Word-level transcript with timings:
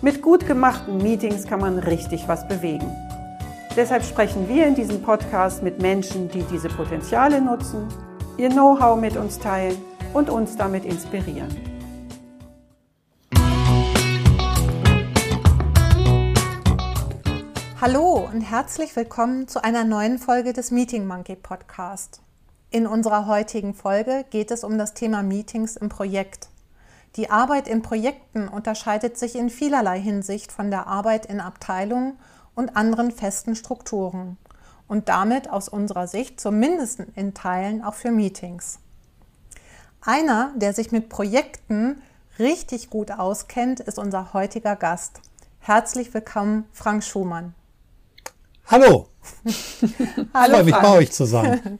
Mit 0.00 0.22
gut 0.22 0.46
gemachten 0.46 0.98
Meetings 0.98 1.44
kann 1.44 1.58
man 1.58 1.80
richtig 1.80 2.28
was 2.28 2.46
bewegen. 2.46 2.88
Deshalb 3.74 4.04
sprechen 4.04 4.48
wir 4.48 4.64
in 4.64 4.76
diesem 4.76 5.02
Podcast 5.02 5.64
mit 5.64 5.82
Menschen, 5.82 6.28
die 6.28 6.44
diese 6.44 6.68
Potenziale 6.68 7.40
nutzen, 7.40 7.88
ihr 8.36 8.48
Know-how 8.48 8.96
mit 9.00 9.16
uns 9.16 9.40
teilen 9.40 9.76
und 10.14 10.30
uns 10.30 10.56
damit 10.56 10.84
inspirieren. 10.84 11.48
Hallo 17.80 18.28
und 18.32 18.42
herzlich 18.42 18.94
willkommen 18.94 19.48
zu 19.48 19.64
einer 19.64 19.82
neuen 19.82 20.18
Folge 20.18 20.52
des 20.52 20.70
Meeting 20.70 21.08
Monkey 21.08 21.34
Podcast. 21.34 22.22
In 22.70 22.86
unserer 22.86 23.26
heutigen 23.26 23.74
Folge 23.74 24.24
geht 24.30 24.52
es 24.52 24.62
um 24.62 24.78
das 24.78 24.94
Thema 24.94 25.24
Meetings 25.24 25.76
im 25.76 25.88
Projekt. 25.88 26.50
Die 27.16 27.30
Arbeit 27.30 27.68
in 27.68 27.82
Projekten 27.82 28.48
unterscheidet 28.48 29.18
sich 29.18 29.34
in 29.34 29.50
vielerlei 29.50 30.00
Hinsicht 30.00 30.52
von 30.52 30.70
der 30.70 30.86
Arbeit 30.86 31.26
in 31.26 31.40
Abteilungen 31.40 32.18
und 32.54 32.76
anderen 32.76 33.10
festen 33.10 33.56
Strukturen 33.56 34.36
und 34.88 35.08
damit 35.08 35.50
aus 35.50 35.68
unserer 35.68 36.06
Sicht 36.06 36.40
zumindest 36.40 37.00
in 37.14 37.34
Teilen 37.34 37.82
auch 37.82 37.94
für 37.94 38.10
Meetings. 38.10 38.78
Einer, 40.00 40.52
der 40.56 40.72
sich 40.72 40.92
mit 40.92 41.08
Projekten 41.08 42.00
richtig 42.38 42.90
gut 42.90 43.10
auskennt, 43.10 43.80
ist 43.80 43.98
unser 43.98 44.32
heutiger 44.32 44.76
Gast. 44.76 45.20
Herzlich 45.60 46.14
willkommen, 46.14 46.64
Frank 46.72 47.04
Schumann. 47.04 47.54
Hallo. 48.66 49.08
Hallo. 50.34 50.54
Freue 50.54 50.64
mich 50.64 50.74
bei 50.76 50.90
euch 50.96 51.12
zu 51.12 51.24
sein. 51.24 51.78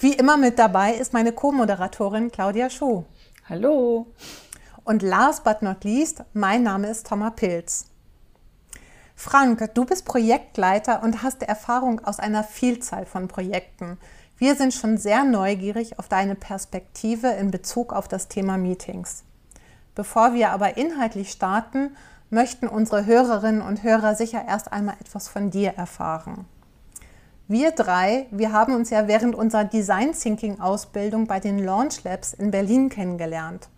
Wie 0.00 0.12
immer 0.12 0.36
mit 0.36 0.58
dabei 0.58 0.94
ist 0.94 1.12
meine 1.12 1.32
Co-Moderatorin 1.32 2.30
Claudia 2.30 2.70
Schuh. 2.70 3.04
Hallo. 3.50 4.08
Und 4.84 5.00
last 5.00 5.42
but 5.42 5.62
not 5.62 5.82
least, 5.82 6.22
mein 6.34 6.64
Name 6.64 6.86
ist 6.88 7.06
Thomas 7.06 7.32
Pilz. 7.34 7.86
Frank, 9.16 9.70
du 9.72 9.86
bist 9.86 10.04
Projektleiter 10.04 11.02
und 11.02 11.22
hast 11.22 11.42
Erfahrung 11.42 12.04
aus 12.04 12.18
einer 12.18 12.44
Vielzahl 12.44 13.06
von 13.06 13.26
Projekten. 13.26 13.96
Wir 14.36 14.54
sind 14.54 14.74
schon 14.74 14.98
sehr 14.98 15.24
neugierig 15.24 15.98
auf 15.98 16.08
deine 16.08 16.34
Perspektive 16.34 17.28
in 17.28 17.50
Bezug 17.50 17.94
auf 17.94 18.06
das 18.06 18.28
Thema 18.28 18.58
Meetings. 18.58 19.24
Bevor 19.94 20.34
wir 20.34 20.50
aber 20.50 20.76
inhaltlich 20.76 21.30
starten, 21.30 21.96
möchten 22.28 22.68
unsere 22.68 23.06
Hörerinnen 23.06 23.62
und 23.62 23.82
Hörer 23.82 24.14
sicher 24.14 24.44
erst 24.46 24.74
einmal 24.74 24.96
etwas 25.00 25.26
von 25.26 25.48
dir 25.48 25.70
erfahren. 25.70 26.44
Wir 27.50 27.70
drei, 27.70 28.26
wir 28.30 28.52
haben 28.52 28.74
uns 28.74 28.90
ja 28.90 29.08
während 29.08 29.34
unserer 29.34 29.64
Design 29.64 30.12
Thinking 30.12 30.60
Ausbildung 30.60 31.26
bei 31.26 31.40
den 31.40 31.58
Launch 31.58 32.04
Labs 32.04 32.34
in 32.34 32.50
Berlin 32.50 32.90
kennengelernt. 32.90 33.70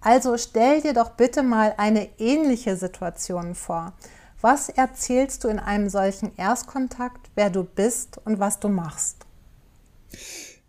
Also 0.00 0.38
stell 0.38 0.82
dir 0.82 0.94
doch 0.94 1.10
bitte 1.10 1.42
mal 1.42 1.74
eine 1.78 2.08
ähnliche 2.20 2.76
Situation 2.76 3.56
vor. 3.56 3.92
Was 4.40 4.68
erzählst 4.68 5.42
du 5.42 5.48
in 5.48 5.58
einem 5.58 5.88
solchen 5.88 6.30
Erstkontakt, 6.36 7.28
wer 7.34 7.50
du 7.50 7.64
bist 7.64 8.20
und 8.24 8.38
was 8.38 8.60
du 8.60 8.68
machst? 8.68 9.26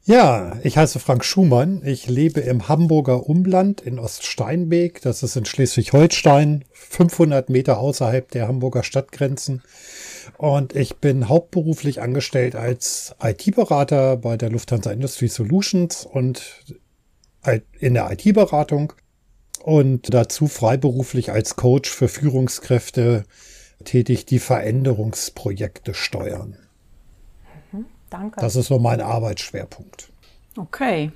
Ja, 0.03 0.57
ich 0.63 0.75
heiße 0.75 0.99
Frank 0.99 1.23
Schumann. 1.23 1.83
Ich 1.85 2.09
lebe 2.09 2.39
im 2.39 2.67
Hamburger 2.67 3.29
Umland 3.29 3.79
in 3.81 3.99
Oststeinbeek. 3.99 5.01
Das 5.01 5.21
ist 5.21 5.35
in 5.35 5.45
Schleswig-Holstein, 5.45 6.65
500 6.73 7.49
Meter 7.49 7.77
außerhalb 7.77 8.31
der 8.31 8.47
Hamburger 8.47 8.81
Stadtgrenzen. 8.81 9.61
Und 10.37 10.75
ich 10.75 10.97
bin 10.97 11.29
hauptberuflich 11.29 12.01
angestellt 12.01 12.55
als 12.55 13.15
IT-Berater 13.21 14.17
bei 14.17 14.37
der 14.37 14.49
Lufthansa 14.49 14.91
Industry 14.91 15.27
Solutions 15.27 16.05
und 16.05 16.63
in 17.79 17.93
der 17.93 18.11
IT-Beratung 18.11 18.93
und 19.61 20.13
dazu 20.13 20.47
freiberuflich 20.47 21.31
als 21.31 21.55
Coach 21.55 21.89
für 21.89 22.07
Führungskräfte 22.07 23.25
tätig, 23.83 24.25
die 24.25 24.39
Veränderungsprojekte 24.39 25.93
steuern. 25.93 26.57
Mhm, 27.71 27.85
danke. 28.09 28.39
Das 28.39 28.55
ist 28.55 28.67
so 28.67 28.79
mein 28.79 29.01
Arbeitsschwerpunkt. 29.01 30.09
Okay. 30.57 31.11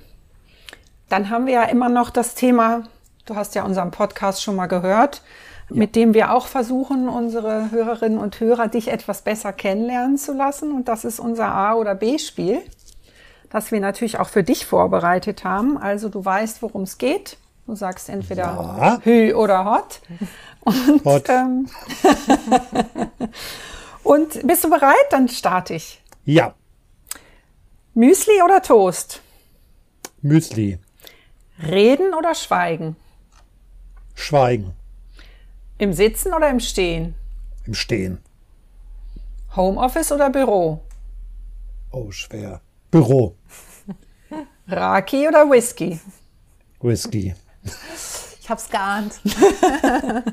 Dann 1.08 1.30
haben 1.30 1.46
wir 1.46 1.54
ja 1.54 1.64
immer 1.64 1.88
noch 1.88 2.10
das 2.10 2.34
Thema, 2.34 2.84
du 3.24 3.36
hast 3.36 3.54
ja 3.54 3.64
unseren 3.64 3.90
Podcast 3.90 4.42
schon 4.42 4.56
mal 4.56 4.66
gehört, 4.66 5.22
mit 5.70 5.96
dem 5.96 6.14
wir 6.14 6.32
auch 6.32 6.46
versuchen, 6.46 7.08
unsere 7.08 7.70
Hörerinnen 7.70 8.18
und 8.18 8.40
Hörer 8.40 8.68
dich 8.68 8.88
etwas 8.88 9.22
besser 9.22 9.52
kennenlernen 9.52 10.16
zu 10.16 10.32
lassen. 10.32 10.72
Und 10.72 10.88
das 10.88 11.04
ist 11.04 11.20
unser 11.20 11.48
A- 11.48 11.74
oder 11.74 11.94
B-Spiel, 11.94 12.62
das 13.50 13.70
wir 13.72 13.80
natürlich 13.80 14.18
auch 14.18 14.28
für 14.28 14.42
dich 14.42 14.66
vorbereitet 14.66 15.44
haben. 15.44 15.76
Also 15.78 16.08
du 16.08 16.24
weißt, 16.24 16.62
worum 16.62 16.82
es 16.82 16.98
geht. 16.98 17.36
Du 17.66 17.74
sagst 17.74 18.08
entweder 18.08 18.44
Ja. 18.44 19.00
Hü 19.02 19.34
oder 19.34 19.64
Hot. 19.66 20.00
Und, 20.60 21.04
Hot. 21.04 21.28
Ähm, 21.28 21.68
und 24.02 24.46
bist 24.46 24.64
du 24.64 24.70
bereit? 24.70 24.94
Dann 25.10 25.28
starte 25.28 25.74
ich. 25.74 26.02
Ja, 26.24 26.54
Müsli 27.98 28.42
oder 28.44 28.62
Toast? 28.62 29.22
Müsli, 30.22 30.78
Reden 31.60 32.14
oder 32.14 32.36
schweigen? 32.36 32.94
Schweigen, 34.14 34.72
Im 35.78 35.92
Sitzen 35.92 36.32
oder 36.34 36.50
im 36.50 36.60
Stehen? 36.60 37.14
im 37.66 37.74
Stehen. 37.74 38.18
Homeoffice 39.54 40.10
oder 40.12 40.30
Büro? 40.30 40.80
Oh, 41.90 42.10
schwer. 42.10 42.60
Büro, 42.90 43.36
Raki 44.68 45.28
oder 45.28 45.50
Whisky? 45.50 46.00
Whisky, 46.80 47.34
Ich 48.40 48.48
hab's 48.48 48.70
geahnt. 48.70 49.20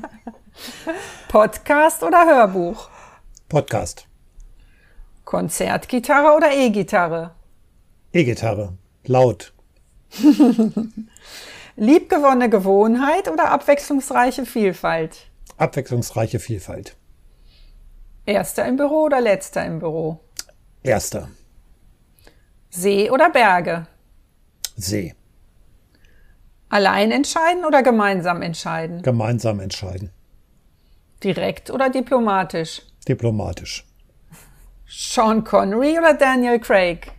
Podcast 1.28 2.02
oder 2.02 2.24
Hörbuch? 2.24 2.88
Podcast, 3.48 4.06
Konzertgitarre 5.26 6.34
oder 6.34 6.50
E-Gitarre? 6.52 7.32
E-Gitarre, 8.12 8.72
laut, 9.04 9.52
Liebgewonnene 11.76 12.48
Gewohnheit 12.48 13.30
oder 13.30 13.50
abwechslungsreiche 13.50 14.46
Vielfalt? 14.46 15.25
Abwechslungsreiche 15.56 16.38
Vielfalt. 16.38 16.96
Erster 18.24 18.66
im 18.66 18.76
Büro 18.76 19.04
oder 19.04 19.20
letzter 19.20 19.64
im 19.64 19.78
Büro? 19.78 20.20
Erster, 20.82 21.28
See 22.70 23.10
oder 23.10 23.30
Berge? 23.30 23.86
See, 24.76 25.14
Allein 26.68 27.12
entscheiden 27.12 27.64
oder 27.64 27.82
gemeinsam 27.82 28.42
entscheiden? 28.42 29.02
gemeinsam 29.02 29.60
entscheiden, 29.60 30.10
Direkt 31.22 31.70
oder 31.70 31.88
diplomatisch? 31.90 32.82
diplomatisch. 33.08 33.84
Sean 34.88 35.42
Connery 35.44 35.98
oder 35.98 36.14
Daniel 36.14 36.58
Craig? 36.60 37.12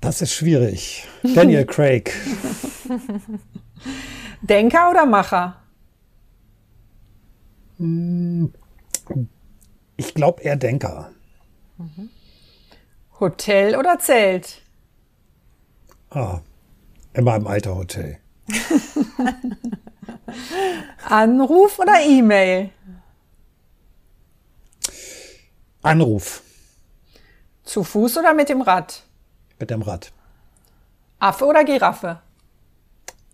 Das 0.00 0.20
ist 0.20 0.34
schwierig. 0.34 1.06
Daniel 1.22 1.64
Craig, 1.74 2.12
Denker 4.42 4.90
oder 4.90 5.06
Macher? 5.06 5.61
Ich 9.96 10.14
glaube 10.14 10.42
eher 10.42 10.56
Denker. 10.56 11.10
Hotel 13.18 13.76
oder 13.76 13.98
Zelt? 13.98 14.62
Ah, 16.10 16.40
immer 17.12 17.36
im 17.36 17.46
Alterhotel. 17.46 18.18
Anruf 21.08 21.78
oder 21.78 22.00
E-Mail? 22.04 22.70
Anruf 25.82 26.42
Zu 27.64 27.82
Fuß 27.82 28.18
oder 28.18 28.34
mit 28.34 28.48
dem 28.48 28.62
Rad? 28.62 29.02
mit 29.58 29.70
dem 29.70 29.82
Rad. 29.82 30.12
Affe 31.20 31.44
oder 31.44 31.64
Giraffe? 31.64 32.20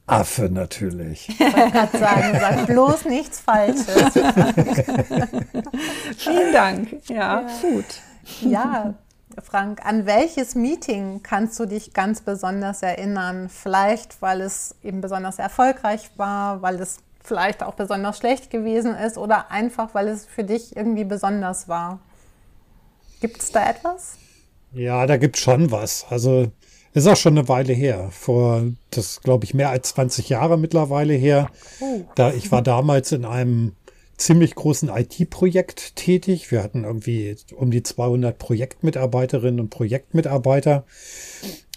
Affe 0.09 0.49
natürlich. 0.51 1.29
Gerade 1.39 1.99
sagen, 1.99 2.39
sag 2.41 2.67
bloß 2.67 3.05
nichts 3.05 3.41
Falsches. 3.41 4.13
Vielen 6.17 6.53
Dank. 6.53 7.09
Ja, 7.09 7.47
gut. 7.63 7.85
Ja, 8.41 8.95
Frank, 9.43 9.85
an 9.85 10.07
welches 10.07 10.55
Meeting 10.55 11.23
kannst 11.23 11.59
du 11.61 11.67
dich 11.67 11.93
ganz 11.93 12.21
besonders 12.23 12.83
erinnern? 12.83 13.49
Vielleicht, 13.49 14.21
weil 14.21 14.41
es 14.41 14.75
eben 14.83 15.01
besonders 15.01 15.39
erfolgreich 15.39 16.11
war, 16.17 16.63
weil 16.63 16.81
es 16.81 16.99
vielleicht 17.23 17.63
auch 17.63 17.75
besonders 17.75 18.19
schlecht 18.19 18.51
gewesen 18.51 18.95
ist 18.95 19.19
oder 19.19 19.51
einfach, 19.51 19.95
weil 19.95 20.09
es 20.09 20.25
für 20.25 20.45
dich 20.45 20.77
irgendwie 20.77 21.05
besonders 21.05 21.69
war. 21.69 22.01
Gibt 23.21 23.43
es 23.43 23.53
da 23.53 23.69
etwas? 23.69 24.17
Ja, 24.73 25.07
da 25.07 25.17
gibt 25.17 25.37
es 25.37 25.43
schon 25.43 25.71
was. 25.71 26.07
Also 26.11 26.51
ist 26.95 27.07
auch 27.07 27.17
schon 27.17 27.39
eine 27.39 27.49
Weile 27.49 27.73
her. 27.73 28.09
Vor, 28.11 28.63
das 28.91 29.21
glaube 29.21 29.45
ich, 29.45 29.55
mehr 29.55 29.71
als 29.71 29.91
20 29.91 30.29
Jahre 30.29 30.59
mittlerweile 30.59 31.15
her. 31.15 31.51
Oh. 31.81 32.03
Da, 32.15 32.33
ich 32.33 32.51
war 32.51 32.63
damals 32.63 33.13
in 33.13 33.25
einem 33.25 33.73
ziemlich 34.17 34.55
großen 34.55 34.89
IT-Projekt 34.89 35.97
tätig. 35.97 36.51
Wir 36.51 36.63
hatten 36.63 36.85
irgendwie 36.85 37.37
um 37.55 37.71
die 37.71 37.83
200 37.83 38.39
Projektmitarbeiterinnen 38.39 39.61
und 39.61 39.71
Projektmitarbeiter. 39.71 40.85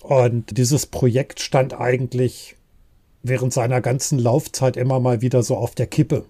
Und 0.02 0.58
dieses 0.58 0.88
Projekt 0.88 1.40
stand 1.40 1.80
eigentlich 1.80 2.56
während 3.24 3.54
seiner 3.54 3.82
ganzen 3.82 4.18
Laufzeit 4.18 4.76
immer 4.76 5.00
mal 5.00 5.22
wieder 5.22 5.44
so 5.44 5.56
auf 5.56 5.76
der 5.76 5.88
Kippe. 5.88 6.26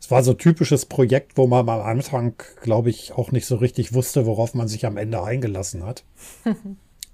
Es 0.00 0.10
war 0.10 0.22
so 0.22 0.30
ein 0.30 0.38
typisches 0.38 0.86
Projekt, 0.86 1.36
wo 1.36 1.46
man 1.46 1.68
am 1.68 1.80
Anfang, 1.82 2.34
glaube 2.62 2.88
ich, 2.88 3.12
auch 3.12 3.32
nicht 3.32 3.44
so 3.44 3.56
richtig 3.56 3.92
wusste, 3.92 4.24
worauf 4.24 4.54
man 4.54 4.66
sich 4.66 4.86
am 4.86 4.96
Ende 4.96 5.22
eingelassen 5.22 5.84
hat. 5.84 6.04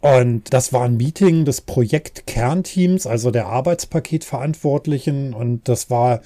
Und 0.00 0.52
das 0.52 0.72
war 0.72 0.84
ein 0.84 0.96
Meeting 0.96 1.44
des 1.44 1.62
Projektkernteams, 1.62 3.06
also 3.06 3.30
der 3.30 3.46
Arbeitspaketverantwortlichen. 3.46 5.34
Und 5.34 5.68
das 5.68 5.90
war 5.90 6.20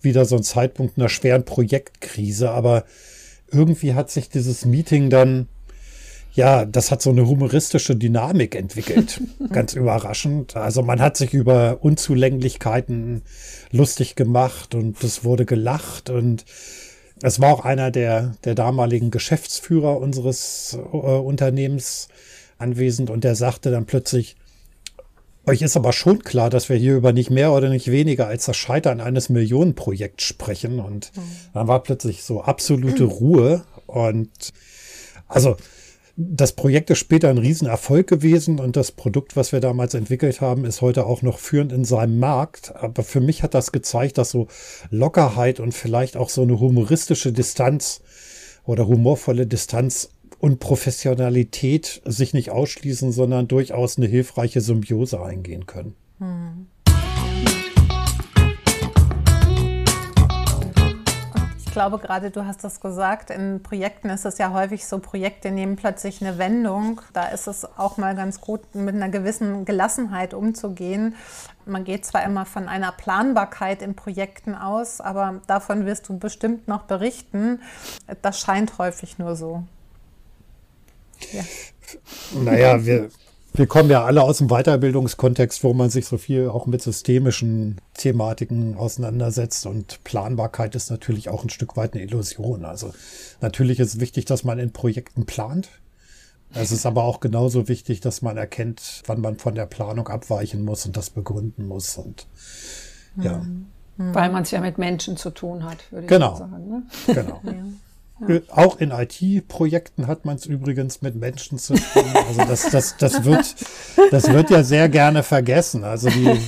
wieder 0.00 0.24
so 0.24 0.36
ein 0.36 0.42
Zeitpunkt 0.42 0.98
einer 0.98 1.08
schweren 1.08 1.44
Projektkrise. 1.44 2.50
Aber 2.50 2.84
irgendwie 3.50 3.94
hat 3.94 4.10
sich 4.10 4.28
dieses 4.28 4.64
Meeting 4.64 5.10
dann 5.10 5.48
ja, 6.38 6.64
das 6.64 6.92
hat 6.92 7.02
so 7.02 7.10
eine 7.10 7.26
humoristische 7.26 7.96
Dynamik 7.96 8.54
entwickelt. 8.54 9.20
Ganz 9.52 9.74
überraschend. 9.74 10.54
Also 10.54 10.82
man 10.82 11.00
hat 11.00 11.16
sich 11.16 11.34
über 11.34 11.78
Unzulänglichkeiten 11.80 13.22
lustig 13.72 14.14
gemacht 14.14 14.76
und 14.76 15.02
es 15.02 15.24
wurde 15.24 15.46
gelacht 15.46 16.10
und 16.10 16.44
es 17.22 17.40
war 17.40 17.52
auch 17.52 17.64
einer 17.64 17.90
der, 17.90 18.36
der 18.44 18.54
damaligen 18.54 19.10
Geschäftsführer 19.10 19.98
unseres 19.98 20.78
äh, 20.80 20.96
Unternehmens 20.96 22.08
anwesend 22.58 23.10
und 23.10 23.24
der 23.24 23.34
sagte 23.34 23.70
dann 23.70 23.86
plötzlich, 23.86 24.36
euch 25.48 25.62
ist 25.62 25.76
aber 25.76 25.92
schon 25.92 26.22
klar, 26.22 26.50
dass 26.50 26.68
wir 26.68 26.76
hier 26.76 26.94
über 26.94 27.12
nicht 27.12 27.30
mehr 27.30 27.52
oder 27.52 27.70
nicht 27.70 27.90
weniger 27.90 28.26
als 28.26 28.44
das 28.44 28.56
Scheitern 28.56 29.00
eines 29.00 29.30
Millionenprojekts 29.30 30.22
sprechen. 30.22 30.78
Und 30.78 31.10
mhm. 31.16 31.22
dann 31.54 31.68
war 31.68 31.82
plötzlich 31.82 32.22
so 32.22 32.42
absolute 32.42 33.04
Ruhe. 33.04 33.64
Und 33.86 34.52
also 35.26 35.56
das 36.16 36.52
Projekt 36.52 36.90
ist 36.90 36.98
später 36.98 37.30
ein 37.30 37.38
Riesenerfolg 37.38 38.06
gewesen 38.06 38.58
und 38.58 38.76
das 38.76 38.92
Produkt, 38.92 39.36
was 39.36 39.52
wir 39.52 39.60
damals 39.60 39.94
entwickelt 39.94 40.40
haben, 40.40 40.64
ist 40.64 40.82
heute 40.82 41.06
auch 41.06 41.22
noch 41.22 41.38
führend 41.38 41.72
in 41.72 41.84
seinem 41.84 42.18
Markt. 42.18 42.74
Aber 42.76 43.02
für 43.02 43.20
mich 43.20 43.42
hat 43.42 43.54
das 43.54 43.72
gezeigt, 43.72 44.18
dass 44.18 44.30
so 44.30 44.48
Lockerheit 44.90 45.60
und 45.60 45.72
vielleicht 45.72 46.16
auch 46.16 46.28
so 46.28 46.42
eine 46.42 46.60
humoristische 46.60 47.32
Distanz 47.32 48.02
oder 48.64 48.86
humorvolle 48.86 49.46
Distanz 49.46 50.10
und 50.38 50.60
Professionalität 50.60 52.00
sich 52.04 52.34
nicht 52.34 52.50
ausschließen, 52.50 53.12
sondern 53.12 53.48
durchaus 53.48 53.98
eine 53.98 54.06
hilfreiche 54.06 54.60
Symbiose 54.60 55.20
eingehen 55.20 55.66
können. 55.66 55.94
Hm. 56.18 56.66
glaube 61.78 61.98
gerade, 62.00 62.32
du 62.32 62.44
hast 62.44 62.64
das 62.64 62.80
gesagt, 62.80 63.30
in 63.30 63.62
Projekten 63.62 64.10
ist 64.10 64.24
es 64.24 64.38
ja 64.38 64.52
häufig 64.52 64.84
so, 64.84 64.98
Projekte 64.98 65.52
nehmen 65.52 65.76
plötzlich 65.76 66.20
eine 66.20 66.36
Wendung. 66.36 67.00
Da 67.12 67.26
ist 67.28 67.46
es 67.46 67.64
auch 67.78 67.98
mal 67.98 68.16
ganz 68.16 68.40
gut, 68.40 68.74
mit 68.74 68.96
einer 68.96 69.08
gewissen 69.08 69.64
Gelassenheit 69.64 70.34
umzugehen. 70.34 71.14
Man 71.66 71.84
geht 71.84 72.04
zwar 72.04 72.24
immer 72.24 72.46
von 72.46 72.68
einer 72.68 72.90
Planbarkeit 72.90 73.80
in 73.80 73.94
Projekten 73.94 74.56
aus, 74.56 75.00
aber 75.00 75.40
davon 75.46 75.86
wirst 75.86 76.08
du 76.08 76.18
bestimmt 76.18 76.66
noch 76.66 76.82
berichten. 76.82 77.60
Das 78.22 78.40
scheint 78.40 78.76
häufig 78.78 79.20
nur 79.20 79.36
so. 79.36 79.62
Ja. 81.32 81.44
Naja, 82.42 82.84
wir, 82.84 83.08
wir 83.54 83.66
kommen 83.66 83.90
ja 83.90 84.04
alle 84.04 84.22
aus 84.22 84.38
dem 84.38 84.48
Weiterbildungskontext, 84.48 85.64
wo 85.64 85.72
man 85.74 85.90
sich 85.90 86.06
so 86.06 86.18
viel 86.18 86.48
auch 86.48 86.66
mit 86.66 86.82
systemischen 86.82 87.80
Thematiken 87.94 88.76
auseinandersetzt 88.76 89.66
und 89.66 90.04
Planbarkeit 90.04 90.74
ist 90.74 90.90
natürlich 90.90 91.28
auch 91.28 91.42
ein 91.42 91.50
Stück 91.50 91.76
weit 91.76 91.94
eine 91.94 92.02
Illusion. 92.02 92.64
Also 92.64 92.92
natürlich 93.40 93.80
ist 93.80 93.94
es 93.94 94.00
wichtig, 94.00 94.26
dass 94.26 94.44
man 94.44 94.58
in 94.58 94.72
Projekten 94.72 95.26
plant. 95.26 95.68
Es 96.54 96.72
ist 96.72 96.86
aber 96.86 97.04
auch 97.04 97.20
genauso 97.20 97.68
wichtig, 97.68 98.00
dass 98.00 98.22
man 98.22 98.36
erkennt, 98.36 99.02
wann 99.06 99.20
man 99.20 99.36
von 99.36 99.54
der 99.54 99.66
Planung 99.66 100.08
abweichen 100.08 100.64
muss 100.64 100.86
und 100.86 100.96
das 100.96 101.10
begründen 101.10 101.66
muss 101.66 101.96
und 101.98 102.26
ja. 103.16 103.38
Mhm. 103.38 103.66
Weil 103.96 104.30
man 104.30 104.44
es 104.44 104.52
ja 104.52 104.60
mit 104.60 104.78
Menschen 104.78 105.16
zu 105.16 105.30
tun 105.30 105.64
hat, 105.64 105.90
würde 105.90 106.04
ich 106.04 106.08
genau. 106.08 106.36
sagen. 106.36 106.68
Ne? 106.68 106.82
Genau. 107.06 107.40
Ja. 107.44 107.64
Ja. 108.26 108.40
Auch 108.48 108.80
in 108.80 108.90
IT-Projekten 108.90 110.06
hat 110.06 110.24
man 110.24 110.36
es 110.36 110.46
übrigens 110.46 111.02
mit 111.02 111.14
Menschen 111.14 111.58
zu 111.58 111.74
tun. 111.74 112.04
Also 112.26 112.44
das, 112.44 112.70
das, 112.70 112.96
das, 112.96 113.24
wird, 113.24 113.54
das 114.10 114.32
wird 114.32 114.50
ja 114.50 114.64
sehr 114.64 114.88
gerne 114.88 115.22
vergessen. 115.22 115.84
Also 115.84 116.08
die, 116.10 116.40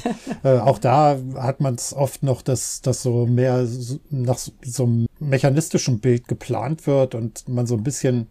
äh, 0.43 0.59
auch 0.59 0.79
da 0.79 1.19
hat 1.37 1.61
man 1.61 1.77
es 1.77 1.95
oft 1.95 2.23
noch, 2.23 2.43
dass 2.43 2.81
das 2.81 3.03
so 3.03 3.27
mehr 3.27 3.67
nach 4.11 4.39
so 4.39 4.85
einem 4.85 5.07
mechanistischen 5.21 6.01
Bild 6.01 6.27
geplant 6.27 6.87
wird 6.87 7.15
und 7.15 7.49
man 7.49 7.67
so 7.67 7.77
ein 7.77 7.85
bisschen 7.85 8.29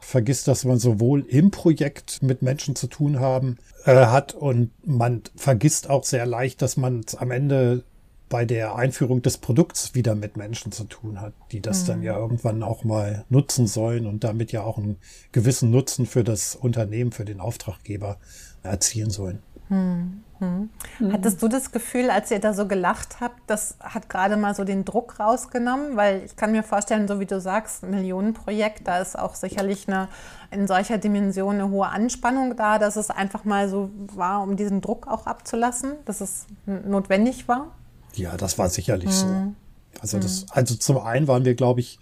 vergisst, 0.00 0.48
dass 0.48 0.64
man 0.64 0.78
sowohl 0.78 1.24
im 1.26 1.50
Projekt 1.50 2.22
mit 2.22 2.42
Menschen 2.42 2.76
zu 2.76 2.86
tun 2.86 3.20
haben 3.20 3.58
äh, 3.84 4.06
hat 4.06 4.34
und 4.34 4.70
man 4.84 5.22
vergisst 5.34 5.90
auch 5.90 6.04
sehr 6.04 6.26
leicht, 6.26 6.62
dass 6.62 6.76
man 6.76 7.02
es 7.06 7.14
am 7.14 7.30
Ende 7.30 7.84
bei 8.28 8.44
der 8.44 8.74
Einführung 8.74 9.22
des 9.22 9.38
Produkts 9.38 9.94
wieder 9.94 10.14
mit 10.14 10.36
Menschen 10.36 10.72
zu 10.72 10.84
tun 10.84 11.20
hat, 11.20 11.32
die 11.52 11.60
das 11.60 11.82
mhm. 11.82 11.86
dann 11.86 12.02
ja 12.02 12.16
irgendwann 12.16 12.62
auch 12.62 12.84
mal 12.84 13.24
nutzen 13.28 13.66
sollen 13.66 14.06
und 14.06 14.24
damit 14.24 14.52
ja 14.52 14.62
auch 14.62 14.78
einen 14.78 14.96
gewissen 15.32 15.70
Nutzen 15.70 16.06
für 16.06 16.24
das 16.24 16.56
Unternehmen, 16.56 17.12
für 17.12 17.24
den 17.24 17.40
Auftraggeber 17.40 18.18
erzielen 18.62 19.10
sollen. 19.10 19.42
Mhm. 19.68 20.22
Mhm. 20.38 20.68
Hattest 21.12 21.42
du 21.42 21.48
das 21.48 21.72
Gefühl, 21.72 22.10
als 22.10 22.30
ihr 22.30 22.38
da 22.38 22.52
so 22.52 22.68
gelacht 22.68 23.20
habt, 23.20 23.40
das 23.46 23.76
hat 23.80 24.10
gerade 24.10 24.36
mal 24.36 24.54
so 24.54 24.64
den 24.64 24.84
Druck 24.84 25.18
rausgenommen? 25.18 25.96
Weil 25.96 26.24
ich 26.24 26.36
kann 26.36 26.52
mir 26.52 26.62
vorstellen, 26.62 27.08
so 27.08 27.20
wie 27.20 27.26
du 27.26 27.40
sagst, 27.40 27.82
Millionenprojekt, 27.82 28.86
da 28.86 28.98
ist 28.98 29.18
auch 29.18 29.34
sicherlich 29.34 29.88
eine, 29.88 30.08
in 30.50 30.66
solcher 30.66 30.98
Dimension 30.98 31.54
eine 31.54 31.70
hohe 31.70 31.88
Anspannung 31.88 32.56
da, 32.56 32.78
dass 32.78 32.96
es 32.96 33.10
einfach 33.10 33.44
mal 33.44 33.68
so 33.68 33.90
war, 34.14 34.42
um 34.42 34.56
diesen 34.56 34.82
Druck 34.82 35.06
auch 35.06 35.26
abzulassen, 35.26 35.92
dass 36.04 36.20
es 36.20 36.46
notwendig 36.66 37.48
war? 37.48 37.72
Ja, 38.16 38.36
das 38.36 38.58
war 38.58 38.68
sicherlich 38.68 39.10
mhm. 39.10 39.12
so. 39.12 39.52
Also 40.00 40.18
das, 40.18 40.42
mhm. 40.42 40.48
also 40.50 40.74
zum 40.74 40.98
einen 40.98 41.28
waren 41.28 41.44
wir, 41.44 41.54
glaube 41.54 41.80
ich, 41.80 41.98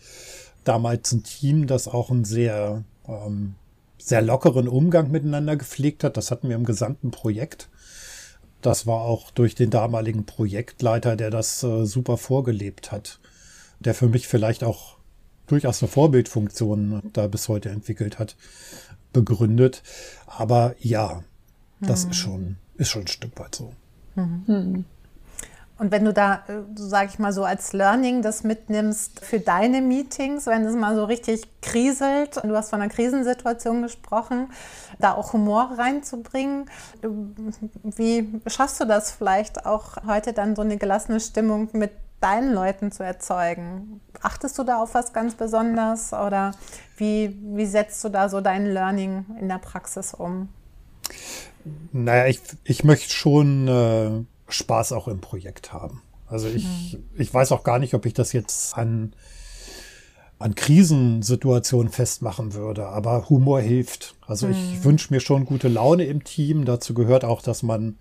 damals 0.64 1.12
ein 1.12 1.22
Team, 1.22 1.66
das 1.66 1.88
auch 1.88 2.10
einen 2.10 2.24
sehr, 2.24 2.84
ähm, 3.06 3.54
sehr 3.98 4.22
lockeren 4.22 4.68
Umgang 4.68 5.10
miteinander 5.10 5.56
gepflegt 5.56 6.04
hat. 6.04 6.16
Das 6.16 6.30
hatten 6.30 6.48
wir 6.48 6.56
im 6.56 6.64
gesamten 6.64 7.10
Projekt. 7.10 7.68
Das 8.62 8.86
war 8.86 9.02
auch 9.02 9.30
durch 9.30 9.54
den 9.54 9.70
damaligen 9.70 10.24
Projektleiter, 10.24 11.16
der 11.16 11.30
das 11.30 11.62
äh, 11.62 11.84
super 11.84 12.16
vorgelebt 12.16 12.92
hat, 12.92 13.20
der 13.80 13.94
für 13.94 14.08
mich 14.08 14.26
vielleicht 14.26 14.64
auch 14.64 14.96
durchaus 15.46 15.82
eine 15.82 15.90
Vorbildfunktion 15.90 17.02
da 17.12 17.26
bis 17.26 17.48
heute 17.48 17.68
entwickelt 17.68 18.18
hat, 18.18 18.36
begründet. 19.12 19.82
Aber 20.26 20.74
ja, 20.78 21.22
das 21.80 22.04
mhm. 22.04 22.10
ist 22.10 22.16
schon, 22.16 22.56
ist 22.76 22.88
schon 22.88 23.02
ein 23.02 23.08
Stück 23.08 23.38
weit 23.38 23.54
so. 23.54 23.72
Mhm. 24.14 24.86
Und 25.76 25.90
wenn 25.90 26.04
du 26.04 26.12
da, 26.12 26.44
äh, 26.46 26.62
so 26.76 26.86
sage 26.86 27.10
ich 27.12 27.18
mal 27.18 27.32
so, 27.32 27.44
als 27.44 27.72
Learning 27.72 28.22
das 28.22 28.44
mitnimmst 28.44 29.24
für 29.24 29.40
deine 29.40 29.80
Meetings, 29.80 30.46
wenn 30.46 30.64
es 30.64 30.76
mal 30.76 30.94
so 30.94 31.04
richtig 31.04 31.42
kriselt, 31.62 32.36
du 32.44 32.56
hast 32.56 32.70
von 32.70 32.80
einer 32.80 32.92
Krisensituation 32.92 33.82
gesprochen, 33.82 34.50
da 35.00 35.14
auch 35.14 35.32
Humor 35.32 35.72
reinzubringen, 35.76 36.70
wie 37.82 38.40
schaffst 38.46 38.80
du 38.80 38.84
das 38.84 39.10
vielleicht 39.10 39.66
auch 39.66 39.96
heute 40.06 40.32
dann 40.32 40.54
so 40.54 40.62
eine 40.62 40.76
gelassene 40.76 41.18
Stimmung 41.18 41.68
mit 41.72 41.90
deinen 42.20 42.54
Leuten 42.54 42.92
zu 42.92 43.02
erzeugen? 43.02 44.00
Achtest 44.22 44.56
du 44.58 44.62
da 44.62 44.80
auf 44.80 44.94
was 44.94 45.12
ganz 45.12 45.34
Besonderes 45.34 46.12
oder 46.12 46.52
wie, 46.96 47.36
wie 47.42 47.66
setzt 47.66 48.04
du 48.04 48.10
da 48.10 48.28
so 48.28 48.40
dein 48.40 48.66
Learning 48.66 49.26
in 49.40 49.48
der 49.48 49.58
Praxis 49.58 50.14
um? 50.14 50.48
Naja, 51.90 52.26
ich, 52.26 52.40
ich 52.62 52.84
möchte 52.84 53.12
schon 53.12 53.66
äh 53.66 54.33
Spaß 54.54 54.92
auch 54.92 55.08
im 55.08 55.20
Projekt 55.20 55.72
haben. 55.72 56.02
Also 56.26 56.48
ich, 56.48 56.64
mhm. 56.64 57.04
ich 57.16 57.32
weiß 57.32 57.52
auch 57.52 57.64
gar 57.64 57.78
nicht, 57.78 57.94
ob 57.94 58.06
ich 58.06 58.14
das 58.14 58.32
jetzt 58.32 58.76
an, 58.76 59.14
an 60.38 60.54
Krisensituationen 60.54 61.92
festmachen 61.92 62.54
würde, 62.54 62.88
aber 62.88 63.28
Humor 63.28 63.60
hilft. 63.60 64.14
Also 64.26 64.46
mhm. 64.46 64.52
ich 64.52 64.84
wünsche 64.84 65.12
mir 65.12 65.20
schon 65.20 65.44
gute 65.44 65.68
Laune 65.68 66.04
im 66.04 66.24
Team. 66.24 66.64
Dazu 66.64 66.94
gehört 66.94 67.24
auch, 67.24 67.42
dass 67.42 67.62
man 67.62 67.98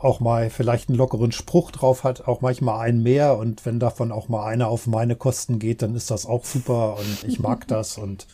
auch 0.00 0.20
mal 0.20 0.48
vielleicht 0.48 0.88
einen 0.88 0.98
lockeren 0.98 1.32
Spruch 1.32 1.70
drauf 1.70 2.04
hat, 2.04 2.28
auch 2.28 2.40
manchmal 2.40 2.80
einen 2.80 3.02
mehr 3.02 3.36
und 3.36 3.66
wenn 3.66 3.80
davon 3.80 4.12
auch 4.12 4.28
mal 4.28 4.46
einer 4.46 4.68
auf 4.68 4.86
meine 4.86 5.16
Kosten 5.16 5.58
geht, 5.58 5.82
dann 5.82 5.96
ist 5.96 6.10
das 6.10 6.24
auch 6.24 6.44
super 6.44 6.96
und 6.98 7.24
ich 7.28 7.40
mag 7.40 7.66
das 7.68 7.98
und 7.98 8.26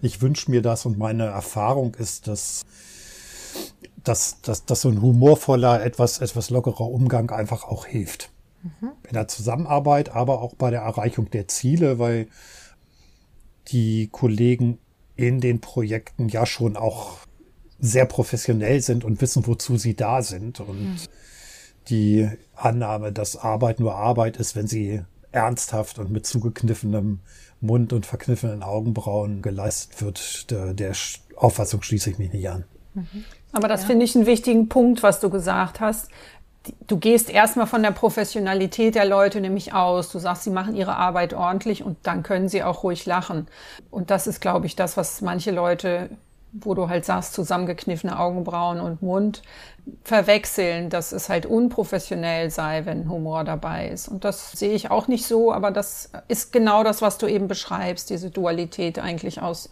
ich 0.00 0.20
wünsche 0.20 0.50
mir 0.50 0.62
das 0.62 0.84
und 0.84 0.98
meine 0.98 1.26
Erfahrung 1.26 1.94
ist, 1.94 2.26
dass 2.26 2.62
dass, 4.04 4.40
dass, 4.42 4.64
dass 4.64 4.82
so 4.82 4.88
ein 4.88 5.00
humorvoller, 5.00 5.84
etwas, 5.84 6.20
etwas 6.20 6.50
lockerer 6.50 6.88
Umgang 6.88 7.30
einfach 7.30 7.64
auch 7.64 7.86
hilft. 7.86 8.30
Mhm. 8.62 8.92
In 9.08 9.12
der 9.14 9.28
Zusammenarbeit, 9.28 10.10
aber 10.10 10.40
auch 10.40 10.54
bei 10.54 10.70
der 10.70 10.82
Erreichung 10.82 11.30
der 11.30 11.48
Ziele, 11.48 11.98
weil 11.98 12.28
die 13.68 14.08
Kollegen 14.08 14.78
in 15.16 15.40
den 15.40 15.60
Projekten 15.60 16.28
ja 16.28 16.46
schon 16.46 16.76
auch 16.76 17.18
sehr 17.78 18.06
professionell 18.06 18.80
sind 18.80 19.04
und 19.04 19.20
wissen, 19.20 19.46
wozu 19.46 19.76
sie 19.76 19.94
da 19.94 20.22
sind. 20.22 20.60
Und 20.60 20.82
mhm. 20.82 20.98
die 21.88 22.28
Annahme, 22.54 23.12
dass 23.12 23.36
Arbeit 23.36 23.80
nur 23.80 23.94
Arbeit 23.94 24.36
ist, 24.36 24.56
wenn 24.56 24.66
sie 24.66 25.02
ernsthaft 25.32 25.98
und 25.98 26.10
mit 26.10 26.26
zugekniffenem 26.26 27.20
Mund 27.60 27.92
und 27.92 28.06
verkniffenen 28.06 28.62
Augenbrauen 28.62 29.42
geleistet 29.42 30.00
wird, 30.00 30.50
der, 30.50 30.74
der 30.74 30.92
Auffassung 31.36 31.82
schließe 31.82 32.10
ich 32.10 32.18
mich 32.18 32.32
nicht 32.32 32.48
an. 32.48 32.64
Mhm. 32.94 33.24
Aber 33.52 33.68
das 33.68 33.82
ja. 33.82 33.88
finde 33.88 34.04
ich 34.04 34.16
einen 34.16 34.26
wichtigen 34.26 34.68
Punkt, 34.68 35.02
was 35.02 35.20
du 35.20 35.30
gesagt 35.30 35.80
hast. 35.80 36.10
Du 36.86 36.96
gehst 36.96 37.28
erstmal 37.28 37.66
von 37.66 37.82
der 37.82 37.90
Professionalität 37.90 38.94
der 38.94 39.04
Leute 39.04 39.40
nämlich 39.40 39.74
aus. 39.74 40.10
Du 40.10 40.18
sagst, 40.18 40.44
sie 40.44 40.50
machen 40.50 40.76
ihre 40.76 40.96
Arbeit 40.96 41.34
ordentlich 41.34 41.82
und 41.82 41.98
dann 42.04 42.22
können 42.22 42.48
sie 42.48 42.62
auch 42.62 42.84
ruhig 42.84 43.04
lachen. 43.04 43.48
Und 43.90 44.10
das 44.10 44.26
ist, 44.26 44.40
glaube 44.40 44.66
ich, 44.66 44.76
das, 44.76 44.96
was 44.96 45.20
manche 45.20 45.50
Leute 45.50 46.10
wo 46.52 46.74
du 46.74 46.88
halt 46.88 47.04
sagst, 47.04 47.32
zusammengekniffene 47.32 48.18
Augenbrauen 48.18 48.78
und 48.78 49.00
Mund 49.00 49.42
verwechseln, 50.04 50.90
dass 50.90 51.12
es 51.12 51.28
halt 51.28 51.46
unprofessionell 51.46 52.50
sei, 52.50 52.84
wenn 52.84 53.08
Humor 53.08 53.44
dabei 53.44 53.88
ist. 53.88 54.06
Und 54.06 54.24
das 54.24 54.52
sehe 54.52 54.74
ich 54.74 54.90
auch 54.90 55.08
nicht 55.08 55.26
so, 55.26 55.52
aber 55.52 55.70
das 55.70 56.10
ist 56.28 56.52
genau 56.52 56.84
das, 56.84 57.00
was 57.00 57.18
du 57.18 57.26
eben 57.26 57.48
beschreibst, 57.48 58.10
diese 58.10 58.30
Dualität 58.30 58.98
eigentlich 58.98 59.40
aus 59.40 59.70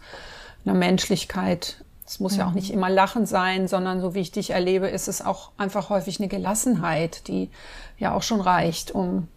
einer 0.65 0.73
Menschlichkeit. 0.73 1.83
Es 2.11 2.19
muss 2.19 2.33
mhm. 2.33 2.39
ja 2.39 2.47
auch 2.47 2.51
nicht 2.51 2.67
mhm. 2.71 2.79
immer 2.79 2.89
Lachen 2.89 3.25
sein, 3.25 3.69
sondern 3.69 4.01
so 4.01 4.13
wie 4.13 4.19
ich 4.19 4.33
dich 4.33 4.49
erlebe, 4.49 4.89
ist 4.89 5.07
es 5.07 5.25
auch 5.25 5.51
einfach 5.57 5.89
häufig 5.89 6.19
eine 6.19 6.27
Gelassenheit, 6.27 7.29
die 7.29 7.49
ja 7.97 8.13
auch 8.13 8.21
schon 8.21 8.41
reicht, 8.41 8.91
um 8.91 9.29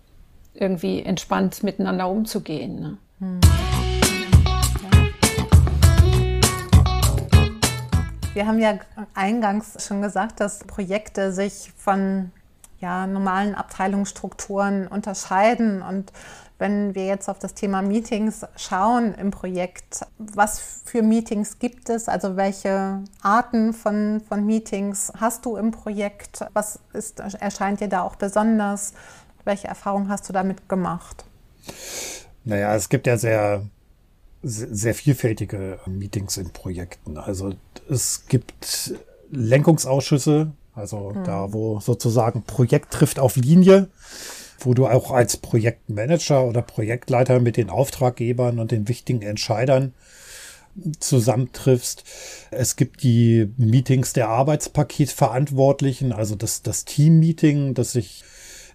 irgendwie 0.54 1.00
entspannt 1.00 1.62
miteinander 1.62 2.08
umzugehen. 2.08 2.80
Ne? 2.80 2.98
Mhm. 3.20 3.40
Wir 8.32 8.48
haben 8.48 8.58
ja 8.58 8.80
eingangs 9.14 9.86
schon 9.86 10.02
gesagt, 10.02 10.40
dass 10.40 10.64
Projekte 10.64 11.32
sich 11.32 11.72
von 11.76 12.32
ja, 12.84 13.06
normalen 13.06 13.54
Abteilungsstrukturen 13.54 14.86
unterscheiden. 14.86 15.82
Und 15.82 16.12
wenn 16.58 16.94
wir 16.94 17.06
jetzt 17.06 17.28
auf 17.28 17.38
das 17.38 17.54
Thema 17.54 17.82
Meetings 17.82 18.46
schauen 18.56 19.14
im 19.14 19.30
Projekt, 19.30 20.02
was 20.18 20.82
für 20.84 21.02
Meetings 21.02 21.58
gibt 21.58 21.88
es? 21.88 22.08
Also 22.08 22.36
welche 22.36 23.02
Arten 23.22 23.72
von, 23.72 24.20
von 24.28 24.44
Meetings 24.44 25.12
hast 25.18 25.46
du 25.46 25.56
im 25.56 25.70
Projekt? 25.70 26.44
Was 26.52 26.78
ist, 26.92 27.20
erscheint 27.20 27.80
dir 27.80 27.88
da 27.88 28.02
auch 28.02 28.16
besonders? 28.16 28.92
Welche 29.44 29.66
Erfahrungen 29.66 30.08
hast 30.10 30.28
du 30.28 30.32
damit 30.32 30.68
gemacht? 30.68 31.24
Naja, 32.44 32.74
es 32.74 32.88
gibt 32.88 33.06
ja 33.06 33.16
sehr 33.16 33.62
sehr 34.46 34.94
vielfältige 34.94 35.78
Meetings 35.86 36.36
in 36.36 36.50
Projekten. 36.50 37.16
Also 37.16 37.54
es 37.88 38.26
gibt 38.26 38.94
Lenkungsausschüsse, 39.30 40.52
also 40.74 41.12
mhm. 41.14 41.24
da, 41.24 41.52
wo 41.52 41.80
sozusagen 41.80 42.42
Projekt 42.42 42.92
trifft 42.92 43.18
auf 43.18 43.36
Linie, 43.36 43.88
wo 44.58 44.74
du 44.74 44.86
auch 44.86 45.10
als 45.10 45.36
Projektmanager 45.36 46.44
oder 46.44 46.62
Projektleiter 46.62 47.40
mit 47.40 47.56
den 47.56 47.70
Auftraggebern 47.70 48.58
und 48.58 48.70
den 48.70 48.88
wichtigen 48.88 49.22
Entscheidern 49.22 49.94
zusammentriffst. 50.98 52.04
Es 52.50 52.76
gibt 52.76 53.02
die 53.02 53.52
Meetings 53.56 54.12
der 54.12 54.28
Arbeitspaketverantwortlichen, 54.28 56.12
also 56.12 56.34
das, 56.34 56.62
das 56.62 56.84
Team-Meeting, 56.84 57.74
das 57.74 57.92
sich 57.92 58.24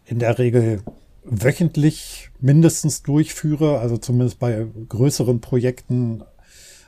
in 0.05 0.19
der 0.19 0.39
Regel 0.39 0.81
wöchentlich 1.23 2.29
mindestens 2.39 3.03
durchführe, 3.03 3.79
also 3.79 3.97
zumindest 3.97 4.39
bei 4.39 4.65
größeren 4.87 5.41
Projekten, 5.41 6.23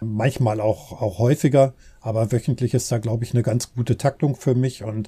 manchmal 0.02 0.60
auch, 0.60 1.02
auch 1.02 1.20
häufiger. 1.20 1.74
Aber 2.02 2.32
wöchentlich 2.32 2.74
ist 2.74 2.92
da, 2.92 2.98
glaube 2.98 3.24
ich, 3.24 3.34
eine 3.34 3.44
ganz 3.44 3.74
gute 3.74 3.96
Taktung 3.96 4.36
für 4.36 4.56
mich. 4.56 4.84
Und 4.84 5.08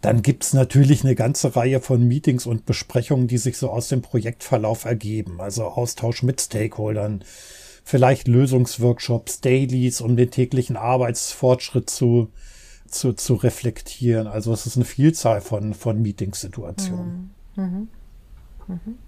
dann 0.00 0.22
gibt's 0.22 0.52
natürlich 0.52 1.02
eine 1.02 1.16
ganze 1.16 1.56
Reihe 1.56 1.80
von 1.80 2.06
Meetings 2.06 2.46
und 2.46 2.64
Besprechungen, 2.64 3.26
die 3.26 3.38
sich 3.38 3.58
so 3.58 3.70
aus 3.70 3.88
dem 3.88 4.02
Projektverlauf 4.02 4.84
ergeben. 4.84 5.40
Also 5.40 5.64
Austausch 5.64 6.22
mit 6.22 6.40
Stakeholdern, 6.40 7.24
vielleicht 7.84 8.28
Lösungsworkshops, 8.28 9.40
Dailies, 9.40 10.00
um 10.00 10.16
den 10.16 10.30
täglichen 10.30 10.76
Arbeitsfortschritt 10.76 11.90
zu, 11.90 12.30
zu, 12.86 13.14
zu 13.14 13.34
reflektieren. 13.34 14.28
Also 14.28 14.52
es 14.52 14.66
ist 14.66 14.76
eine 14.76 14.84
Vielzahl 14.84 15.40
von, 15.40 15.74
von 15.74 16.00
Meetingsituationen. 16.00 17.34
Mhm. 17.56 17.64
Mhm. 17.64 17.88
Mhm. 18.68 19.07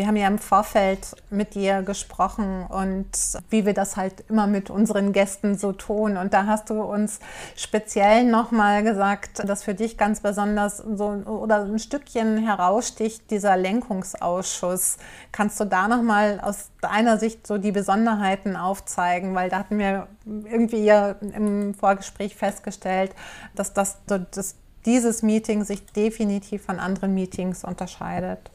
Wir 0.00 0.06
haben 0.06 0.16
ja 0.16 0.28
im 0.28 0.38
Vorfeld 0.38 1.14
mit 1.28 1.54
dir 1.54 1.82
gesprochen 1.82 2.64
und 2.66 3.06
wie 3.50 3.66
wir 3.66 3.74
das 3.74 3.98
halt 3.98 4.24
immer 4.30 4.46
mit 4.46 4.70
unseren 4.70 5.12
Gästen 5.12 5.58
so 5.58 5.72
tun. 5.72 6.16
Und 6.16 6.32
da 6.32 6.46
hast 6.46 6.70
du 6.70 6.80
uns 6.80 7.20
speziell 7.54 8.24
nochmal 8.24 8.82
gesagt, 8.82 9.46
dass 9.46 9.62
für 9.62 9.74
dich 9.74 9.98
ganz 9.98 10.20
besonders 10.20 10.78
so 10.78 11.08
oder 11.26 11.64
ein 11.64 11.78
Stückchen 11.78 12.38
heraussticht 12.38 13.30
dieser 13.30 13.58
Lenkungsausschuss. 13.58 14.96
Kannst 15.32 15.60
du 15.60 15.66
da 15.66 15.86
nochmal 15.86 16.40
aus 16.40 16.70
deiner 16.80 17.18
Sicht 17.18 17.46
so 17.46 17.58
die 17.58 17.70
Besonderheiten 17.70 18.56
aufzeigen? 18.56 19.34
Weil 19.34 19.50
da 19.50 19.58
hatten 19.58 19.78
wir 19.78 20.06
irgendwie 20.24 20.82
ja 20.82 21.10
im 21.10 21.74
Vorgespräch 21.74 22.36
festgestellt, 22.36 23.14
dass, 23.54 23.74
das, 23.74 23.98
dass 24.06 24.54
dieses 24.86 25.20
Meeting 25.20 25.62
sich 25.64 25.84
definitiv 25.92 26.64
von 26.64 26.80
anderen 26.80 27.12
Meetings 27.12 27.64
unterscheidet. 27.64 28.50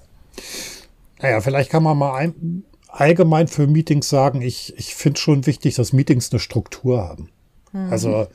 Naja, 1.25 1.41
vielleicht 1.41 1.71
kann 1.71 1.81
man 1.81 1.97
mal 1.97 2.13
ein, 2.13 2.65
allgemein 2.87 3.47
für 3.47 3.65
Meetings 3.65 4.07
sagen, 4.09 4.43
ich, 4.43 4.75
ich 4.77 4.93
finde 4.93 5.19
schon 5.19 5.47
wichtig, 5.47 5.73
dass 5.73 5.91
Meetings 5.91 6.31
eine 6.31 6.39
Struktur 6.39 7.01
haben. 7.01 7.29
Mhm. 7.73 7.91
Also 7.91 8.27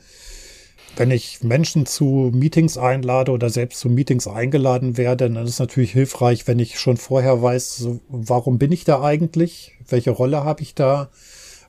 wenn 0.97 1.09
ich 1.09 1.41
Menschen 1.41 1.85
zu 1.85 2.31
Meetings 2.33 2.77
einlade 2.77 3.31
oder 3.31 3.49
selbst 3.49 3.79
zu 3.79 3.87
Meetings 3.87 4.27
eingeladen 4.27 4.97
werde, 4.97 5.31
dann 5.31 5.45
ist 5.45 5.51
es 5.51 5.59
natürlich 5.59 5.93
hilfreich, 5.93 6.47
wenn 6.47 6.59
ich 6.59 6.81
schon 6.81 6.97
vorher 6.97 7.41
weiß, 7.41 7.87
warum 8.09 8.57
bin 8.57 8.73
ich 8.73 8.83
da 8.83 9.01
eigentlich, 9.01 9.71
welche 9.87 10.11
Rolle 10.11 10.43
habe 10.43 10.61
ich 10.61 10.75
da, 10.75 11.09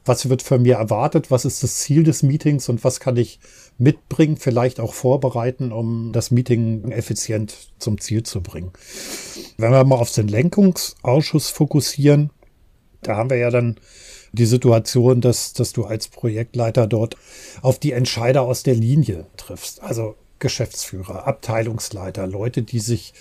was 0.04 0.28
wird 0.28 0.42
von 0.42 0.62
mir 0.62 0.74
erwartet, 0.74 1.30
was 1.30 1.44
ist 1.44 1.62
das 1.62 1.78
Ziel 1.78 2.02
des 2.02 2.24
Meetings 2.24 2.68
und 2.68 2.82
was 2.82 2.98
kann 2.98 3.16
ich 3.16 3.38
mitbringen, 3.78 4.36
vielleicht 4.36 4.80
auch 4.80 4.94
vorbereiten, 4.94 5.72
um 5.72 6.12
das 6.12 6.30
Meeting 6.30 6.90
effizient 6.90 7.72
zum 7.78 8.00
Ziel 8.00 8.22
zu 8.22 8.42
bringen. 8.42 8.72
Wenn 9.56 9.72
wir 9.72 9.84
mal 9.84 9.96
auf 9.96 10.12
den 10.12 10.28
Lenkungsausschuss 10.28 11.50
fokussieren, 11.50 12.30
da 13.02 13.16
haben 13.16 13.30
wir 13.30 13.38
ja 13.38 13.50
dann 13.50 13.76
die 14.32 14.46
Situation, 14.46 15.20
dass, 15.20 15.52
dass 15.52 15.72
du 15.72 15.84
als 15.84 16.08
Projektleiter 16.08 16.86
dort 16.86 17.16
auf 17.60 17.78
die 17.78 17.92
Entscheider 17.92 18.42
aus 18.42 18.62
der 18.62 18.74
Linie 18.74 19.26
triffst. 19.36 19.82
Also 19.82 20.16
Geschäftsführer, 20.38 21.26
Abteilungsleiter, 21.26 22.26
Leute, 22.26 22.62
die 22.62 22.80
sich, 22.80 23.14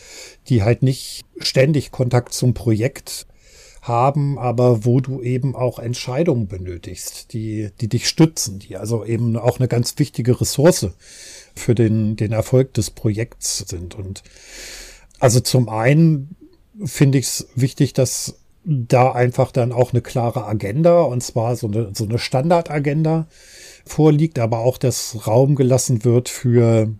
die 0.48 0.64
halt 0.64 0.84
nicht 0.84 1.24
ständig 1.40 1.92
Kontakt 1.92 2.34
zum 2.34 2.54
Projekt 2.54 3.28
haben, 3.82 4.38
aber 4.38 4.86
wo 4.86 5.00
du 5.00 5.22
eben 5.22 5.56
auch 5.56 5.80
Entscheidungen 5.80 6.48
benötigst, 6.48 7.34
die, 7.34 7.72
die 7.82 7.90
dich 7.90 8.08
stützen, 8.08 8.60
die 8.60 8.78
also 8.78 9.04
eben 9.04 9.36
auch 9.38 9.60
eine 9.60 9.68
ganz 9.68 9.98
wichtige 9.98 10.40
Ressource 10.40 10.88
für 11.56 11.74
den, 11.74 12.16
den 12.16 12.32
Erfolg 12.32 12.74
des 12.76 12.92
Projekts 12.92 13.66
sind. 13.68 13.96
Und 13.96 14.24
also 15.20 15.40
zum 15.40 15.68
einen 15.68 16.36
finde 16.84 17.18
ich 17.18 17.26
es 17.26 17.48
wichtig, 17.56 17.94
dass 17.94 18.36
da 18.64 19.12
einfach 19.12 19.52
dann 19.52 19.72
auch 19.72 19.92
eine 19.92 20.02
klare 20.02 20.46
Agenda, 20.46 21.02
und 21.02 21.24
zwar 21.24 21.56
so 21.56 21.68
eine, 21.68 21.92
so 21.96 22.06
eine 22.06 22.20
Standardagenda 22.20 23.28
vorliegt, 23.86 24.38
aber 24.38 24.60
auch, 24.60 24.78
dass 24.78 25.26
Raum 25.26 25.56
gelassen 25.56 26.04
wird 26.06 26.30
für 26.30 26.94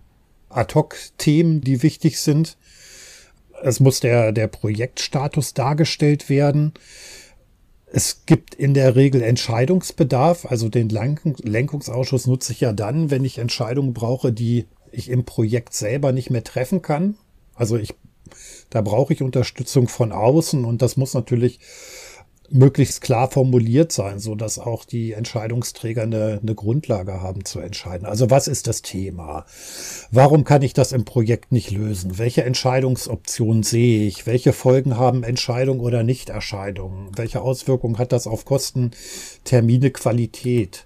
Ad-Hoc-Themen, 0.50 1.62
die 1.62 1.84
wichtig 1.84 2.20
sind 2.20 2.58
es 3.64 3.80
muss 3.80 4.00
der, 4.00 4.32
der 4.32 4.48
Projektstatus 4.48 5.54
dargestellt 5.54 6.30
werden. 6.30 6.74
Es 7.94 8.26
gibt 8.26 8.56
in 8.56 8.74
der 8.74 8.96
Regel 8.96 9.22
Entscheidungsbedarf. 9.22 10.46
Also 10.46 10.70
den 10.70 10.90
Lenkungsausschuss 10.90 12.28
nutze 12.28 12.54
ich 12.54 12.62
ja 12.62 12.74
dann, 12.74 13.12
wenn 13.12 13.26
ich 13.26 13.38
Entscheidungen 13.38 13.94
brauche, 13.94 14.32
die 14.32 14.66
ich 14.92 15.10
im 15.10 15.26
Projekt 15.26 15.74
selber 15.74 16.12
nicht 16.12 16.30
mehr 16.30 16.44
treffen 16.44 16.82
kann. 16.82 17.16
Also 17.54 17.78
ich, 17.78 17.94
da 18.70 18.82
brauche 18.82 19.14
ich 19.14 19.22
Unterstützung 19.22 19.88
von 19.88 20.12
außen 20.12 20.66
und 20.66 20.82
das 20.82 20.98
muss 20.98 21.14
natürlich 21.14 21.60
möglichst 22.52 23.02
klar 23.02 23.30
formuliert 23.30 23.92
sein, 23.92 24.20
so 24.20 24.36
dass 24.36 24.60
auch 24.60 24.86
die 24.86 25.14
Entscheidungsträger 25.14 26.04
eine, 26.04 26.40
eine 26.42 26.56
Grundlage 26.56 27.22
haben 27.22 27.46
zu 27.46 27.60
entscheiden. 27.60 28.06
Also 28.06 28.30
was 28.30 28.48
ist 28.48 28.68
das 28.68 28.82
Thema? 28.82 29.46
Warum 30.12 30.44
kann 30.44 30.62
ich 30.62 30.74
das 30.74 30.92
im 30.92 31.06
Projekt 31.06 31.52
nicht 31.52 31.72
lösen? 31.72 32.18
Welche 32.18 32.44
Entscheidungsoptionen 32.44 33.64
sehe 33.64 34.08
ich? 34.08 34.28
Welche 34.28 34.54
Folgen 34.54 34.98
haben 34.98 35.24
Entscheidung 35.24 35.80
oder 35.80 36.04
Nichterscheidung? 36.04 37.12
Welche 37.16 37.42
Auswirkungen 37.42 37.98
hat 37.98 38.12
das 38.12 38.28
auf 38.28 38.46
Kosten, 38.46 38.92
Termine, 39.44 39.92
Qualität? 39.92 40.86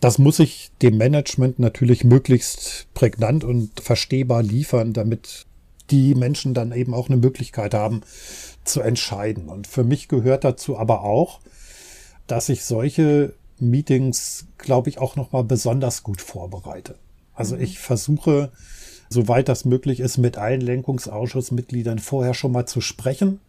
Das 0.00 0.18
muss 0.18 0.38
ich 0.38 0.70
dem 0.80 0.96
Management 0.96 1.58
natürlich 1.58 2.04
möglichst 2.04 2.86
prägnant 2.94 3.42
und 3.42 3.80
verstehbar 3.80 4.42
liefern, 4.42 4.92
damit 4.92 5.46
die 5.90 6.14
Menschen 6.14 6.54
dann 6.54 6.72
eben 6.72 6.94
auch 6.94 7.08
eine 7.08 7.16
Möglichkeit 7.16 7.74
haben 7.74 8.02
zu 8.68 8.80
entscheiden. 8.80 9.48
Und 9.48 9.66
für 9.66 9.84
mich 9.84 10.08
gehört 10.08 10.44
dazu 10.44 10.78
aber 10.78 11.02
auch, 11.02 11.40
dass 12.26 12.48
ich 12.48 12.64
solche 12.64 13.34
Meetings, 13.58 14.46
glaube 14.58 14.88
ich, 14.88 14.98
auch 14.98 15.16
nochmal 15.16 15.44
besonders 15.44 16.02
gut 16.02 16.20
vorbereite. 16.20 16.96
Also 17.34 17.56
mhm. 17.56 17.62
ich 17.62 17.78
versuche, 17.78 18.52
soweit 19.08 19.48
das 19.48 19.64
möglich 19.64 20.00
ist, 20.00 20.18
mit 20.18 20.38
allen 20.38 20.60
Lenkungsausschussmitgliedern 20.60 21.98
vorher 21.98 22.34
schon 22.34 22.52
mal 22.52 22.66
zu 22.66 22.80
sprechen, 22.80 23.40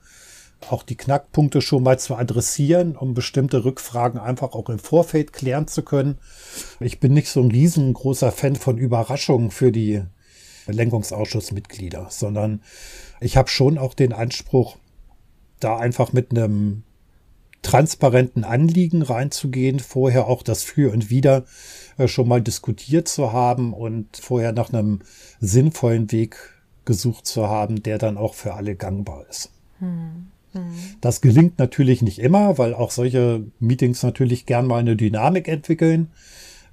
auch 0.70 0.84
die 0.84 0.96
Knackpunkte 0.98 1.62
schon 1.62 1.84
mal 1.84 2.00
zu 2.00 2.16
adressieren, 2.16 2.96
um 2.96 3.14
bestimmte 3.14 3.64
Rückfragen 3.64 4.20
einfach 4.20 4.54
auch 4.54 4.70
im 4.70 4.80
Vorfeld 4.80 5.32
klären 5.32 5.68
zu 5.68 5.84
können. 5.84 6.18
Ich 6.80 7.00
bin 7.00 7.14
nicht 7.14 7.30
so 7.30 7.42
ein 7.42 7.52
riesengroßer 7.52 8.32
Fan 8.32 8.56
von 8.56 8.78
Überraschungen 8.78 9.52
für 9.52 9.72
die 9.72 10.04
Lenkungsausschussmitglieder, 10.68 12.08
sondern 12.10 12.62
ich 13.22 13.38
habe 13.38 13.50
schon 13.50 13.78
auch 13.78 13.94
den 13.94 14.14
Anspruch, 14.14 14.78
da 15.60 15.78
einfach 15.78 16.14
mit 16.14 16.32
einem 16.32 16.84
transparenten 17.62 18.44
Anliegen 18.44 19.02
reinzugehen, 19.02 19.80
vorher 19.80 20.28
auch 20.28 20.44
das 20.44 20.64
Für 20.64 20.92
und 20.94 21.10
Wider 21.10 21.46
äh, 21.98 22.08
schon 22.08 22.28
mal 22.28 22.42
diskutiert 22.42 23.08
zu 23.08 23.34
haben 23.34 23.74
und 23.74 24.18
vorher 24.18 24.54
nach 24.54 24.72
einem 24.72 25.00
sinnvollen 25.40 26.12
Weg 26.12 26.38
gesucht 26.86 27.28
zu 27.28 27.48
haben, 27.48 27.84
der 27.84 27.98
dann 27.98 28.18
auch 28.18 28.34
für 28.34 28.54
alle 28.54 28.76
gangbar 28.76 29.26
ist. 29.30 29.52
Hm. 29.80 30.28
hm. 30.54 30.62
Das 31.02 31.22
gelingt 31.22 31.60
natürlich 31.60 32.02
nicht 32.02 32.20
immer, 32.20 32.58
weil 32.58 32.74
auch 32.74 32.92
solche 32.92 33.44
Meetings 33.60 34.04
natürlich 34.04 34.46
gern 34.46 34.66
mal 34.66 34.80
eine 34.80 34.96
Dynamik 34.96 35.48
entwickeln. 35.48 36.10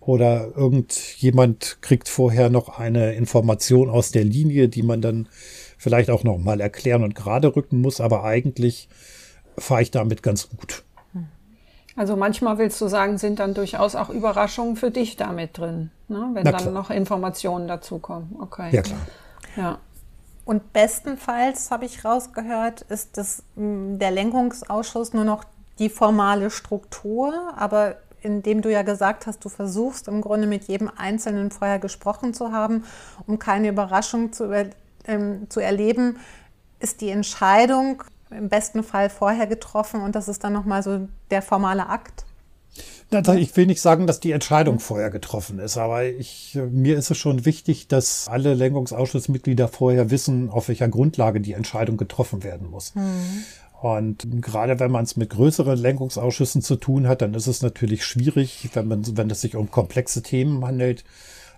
Oder 0.00 0.52
irgendjemand 0.57 1.78
kriegt 1.81 2.09
vorher 2.09 2.49
noch 2.49 2.78
eine 2.78 3.14
Information 3.14 3.90
aus 3.90 4.12
der 4.12 4.25
Linie, 4.25 4.69
die 4.69 4.85
man 4.85 5.02
dann 5.02 5.28
vielleicht 5.76 6.11
auch 6.11 6.25
noch 6.25 6.38
mal 6.38 6.61
erklären 6.61 7.02
und 7.02 7.14
gerade 7.14 7.54
rücken 7.54 7.80
muss. 7.80 8.00
Aber 8.00 8.25
eigentlich 8.25 8.88
fahre 9.59 9.83
ich 9.83 9.90
damit 9.90 10.23
ganz 10.23 10.49
gut. 10.49 10.85
Also 11.97 12.14
manchmal 12.14 12.59
willst 12.59 12.78
du 12.83 12.88
sagen, 12.88 13.16
sind 13.16 13.38
dann 13.38 13.54
durchaus 13.54 13.95
auch 13.95 14.11
Überraschungen 14.11 14.76
für 14.76 14.90
dich 14.90 15.16
damit 15.16 15.56
drin, 15.56 15.90
ne? 16.09 16.28
wenn 16.35 16.45
dann 16.45 16.75
noch 16.75 16.90
Informationen 16.90 17.66
dazukommen. 17.66 18.37
Okay. 18.38 18.68
Ja, 18.71 18.83
klar. 18.83 19.00
Ja. 19.56 19.78
Und 20.45 20.75
bestenfalls, 20.75 21.71
habe 21.71 21.87
ich 21.87 22.04
rausgehört, 22.04 22.83
ist 22.83 23.16
das, 23.16 23.42
mm, 23.56 23.99
der 23.99 24.11
Lenkungsausschuss 24.11 25.14
nur 25.14 25.25
noch 25.25 25.45
die 25.78 25.88
formale 25.88 26.50
Struktur, 26.50 27.54
aber 27.56 27.97
indem 28.21 28.61
du 28.61 28.71
ja 28.71 28.83
gesagt 28.83 29.26
hast, 29.26 29.45
du 29.45 29.49
versuchst 29.49 30.06
im 30.09 30.21
Grunde 30.21 30.47
mit 30.47 30.64
jedem 30.64 30.90
Einzelnen 30.95 31.50
vorher 31.50 31.78
gesprochen 31.78 32.35
zu 32.35 32.52
haben, 32.52 32.85
um 33.26 33.38
keine 33.38 33.68
Überraschung 33.68 34.33
zu, 34.33 34.50
ähm, 35.06 35.46
zu 35.48 35.60
erleben, 35.60 36.18
ist 36.80 37.00
die 37.00 37.10
Entscheidung 37.10 38.02
im 38.30 38.48
besten 38.48 38.82
Fall 38.82 39.08
vorher 39.10 39.46
getroffen 39.46 40.00
und 40.00 40.14
das 40.14 40.28
ist 40.28 40.44
dann 40.44 40.52
nochmal 40.52 40.82
so 40.82 41.08
der 41.30 41.42
formale 41.42 41.88
Akt? 41.88 42.25
Ich 43.36 43.56
will 43.56 43.66
nicht 43.66 43.80
sagen, 43.80 44.08
dass 44.08 44.18
die 44.18 44.32
Entscheidung 44.32 44.80
vorher 44.80 45.10
getroffen 45.10 45.60
ist, 45.60 45.78
aber 45.78 46.04
ich, 46.04 46.58
mir 46.70 46.98
ist 46.98 47.10
es 47.10 47.16
schon 47.16 47.44
wichtig, 47.44 47.86
dass 47.86 48.26
alle 48.28 48.52
Lenkungsausschussmitglieder 48.54 49.68
vorher 49.68 50.10
wissen, 50.10 50.50
auf 50.50 50.68
welcher 50.68 50.88
Grundlage 50.88 51.40
die 51.40 51.52
Entscheidung 51.52 51.96
getroffen 51.96 52.42
werden 52.42 52.68
muss. 52.68 52.94
Mhm. 52.96 53.44
Und 53.80 54.42
gerade 54.42 54.80
wenn 54.80 54.90
man 54.90 55.04
es 55.04 55.16
mit 55.16 55.30
größeren 55.30 55.78
Lenkungsausschüssen 55.78 56.62
zu 56.62 56.76
tun 56.76 57.06
hat, 57.06 57.22
dann 57.22 57.34
ist 57.34 57.46
es 57.46 57.62
natürlich 57.62 58.04
schwierig, 58.04 58.70
wenn 58.72 58.88
man, 58.88 59.16
wenn 59.16 59.30
es 59.30 59.40
sich 59.40 59.54
um 59.54 59.70
komplexe 59.70 60.22
Themen 60.22 60.64
handelt, 60.64 61.04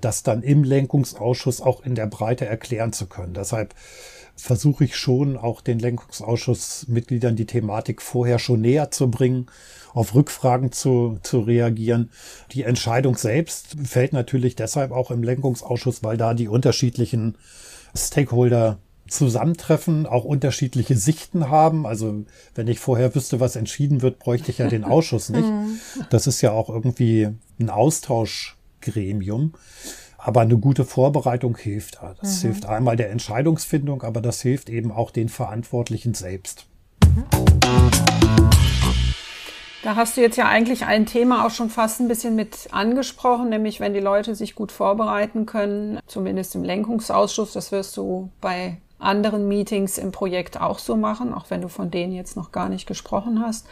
das 0.00 0.22
dann 0.22 0.42
im 0.42 0.64
Lenkungsausschuss 0.64 1.60
auch 1.60 1.84
in 1.84 1.94
der 1.94 2.06
Breite 2.06 2.46
erklären 2.46 2.92
zu 2.92 3.06
können. 3.06 3.34
Deshalb 3.34 3.74
versuche 4.37 4.84
ich 4.84 4.96
schon 4.96 5.37
auch 5.37 5.61
den 5.61 5.78
Lenkungsausschussmitgliedern 5.78 7.37
die 7.37 7.46
Thematik 7.46 8.00
vorher 8.00 8.38
schon 8.38 8.61
näher 8.61 8.90
zu 8.90 9.11
bringen, 9.11 9.46
auf 9.92 10.14
Rückfragen 10.14 10.70
zu, 10.70 11.18
zu 11.22 11.40
reagieren. 11.40 12.11
Die 12.52 12.62
Entscheidung 12.62 13.16
selbst 13.16 13.76
fällt 13.84 14.12
natürlich 14.12 14.54
deshalb 14.54 14.92
auch 14.92 15.11
im 15.11 15.22
Lenkungsausschuss, 15.22 16.04
weil 16.04 16.16
da 16.16 16.34
die 16.34 16.48
unterschiedlichen 16.48 17.37
Stakeholder 17.96 18.78
zusammentreffen, 19.08 20.06
auch 20.06 20.24
unterschiedliche 20.24 20.96
Sichten 20.96 21.48
haben. 21.48 21.87
Also 21.87 22.24
wenn 22.54 22.68
ich 22.68 22.78
vorher 22.78 23.14
wüsste, 23.14 23.40
was 23.40 23.56
entschieden 23.56 24.02
wird, 24.02 24.18
bräuchte 24.18 24.50
ich 24.50 24.58
ja 24.58 24.68
den 24.68 24.84
Ausschuss 24.84 25.30
nicht. 25.30 25.48
Mhm. 25.48 25.80
Das 26.11 26.26
ist 26.26 26.42
ja 26.42 26.52
auch 26.52 26.68
irgendwie 26.68 27.28
ein 27.58 27.70
Austauschgremium. 28.78 29.52
Aber 30.20 30.40
eine 30.40 30.58
gute 30.58 30.84
Vorbereitung 30.84 31.56
hilft. 31.56 32.00
Das 32.20 32.38
mhm. 32.38 32.48
hilft 32.48 32.66
einmal 32.66 32.96
der 32.96 33.10
Entscheidungsfindung, 33.10 34.02
aber 34.02 34.20
das 34.20 34.42
hilft 34.42 34.68
eben 34.68 34.90
auch 34.90 35.10
den 35.10 35.28
Verantwortlichen 35.28 36.14
selbst. 36.14 36.66
Mhm. 37.04 37.24
Da 39.84 39.94
hast 39.94 40.16
du 40.16 40.20
jetzt 40.20 40.36
ja 40.36 40.48
eigentlich 40.48 40.84
ein 40.86 41.06
Thema 41.06 41.46
auch 41.46 41.50
schon 41.50 41.70
fast 41.70 42.00
ein 42.00 42.08
bisschen 42.08 42.34
mit 42.34 42.68
angesprochen, 42.72 43.48
nämlich 43.48 43.78
wenn 43.78 43.94
die 43.94 44.00
Leute 44.00 44.34
sich 44.34 44.56
gut 44.56 44.72
vorbereiten 44.72 45.46
können, 45.46 46.00
zumindest 46.06 46.56
im 46.56 46.64
Lenkungsausschuss, 46.64 47.52
das 47.52 47.70
wirst 47.70 47.96
du 47.96 48.28
bei 48.40 48.78
anderen 48.98 49.46
Meetings 49.46 49.96
im 49.96 50.10
Projekt 50.10 50.60
auch 50.60 50.80
so 50.80 50.96
machen, 50.96 51.32
auch 51.32 51.48
wenn 51.50 51.62
du 51.62 51.68
von 51.68 51.92
denen 51.92 52.12
jetzt 52.12 52.36
noch 52.36 52.50
gar 52.50 52.68
nicht 52.68 52.88
gesprochen 52.88 53.40
hast. 53.40 53.68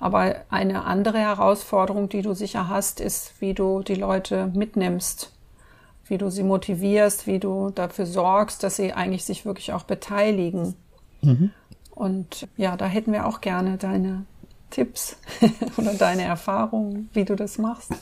Aber 0.00 0.34
eine 0.48 0.84
andere 0.84 1.18
Herausforderung, 1.18 2.08
die 2.08 2.22
du 2.22 2.34
sicher 2.34 2.68
hast, 2.68 3.00
ist, 3.00 3.34
wie 3.40 3.54
du 3.54 3.82
die 3.82 3.94
Leute 3.94 4.50
mitnimmst 4.54 5.30
wie 6.10 6.18
du 6.18 6.28
sie 6.28 6.42
motivierst, 6.42 7.26
wie 7.26 7.38
du 7.38 7.70
dafür 7.70 8.04
sorgst, 8.04 8.62
dass 8.64 8.76
sie 8.76 8.92
eigentlich 8.92 9.24
sich 9.24 9.46
wirklich 9.46 9.72
auch 9.72 9.84
beteiligen. 9.84 10.74
Mhm. 11.22 11.52
Und 11.94 12.48
ja, 12.56 12.76
da 12.76 12.86
hätten 12.86 13.12
wir 13.12 13.26
auch 13.26 13.40
gerne 13.40 13.76
deine 13.76 14.24
Tipps 14.70 15.16
oder 15.76 15.94
deine 15.94 16.22
Erfahrungen, 16.22 17.08
wie 17.12 17.24
du 17.24 17.36
das 17.36 17.58
machst. 17.58 17.92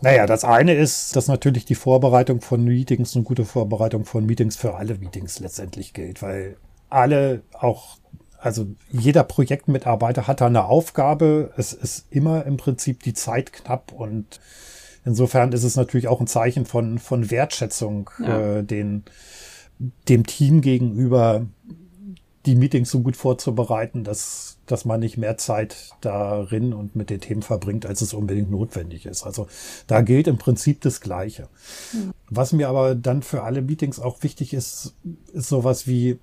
Naja, 0.00 0.26
das 0.26 0.44
eine 0.44 0.74
ist, 0.74 1.14
dass 1.14 1.28
natürlich 1.28 1.64
die 1.64 1.74
Vorbereitung 1.74 2.40
von 2.40 2.64
Meetings, 2.64 3.14
eine 3.14 3.24
gute 3.24 3.44
Vorbereitung 3.44 4.04
von 4.04 4.26
Meetings 4.26 4.56
für 4.56 4.74
alle 4.74 4.96
Meetings 4.96 5.38
letztendlich 5.38 5.92
gilt, 5.92 6.22
weil 6.22 6.56
alle 6.88 7.42
auch, 7.52 7.98
also 8.42 8.66
jeder 8.90 9.24
Projektmitarbeiter 9.24 10.26
hat 10.26 10.40
da 10.40 10.46
eine 10.46 10.64
Aufgabe. 10.64 11.52
Es 11.56 11.72
ist 11.72 12.06
immer 12.10 12.44
im 12.44 12.56
Prinzip 12.56 13.02
die 13.02 13.14
Zeit 13.14 13.52
knapp 13.52 13.92
und 13.92 14.40
Insofern 15.04 15.52
ist 15.52 15.64
es 15.64 15.76
natürlich 15.76 16.08
auch 16.08 16.20
ein 16.20 16.26
Zeichen 16.26 16.64
von, 16.64 16.98
von 16.98 17.30
Wertschätzung 17.30 18.10
ja. 18.20 18.58
äh, 18.58 18.64
den, 18.64 19.04
dem 20.08 20.26
Team 20.26 20.60
gegenüber, 20.60 21.46
die 22.46 22.54
Meetings 22.54 22.90
so 22.90 23.00
gut 23.00 23.16
vorzubereiten, 23.16 24.04
dass, 24.04 24.58
dass 24.66 24.84
man 24.84 25.00
nicht 25.00 25.16
mehr 25.16 25.36
Zeit 25.38 25.90
darin 26.00 26.72
und 26.72 26.94
mit 26.94 27.10
den 27.10 27.20
Themen 27.20 27.42
verbringt, 27.42 27.86
als 27.86 28.00
es 28.00 28.14
unbedingt 28.14 28.50
notwendig 28.50 29.06
ist. 29.06 29.24
Also 29.24 29.48
da 29.86 30.02
gilt 30.02 30.28
im 30.28 30.38
Prinzip 30.38 30.80
das 30.80 31.00
Gleiche. 31.00 31.48
Mhm. 31.92 32.12
Was 32.30 32.52
mir 32.52 32.68
aber 32.68 32.94
dann 32.94 33.22
für 33.22 33.42
alle 33.42 33.62
Meetings 33.62 33.98
auch 33.98 34.22
wichtig 34.22 34.54
ist, 34.54 34.94
ist 35.32 35.48
sowas 35.48 35.86
wie 35.86 36.18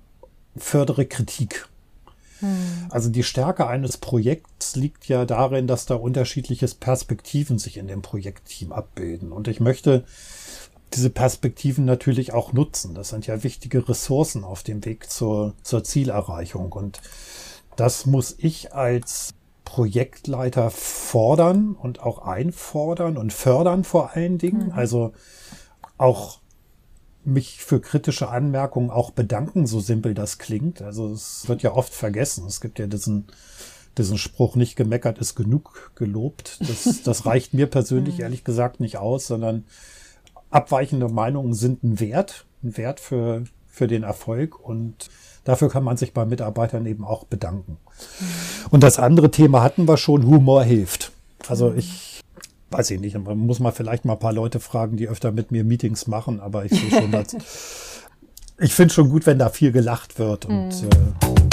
fördere 0.56 1.06
Kritik. 1.06 1.68
Hm. 2.40 2.86
Also 2.90 3.08
die 3.08 3.22
Stärke 3.22 3.66
eines 3.66 3.96
Projekts 3.96 4.76
liegt 4.76 5.08
ja 5.08 5.24
darin, 5.24 5.66
dass 5.66 5.86
da 5.86 5.94
unterschiedliche 5.94 6.66
Perspektiven 6.68 7.58
sich 7.58 7.76
in 7.76 7.86
dem 7.86 8.02
Projektteam 8.02 8.72
abbilden. 8.72 9.32
Und 9.32 9.48
ich 9.48 9.60
möchte 9.60 10.04
diese 10.94 11.10
Perspektiven 11.10 11.84
natürlich 11.84 12.32
auch 12.32 12.52
nutzen. 12.52 12.94
Das 12.94 13.10
sind 13.10 13.26
ja 13.26 13.42
wichtige 13.42 13.88
Ressourcen 13.88 14.44
auf 14.44 14.62
dem 14.62 14.84
Weg 14.84 15.10
zur, 15.10 15.54
zur 15.62 15.84
Zielerreichung. 15.84 16.72
Und 16.72 17.00
das 17.76 18.06
muss 18.06 18.34
ich 18.38 18.74
als 18.74 19.34
Projektleiter 19.64 20.70
fordern 20.70 21.76
und 21.80 22.00
auch 22.02 22.18
einfordern 22.26 23.16
und 23.16 23.32
fördern 23.32 23.84
vor 23.84 24.16
allen 24.16 24.38
Dingen. 24.38 24.66
Mhm. 24.66 24.72
Also 24.72 25.12
auch 25.96 26.39
mich 27.24 27.58
für 27.58 27.80
kritische 27.80 28.28
Anmerkungen 28.28 28.90
auch 28.90 29.10
bedanken, 29.10 29.66
so 29.66 29.80
simpel 29.80 30.14
das 30.14 30.38
klingt. 30.38 30.82
Also 30.82 31.12
es 31.12 31.48
wird 31.48 31.62
ja 31.62 31.72
oft 31.72 31.92
vergessen. 31.92 32.46
Es 32.46 32.60
gibt 32.60 32.78
ja 32.78 32.86
diesen, 32.86 33.26
diesen 33.98 34.18
Spruch, 34.18 34.56
nicht 34.56 34.76
gemeckert 34.76 35.18
ist 35.18 35.34
genug 35.34 35.92
gelobt. 35.94 36.58
Das, 36.60 37.02
das 37.04 37.26
reicht 37.26 37.54
mir 37.54 37.66
persönlich 37.66 38.20
ehrlich 38.20 38.44
gesagt 38.44 38.80
nicht 38.80 38.96
aus, 38.96 39.26
sondern 39.26 39.64
abweichende 40.50 41.08
Meinungen 41.08 41.54
sind 41.54 41.84
ein 41.84 42.00
Wert, 42.00 42.46
ein 42.62 42.76
Wert 42.76 43.00
für, 43.00 43.44
für 43.68 43.86
den 43.86 44.02
Erfolg 44.02 44.58
und 44.58 45.10
dafür 45.44 45.68
kann 45.68 45.84
man 45.84 45.96
sich 45.96 46.12
bei 46.12 46.24
Mitarbeitern 46.24 46.86
eben 46.86 47.04
auch 47.04 47.24
bedanken. 47.24 47.76
Und 48.70 48.82
das 48.82 48.98
andere 48.98 49.30
Thema 49.30 49.62
hatten 49.62 49.86
wir 49.86 49.96
schon, 49.96 50.26
Humor 50.26 50.64
hilft. 50.64 51.12
Also 51.48 51.72
ich 51.74 52.09
weiß 52.70 52.90
ich 52.92 53.00
nicht, 53.00 53.18
man 53.18 53.38
muss 53.38 53.60
mal 53.60 53.72
vielleicht 53.72 54.04
mal 54.04 54.14
ein 54.14 54.18
paar 54.18 54.32
Leute 54.32 54.60
fragen, 54.60 54.96
die 54.96 55.08
öfter 55.08 55.32
mit 55.32 55.50
mir 55.50 55.64
Meetings 55.64 56.06
machen, 56.06 56.40
aber 56.40 56.64
ich 56.64 56.72
sehe 56.72 56.90
schon, 56.90 57.10
dass, 57.10 57.34
ich 58.58 58.74
finde 58.74 58.94
schon 58.94 59.10
gut, 59.10 59.26
wenn 59.26 59.38
da 59.38 59.48
viel 59.48 59.72
gelacht 59.72 60.18
wird 60.18 60.46
und 60.46 60.68
mhm. 60.82 60.88
äh, 60.88 61.50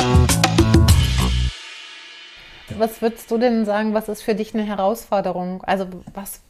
was 2.77 3.01
würdest 3.01 3.31
du 3.31 3.37
denn 3.37 3.65
sagen, 3.65 3.93
was 3.93 4.09
ist 4.09 4.21
für 4.21 4.35
dich 4.35 4.53
eine 4.53 4.63
Herausforderung? 4.63 5.63
Also 5.63 5.87
was 6.13 6.41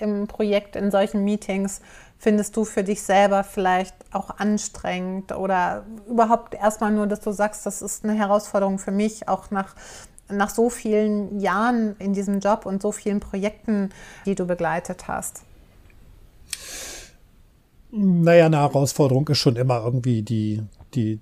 im 0.00 0.26
Projekt, 0.26 0.76
in 0.76 0.90
solchen 0.90 1.24
Meetings, 1.24 1.80
findest 2.18 2.56
du 2.56 2.64
für 2.64 2.82
dich 2.82 3.02
selber 3.02 3.44
vielleicht 3.44 3.94
auch 4.12 4.38
anstrengend 4.38 5.32
oder 5.32 5.84
überhaupt 6.08 6.54
erstmal 6.54 6.90
nur, 6.90 7.06
dass 7.06 7.20
du 7.20 7.30
sagst, 7.30 7.64
das 7.66 7.82
ist 7.82 8.04
eine 8.04 8.14
Herausforderung 8.14 8.78
für 8.78 8.90
mich, 8.90 9.28
auch 9.28 9.50
nach, 9.50 9.74
nach 10.30 10.50
so 10.50 10.70
vielen 10.70 11.40
Jahren 11.40 11.96
in 11.98 12.12
diesem 12.12 12.40
Job 12.40 12.66
und 12.66 12.82
so 12.82 12.92
vielen 12.92 13.20
Projekten, 13.20 13.90
die 14.26 14.34
du 14.34 14.46
begleitet 14.46 15.08
hast? 15.08 15.42
Naja, 17.90 18.46
eine 18.46 18.58
Herausforderung 18.58 19.26
ist 19.28 19.38
schon 19.38 19.56
immer 19.56 19.82
irgendwie 19.82 20.22
die, 20.22 20.62
die 20.94 21.20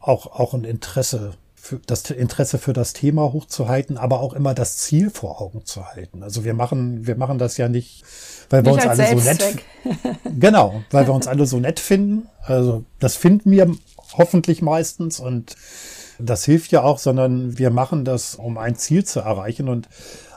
auch, 0.00 0.26
auch 0.26 0.54
ein 0.54 0.64
Interesse 0.64 1.34
für 1.60 1.78
das 1.78 2.10
Interesse 2.10 2.58
für 2.58 2.72
das 2.72 2.94
Thema 2.94 3.34
hochzuhalten, 3.34 3.98
aber 3.98 4.20
auch 4.20 4.32
immer 4.32 4.54
das 4.54 4.78
Ziel 4.78 5.10
vor 5.10 5.42
Augen 5.42 5.66
zu 5.66 5.86
halten. 5.86 6.22
Also 6.22 6.42
wir 6.42 6.54
machen, 6.54 7.06
wir 7.06 7.16
machen 7.16 7.36
das 7.36 7.58
ja 7.58 7.68
nicht, 7.68 8.02
weil 8.48 8.64
wir 8.64 8.72
nicht 8.72 8.86
uns 8.86 8.98
alle 8.98 9.20
so 9.20 9.28
nett, 9.28 9.58
genau, 10.40 10.82
weil 10.90 11.06
wir 11.06 11.12
uns 11.12 11.26
alle 11.26 11.44
so 11.44 11.60
nett 11.60 11.78
finden. 11.78 12.28
Also 12.42 12.84
das 12.98 13.16
finden 13.16 13.50
wir 13.50 13.70
hoffentlich 14.16 14.62
meistens 14.62 15.20
und 15.20 15.54
das 16.22 16.44
hilft 16.44 16.72
ja 16.72 16.82
auch, 16.82 16.98
sondern 16.98 17.58
wir 17.58 17.70
machen 17.70 18.04
das, 18.04 18.34
um 18.34 18.58
ein 18.58 18.76
Ziel 18.76 19.04
zu 19.04 19.20
erreichen 19.20 19.68
und 19.68 19.88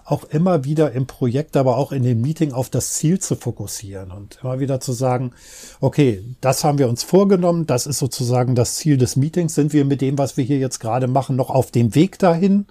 auch 0.06 0.26
immer 0.26 0.66
wieder 0.66 0.92
im 0.92 1.08
Projekt, 1.08 1.56
aber 1.56 1.78
auch 1.78 1.92
in 1.92 2.04
dem 2.04 2.22
Meeting 2.22 2.52
auf 2.52 2.70
das 2.70 2.94
Ziel 2.94 3.20
zu 3.20 3.36
fokussieren 3.36 4.12
und 4.12 4.40
immer 4.42 4.60
wieder 4.60 4.80
zu 4.80 4.92
sagen, 4.92 5.32
okay, 5.80 6.24
das 6.42 6.64
haben 6.64 6.78
wir 6.78 6.90
uns 6.90 7.04
vorgenommen, 7.04 7.68
das 7.68 7.88
ist 7.88 8.00
sozusagen 8.00 8.56
das 8.56 8.76
Ziel 8.76 8.98
des 8.98 9.16
Meetings, 9.16 9.56
sind 9.56 9.72
wir 9.72 9.86
mit 9.86 10.02
dem, 10.02 10.18
was 10.18 10.36
wir 10.36 10.44
hier 10.44 10.58
jetzt 10.58 10.80
gerade 10.80 11.08
machen, 11.08 11.36
noch 11.36 11.50
auf 11.50 11.72
dem 11.72 11.96
Weg 11.96 12.20
dahin? 12.20 12.66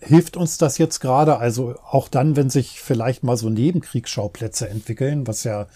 Hilft 0.00 0.36
uns 0.36 0.58
das 0.58 0.78
jetzt 0.78 1.00
gerade? 1.00 1.38
Also 1.38 1.74
auch 1.90 2.08
dann, 2.08 2.36
wenn 2.36 2.50
sich 2.50 2.80
vielleicht 2.80 3.24
mal 3.24 3.36
so 3.36 3.48
Nebenkriegsschauplätze 3.48 4.68
entwickeln, 4.68 5.26
was 5.26 5.44
ja 5.44 5.66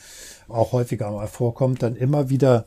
auch 0.49 0.73
häufiger 0.73 1.11
mal 1.11 1.29
vorkommt, 1.29 1.83
dann 1.83 1.97
immer 1.97 2.31
wieder 2.31 2.65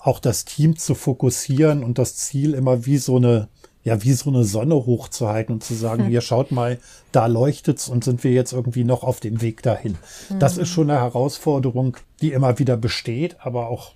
auch 0.00 0.18
das 0.18 0.44
Team 0.44 0.76
zu 0.76 0.94
fokussieren 0.94 1.84
und 1.84 1.98
das 1.98 2.16
Ziel 2.16 2.54
immer 2.54 2.86
wie 2.86 2.98
so 2.98 3.16
eine 3.16 3.48
ja 3.84 4.02
wie 4.02 4.14
so 4.14 4.30
eine 4.30 4.42
Sonne 4.42 4.74
hochzuhalten 4.74 5.54
und 5.54 5.62
zu 5.62 5.74
sagen, 5.74 6.04
hm. 6.04 6.10
hier 6.10 6.20
schaut 6.20 6.50
mal, 6.50 6.78
da 7.12 7.26
leuchtet's 7.26 7.88
und 7.88 8.02
sind 8.02 8.24
wir 8.24 8.32
jetzt 8.32 8.52
irgendwie 8.52 8.82
noch 8.82 9.04
auf 9.04 9.20
dem 9.20 9.40
Weg 9.42 9.62
dahin. 9.62 9.96
Hm. 10.26 10.40
Das 10.40 10.58
ist 10.58 10.70
schon 10.70 10.90
eine 10.90 10.98
Herausforderung, 11.00 11.96
die 12.20 12.32
immer 12.32 12.58
wieder 12.58 12.76
besteht, 12.76 13.36
aber 13.40 13.68
auch 13.68 13.92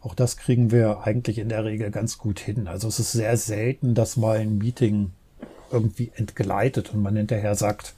auch 0.00 0.14
das 0.14 0.36
kriegen 0.36 0.70
wir 0.70 1.00
eigentlich 1.04 1.38
in 1.38 1.48
der 1.48 1.64
Regel 1.64 1.90
ganz 1.90 2.18
gut 2.18 2.38
hin. 2.38 2.68
Also 2.68 2.86
es 2.86 3.00
ist 3.00 3.12
sehr 3.12 3.36
selten, 3.36 3.94
dass 3.94 4.16
mal 4.16 4.38
ein 4.38 4.58
Meeting 4.58 5.10
irgendwie 5.72 6.12
entgleitet 6.14 6.94
und 6.94 7.02
man 7.02 7.16
hinterher 7.16 7.54
sagt, 7.54 7.94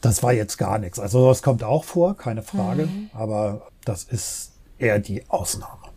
das 0.00 0.22
war 0.22 0.32
jetzt 0.32 0.56
gar 0.56 0.78
nichts. 0.78 0.98
Also 0.98 1.28
das 1.28 1.42
kommt 1.42 1.64
auch 1.64 1.84
vor, 1.84 2.16
keine 2.16 2.42
Frage, 2.42 2.86
mhm. 2.86 3.10
aber 3.12 3.68
das 3.84 4.04
ist 4.04 4.52
eher 4.78 4.98
die 4.98 5.28
Ausnahme. 5.28 5.87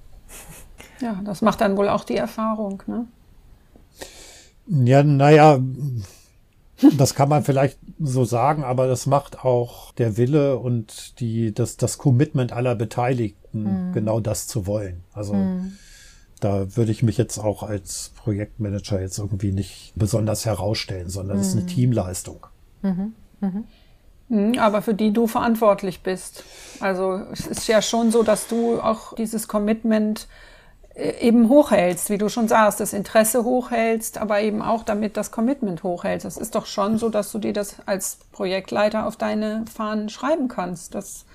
Ja, 1.01 1.19
das 1.23 1.41
macht 1.41 1.61
dann 1.61 1.77
wohl 1.77 1.89
auch 1.89 2.03
die 2.03 2.17
Erfahrung, 2.17 2.83
ne? 2.87 3.07
Ja, 4.67 5.03
naja, 5.03 5.59
das 6.97 7.15
kann 7.15 7.29
man 7.29 7.43
vielleicht 7.43 7.77
so 7.99 8.25
sagen, 8.25 8.63
aber 8.63 8.87
das 8.87 9.05
macht 9.05 9.43
auch 9.43 9.91
der 9.93 10.17
Wille 10.17 10.57
und 10.57 11.19
die, 11.19 11.53
das, 11.53 11.77
das 11.77 11.97
Commitment 11.97 12.53
aller 12.53 12.75
Beteiligten, 12.75 13.89
mhm. 13.89 13.93
genau 13.93 14.19
das 14.19 14.47
zu 14.47 14.67
wollen. 14.67 15.03
Also 15.13 15.33
mhm. 15.33 15.73
da 16.39 16.75
würde 16.75 16.91
ich 16.91 17.03
mich 17.03 17.17
jetzt 17.17 17.37
auch 17.37 17.63
als 17.63 18.11
Projektmanager 18.15 19.01
jetzt 19.01 19.17
irgendwie 19.17 19.51
nicht 19.51 19.93
besonders 19.95 20.45
herausstellen, 20.45 21.09
sondern 21.09 21.37
es 21.37 21.47
mhm. 21.47 21.49
ist 21.49 21.53
eine 21.53 21.63
mhm. 21.63 21.67
Teamleistung. 21.67 22.47
Mhm. 22.81 23.13
Mhm. 24.29 24.59
Aber 24.59 24.81
für 24.81 24.93
die 24.93 25.11
du 25.11 25.27
verantwortlich 25.27 26.01
bist. 26.01 26.43
Also 26.79 27.21
es 27.31 27.45
ist 27.45 27.67
ja 27.67 27.81
schon 27.81 28.11
so, 28.11 28.23
dass 28.23 28.47
du 28.47 28.79
auch 28.79 29.13
dieses 29.15 29.47
Commitment 29.47 30.21
äh, 30.21 30.50
eben 30.95 31.47
hochhältst, 31.49 32.09
wie 32.09 32.17
du 32.17 32.29
schon 32.29 32.47
sagst, 32.47 32.79
das 32.79 32.93
Interesse 32.93 33.43
hochhältst, 33.43 34.17
aber 34.17 34.41
eben 34.41 34.61
auch 34.61 34.83
damit 34.83 35.15
das 35.17 35.31
Commitment 35.31 35.83
hochhältst. 35.83 36.25
Es 36.25 36.37
ist 36.37 36.55
doch 36.55 36.65
schon 36.65 36.97
so, 36.97 37.09
dass 37.09 37.31
du 37.31 37.39
dir 37.39 37.53
das 37.53 37.77
als 37.85 38.19
Projektleiter 38.31 39.07
auf 39.07 39.15
deine 39.15 39.65
Fahnen 39.73 40.09
schreiben 40.09 40.47
kannst. 40.47 40.93
Das 40.95 41.25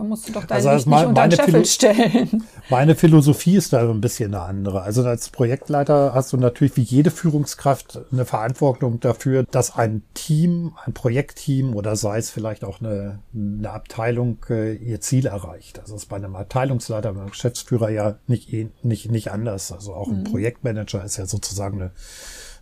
da 0.00 0.06
musst 0.06 0.28
du 0.28 0.32
doch 0.32 0.44
deinen 0.46 0.66
also 0.66 0.88
nicht 0.88 1.06
unter 1.06 1.28
den 1.28 1.36
Scheffel 1.36 1.64
stellen. 1.66 2.44
Meine 2.70 2.94
Philosophie 2.94 3.56
ist 3.56 3.74
da 3.74 3.80
ein 3.80 4.00
bisschen 4.00 4.34
eine 4.34 4.44
andere. 4.44 4.80
Also 4.80 5.04
als 5.04 5.28
Projektleiter 5.28 6.14
hast 6.14 6.32
du 6.32 6.38
natürlich 6.38 6.76
wie 6.78 6.82
jede 6.82 7.10
Führungskraft 7.10 8.00
eine 8.10 8.24
Verantwortung 8.24 8.98
dafür, 9.00 9.42
dass 9.42 9.76
ein 9.76 10.02
Team, 10.14 10.72
ein 10.86 10.94
Projektteam 10.94 11.76
oder 11.76 11.96
sei 11.96 12.16
es 12.16 12.30
vielleicht 12.30 12.64
auch 12.64 12.80
eine, 12.80 13.18
eine 13.34 13.70
Abteilung 13.70 14.38
äh, 14.48 14.74
ihr 14.74 15.02
Ziel 15.02 15.26
erreicht. 15.26 15.78
Also 15.78 15.92
das 15.92 16.04
ist 16.04 16.08
bei 16.08 16.16
einem 16.16 16.34
Abteilungsleiter, 16.34 17.12
beim 17.12 17.28
Geschäftsführer 17.28 17.90
ja 17.90 18.16
nicht, 18.26 18.50
eh, 18.54 18.70
nicht, 18.82 19.10
nicht 19.10 19.30
anders. 19.30 19.70
Also 19.70 19.92
auch 19.92 20.08
ein 20.08 20.20
mhm. 20.20 20.24
Projektmanager 20.24 21.04
ist 21.04 21.18
ja 21.18 21.26
sozusagen 21.26 21.78
eine, 21.78 21.90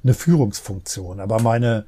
eine 0.02 0.14
Führungsfunktion. 0.14 1.20
Aber 1.20 1.40
meine 1.40 1.84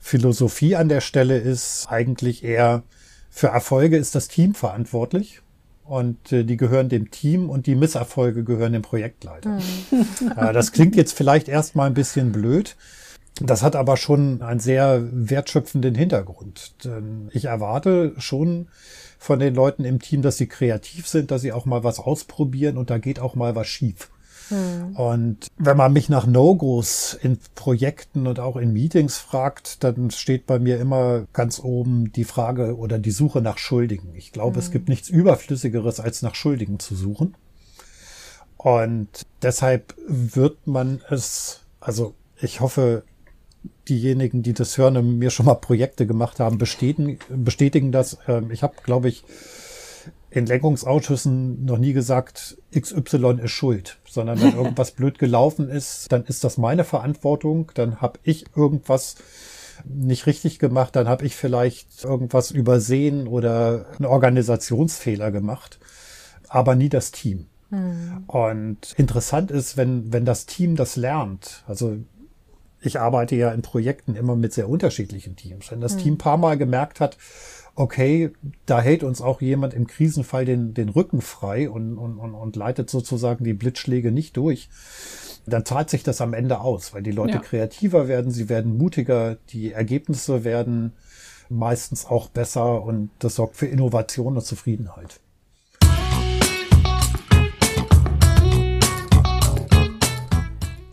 Philosophie 0.00 0.74
an 0.74 0.88
der 0.88 1.00
Stelle 1.02 1.38
ist 1.38 1.86
eigentlich 1.88 2.42
eher, 2.42 2.82
für 3.30 3.48
Erfolge 3.48 3.96
ist 3.96 4.14
das 4.14 4.28
Team 4.28 4.54
verantwortlich 4.54 5.42
und 5.84 6.32
äh, 6.32 6.44
die 6.44 6.56
gehören 6.56 6.88
dem 6.88 7.10
Team 7.10 7.48
und 7.50 7.66
die 7.66 7.74
Misserfolge 7.74 8.44
gehören 8.44 8.72
dem 8.72 8.82
Projektleiter. 8.82 9.58
Mhm. 9.90 10.32
äh, 10.36 10.52
das 10.52 10.72
klingt 10.72 10.96
jetzt 10.96 11.12
vielleicht 11.12 11.48
erstmal 11.48 11.86
ein 11.86 11.94
bisschen 11.94 12.32
blöd. 12.32 12.76
Das 13.40 13.62
hat 13.62 13.76
aber 13.76 13.96
schon 13.96 14.42
einen 14.42 14.60
sehr 14.60 15.00
wertschöpfenden 15.12 15.94
Hintergrund. 15.94 16.84
Denn 16.84 17.30
ich 17.32 17.44
erwarte 17.44 18.14
schon 18.18 18.68
von 19.18 19.38
den 19.38 19.54
Leuten 19.54 19.84
im 19.84 20.00
Team, 20.00 20.22
dass 20.22 20.36
sie 20.36 20.48
kreativ 20.48 21.06
sind, 21.06 21.30
dass 21.30 21.42
sie 21.42 21.52
auch 21.52 21.64
mal 21.64 21.84
was 21.84 22.00
ausprobieren 22.00 22.76
und 22.76 22.90
da 22.90 22.98
geht 22.98 23.20
auch 23.20 23.34
mal 23.34 23.54
was 23.54 23.68
schief. 23.68 24.10
Hm. 24.48 24.96
Und 24.96 25.46
wenn 25.56 25.76
man 25.76 25.92
mich 25.92 26.08
nach 26.08 26.26
No-Gos 26.26 27.18
in 27.20 27.38
Projekten 27.54 28.26
und 28.26 28.40
auch 28.40 28.56
in 28.56 28.72
Meetings 28.72 29.18
fragt, 29.18 29.84
dann 29.84 30.10
steht 30.10 30.46
bei 30.46 30.58
mir 30.58 30.80
immer 30.80 31.26
ganz 31.32 31.60
oben 31.60 32.12
die 32.12 32.24
Frage 32.24 32.76
oder 32.76 32.98
die 32.98 33.10
Suche 33.10 33.40
nach 33.40 33.58
Schuldigen. 33.58 34.14
Ich 34.14 34.32
glaube, 34.32 34.56
hm. 34.56 34.60
es 34.60 34.70
gibt 34.70 34.88
nichts 34.88 35.08
Überflüssigeres, 35.08 36.00
als 36.00 36.22
nach 36.22 36.34
Schuldigen 36.34 36.78
zu 36.78 36.94
suchen. 36.94 37.34
Und 38.56 39.08
deshalb 39.42 39.94
wird 40.06 40.66
man 40.66 41.00
es, 41.08 41.60
also 41.80 42.14
ich 42.40 42.60
hoffe, 42.60 43.04
diejenigen, 43.88 44.42
die 44.42 44.52
das 44.52 44.76
hören 44.78 44.96
und 44.96 45.18
mir 45.18 45.30
schon 45.30 45.46
mal 45.46 45.54
Projekte 45.54 46.06
gemacht 46.06 46.40
haben, 46.40 46.58
bestätigen, 46.58 47.18
bestätigen 47.28 47.92
das. 47.92 48.18
Ähm, 48.26 48.50
ich 48.50 48.62
habe, 48.62 48.74
glaube 48.82 49.08
ich, 49.08 49.24
in 50.30 50.46
Lenkungsausschüssen 50.46 51.64
noch 51.64 51.78
nie 51.78 51.92
gesagt, 51.92 52.58
XY 52.78 53.40
ist 53.42 53.50
schuld, 53.50 53.98
sondern 54.06 54.40
wenn 54.40 54.52
irgendwas 54.56 54.90
blöd 54.92 55.18
gelaufen 55.18 55.68
ist, 55.68 56.12
dann 56.12 56.24
ist 56.24 56.44
das 56.44 56.58
meine 56.58 56.84
Verantwortung, 56.84 57.70
dann 57.74 58.00
habe 58.00 58.18
ich 58.22 58.44
irgendwas 58.54 59.16
nicht 59.84 60.26
richtig 60.26 60.58
gemacht, 60.58 60.96
dann 60.96 61.08
habe 61.08 61.24
ich 61.24 61.36
vielleicht 61.36 62.04
irgendwas 62.04 62.50
übersehen 62.50 63.26
oder 63.26 63.86
einen 63.96 64.06
Organisationsfehler 64.06 65.30
gemacht, 65.30 65.78
aber 66.48 66.74
nie 66.74 66.88
das 66.88 67.10
Team. 67.12 67.46
Hm. 67.70 68.24
Und 68.26 68.94
interessant 68.96 69.50
ist, 69.50 69.76
wenn, 69.76 70.12
wenn 70.12 70.24
das 70.24 70.46
Team 70.46 70.76
das 70.76 70.96
lernt, 70.96 71.64
also 71.66 71.96
ich 72.80 73.00
arbeite 73.00 73.36
ja 73.36 73.50
in 73.50 73.62
Projekten 73.62 74.14
immer 74.14 74.36
mit 74.36 74.52
sehr 74.52 74.68
unterschiedlichen 74.68 75.36
Teams, 75.36 75.70
wenn 75.70 75.80
das 75.80 75.94
hm. 75.94 75.98
Team 76.00 76.14
ein 76.14 76.18
paar 76.18 76.36
Mal 76.36 76.58
gemerkt 76.58 77.00
hat, 77.00 77.16
okay, 77.78 78.32
da 78.66 78.80
hält 78.80 79.04
uns 79.04 79.22
auch 79.22 79.40
jemand 79.40 79.72
im 79.72 79.86
Krisenfall 79.86 80.44
den, 80.44 80.74
den 80.74 80.88
Rücken 80.88 81.20
frei 81.20 81.70
und, 81.70 81.96
und, 81.96 82.18
und, 82.18 82.34
und 82.34 82.56
leitet 82.56 82.90
sozusagen 82.90 83.44
die 83.44 83.54
Blitzschläge 83.54 84.10
nicht 84.10 84.36
durch, 84.36 84.68
dann 85.46 85.64
zahlt 85.64 85.88
sich 85.88 86.02
das 86.02 86.20
am 86.20 86.34
Ende 86.34 86.60
aus, 86.60 86.92
weil 86.92 87.02
die 87.02 87.12
Leute 87.12 87.34
ja. 87.34 87.38
kreativer 87.38 88.08
werden, 88.08 88.32
sie 88.32 88.48
werden 88.48 88.76
mutiger, 88.76 89.36
die 89.50 89.72
Ergebnisse 89.72 90.42
werden 90.42 90.92
meistens 91.48 92.04
auch 92.04 92.28
besser 92.28 92.82
und 92.82 93.10
das 93.20 93.36
sorgt 93.36 93.56
für 93.56 93.66
Innovation 93.66 94.36
und 94.36 94.44
Zufriedenheit. 94.44 95.20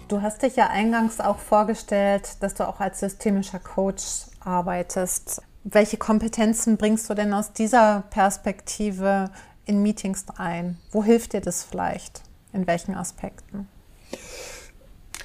Du 0.07 0.21
hast 0.21 0.43
dich 0.43 0.55
ja 0.55 0.67
eingangs 0.67 1.19
auch 1.19 1.39
vorgestellt, 1.39 2.37
dass 2.41 2.53
du 2.53 2.67
auch 2.67 2.79
als 2.79 2.99
systemischer 2.99 3.57
Coach 3.57 4.27
arbeitest. 4.39 5.41
Welche 5.67 5.97
Kompetenzen 5.97 6.77
bringst 6.77 7.09
du 7.09 7.15
denn 7.15 7.33
aus 7.33 7.51
dieser 7.51 8.03
Perspektive 8.11 9.31
in 9.65 9.81
Meetings 9.81 10.25
ein? 10.37 10.77
Wo 10.91 11.03
hilft 11.03 11.33
dir 11.33 11.41
das 11.41 11.63
vielleicht? 11.63 12.21
In 12.53 12.67
welchen 12.67 12.93
Aspekten? 12.93 13.67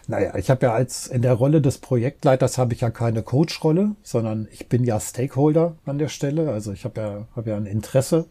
Naja, 0.07 0.35
ich 0.37 0.49
habe 0.49 0.65
ja 0.65 0.73
als 0.73 1.09
in 1.09 1.21
der 1.21 1.35
Rolle 1.35 1.61
des 1.61 1.77
Projektleiters 1.77 2.57
habe 2.57 2.73
ich 2.73 2.81
ja 2.81 2.89
keine 2.89 3.23
Coach-Rolle, 3.23 3.97
sondern 4.03 4.49
ich 4.51 4.67
bin 4.71 4.83
ja 4.85 4.99
Stakeholder 4.99 5.77
an 5.85 5.99
der 5.99 6.09
Stelle. 6.09 6.51
Also 6.51 6.73
ich 6.73 6.87
habe 6.87 7.01
ja, 7.03 7.29
habe 7.37 7.51
ja 7.51 7.59
ein 7.59 7.67
Interesse. 7.67 8.25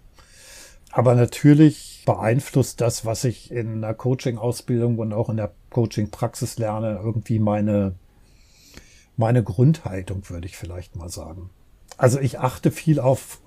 Aber 0.89 1.13
natürlich 1.13 2.01
beeinflusst 2.07 2.81
das, 2.81 3.05
was 3.05 3.23
ich 3.23 3.51
in 3.51 3.81
der 3.81 3.93
Coaching-Ausbildung 3.93 4.97
und 4.97 5.13
auch 5.13 5.29
in 5.29 5.37
der 5.37 5.51
Coaching-Praxis 5.69 6.57
lerne, 6.57 6.99
irgendwie 7.03 7.37
meine, 7.37 7.93
meine 9.15 9.43
Grundhaltung, 9.43 10.27
würde 10.27 10.47
ich 10.47 10.57
vielleicht 10.57 10.95
mal 10.95 11.09
sagen. 11.09 11.51
Also 11.99 12.17
ich 12.21 12.39
achte 12.39 12.71
viel 12.71 13.01
auf 13.01 13.41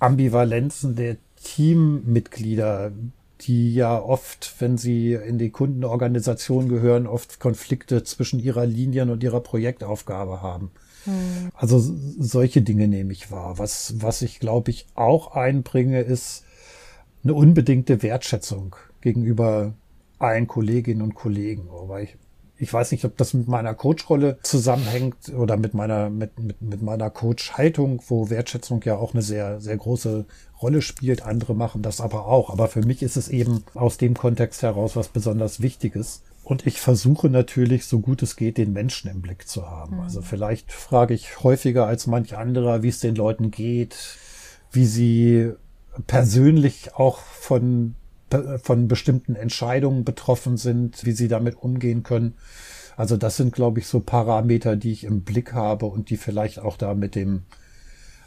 Ambivalenzen 0.00 0.96
der 0.96 1.16
Teammitglieder, 1.44 2.90
die 3.42 3.72
ja 3.72 4.02
oft, 4.02 4.52
wenn 4.58 4.76
sie 4.76 5.12
in 5.12 5.38
die 5.38 5.50
Kundenorganisation 5.50 6.68
gehören, 6.68 7.06
oft 7.06 7.38
Konflikte 7.38 8.02
zwischen 8.02 8.40
ihrer 8.40 8.66
Linien 8.66 9.10
und 9.10 9.22
ihrer 9.22 9.38
Projektaufgabe 9.38 10.42
haben. 10.42 10.72
Hm. 11.04 11.50
Also 11.54 11.78
solche 11.78 12.62
Dinge 12.62 12.88
nehme 12.88 13.12
ich 13.12 13.30
wahr. 13.30 13.58
Was, 13.58 13.94
was 13.98 14.22
ich, 14.22 14.40
glaube 14.40 14.72
ich, 14.72 14.86
auch 14.96 15.36
einbringe, 15.36 16.00
ist 16.00 16.44
eine 17.22 17.34
unbedingte 17.34 18.02
Wertschätzung 18.02 18.74
gegenüber 19.02 19.72
allen 20.18 20.48
Kolleginnen 20.48 21.02
und 21.02 21.14
Kollegen. 21.14 21.68
Aber 21.70 22.02
ich, 22.02 22.16
ich 22.56 22.72
weiß 22.72 22.92
nicht, 22.92 23.04
ob 23.04 23.16
das 23.16 23.34
mit 23.34 23.48
meiner 23.48 23.74
Coach-Rolle 23.74 24.38
zusammenhängt 24.42 25.28
oder 25.36 25.56
mit 25.56 25.74
meiner, 25.74 26.08
mit, 26.08 26.38
mit, 26.38 26.62
mit 26.62 26.82
meiner 26.82 27.10
Coach-Haltung, 27.10 28.02
wo 28.06 28.30
Wertschätzung 28.30 28.80
ja 28.84 28.96
auch 28.96 29.12
eine 29.12 29.22
sehr, 29.22 29.60
sehr 29.60 29.76
große 29.76 30.24
Rolle 30.62 30.80
spielt. 30.80 31.22
Andere 31.22 31.54
machen 31.54 31.82
das 31.82 32.00
aber 32.00 32.26
auch. 32.26 32.50
Aber 32.50 32.68
für 32.68 32.82
mich 32.82 33.02
ist 33.02 33.16
es 33.16 33.28
eben 33.28 33.64
aus 33.74 33.98
dem 33.98 34.14
Kontext 34.14 34.62
heraus 34.62 34.94
was 34.94 35.08
besonders 35.08 35.60
Wichtiges. 35.60 36.22
Und 36.44 36.66
ich 36.66 36.80
versuche 36.80 37.28
natürlich, 37.28 37.86
so 37.86 37.98
gut 37.98 38.22
es 38.22 38.36
geht, 38.36 38.58
den 38.58 38.72
Menschen 38.72 39.10
im 39.10 39.20
Blick 39.20 39.48
zu 39.48 39.68
haben. 39.68 40.00
Also 40.00 40.20
mhm. 40.20 40.24
vielleicht 40.24 40.72
frage 40.72 41.14
ich 41.14 41.42
häufiger 41.42 41.86
als 41.86 42.06
manch 42.06 42.36
anderer, 42.36 42.82
wie 42.82 42.88
es 42.88 43.00
den 43.00 43.16
Leuten 43.16 43.50
geht, 43.50 43.96
wie 44.70 44.86
sie 44.86 45.52
persönlich 46.06 46.94
auch 46.94 47.18
von 47.18 47.94
von 48.62 48.88
bestimmten 48.88 49.36
Entscheidungen 49.36 50.04
betroffen 50.04 50.56
sind, 50.56 51.04
wie 51.04 51.12
sie 51.12 51.28
damit 51.28 51.56
umgehen 51.56 52.02
können. 52.02 52.34
Also 52.96 53.16
das 53.16 53.36
sind, 53.36 53.52
glaube 53.52 53.80
ich, 53.80 53.86
so 53.86 54.00
Parameter, 54.00 54.76
die 54.76 54.92
ich 54.92 55.04
im 55.04 55.22
Blick 55.22 55.52
habe 55.52 55.86
und 55.86 56.10
die 56.10 56.16
vielleicht 56.16 56.60
auch 56.60 56.76
da 56.76 56.94
mit 56.94 57.14
dem, 57.14 57.42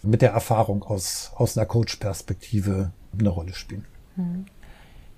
mit 0.01 0.21
der 0.21 0.31
Erfahrung 0.31 0.83
aus, 0.83 1.31
aus 1.35 1.57
einer 1.57 1.65
Coach-Perspektive 1.65 2.91
eine 3.17 3.29
Rolle 3.29 3.53
spielen. 3.53 3.85
Hm. 4.15 4.45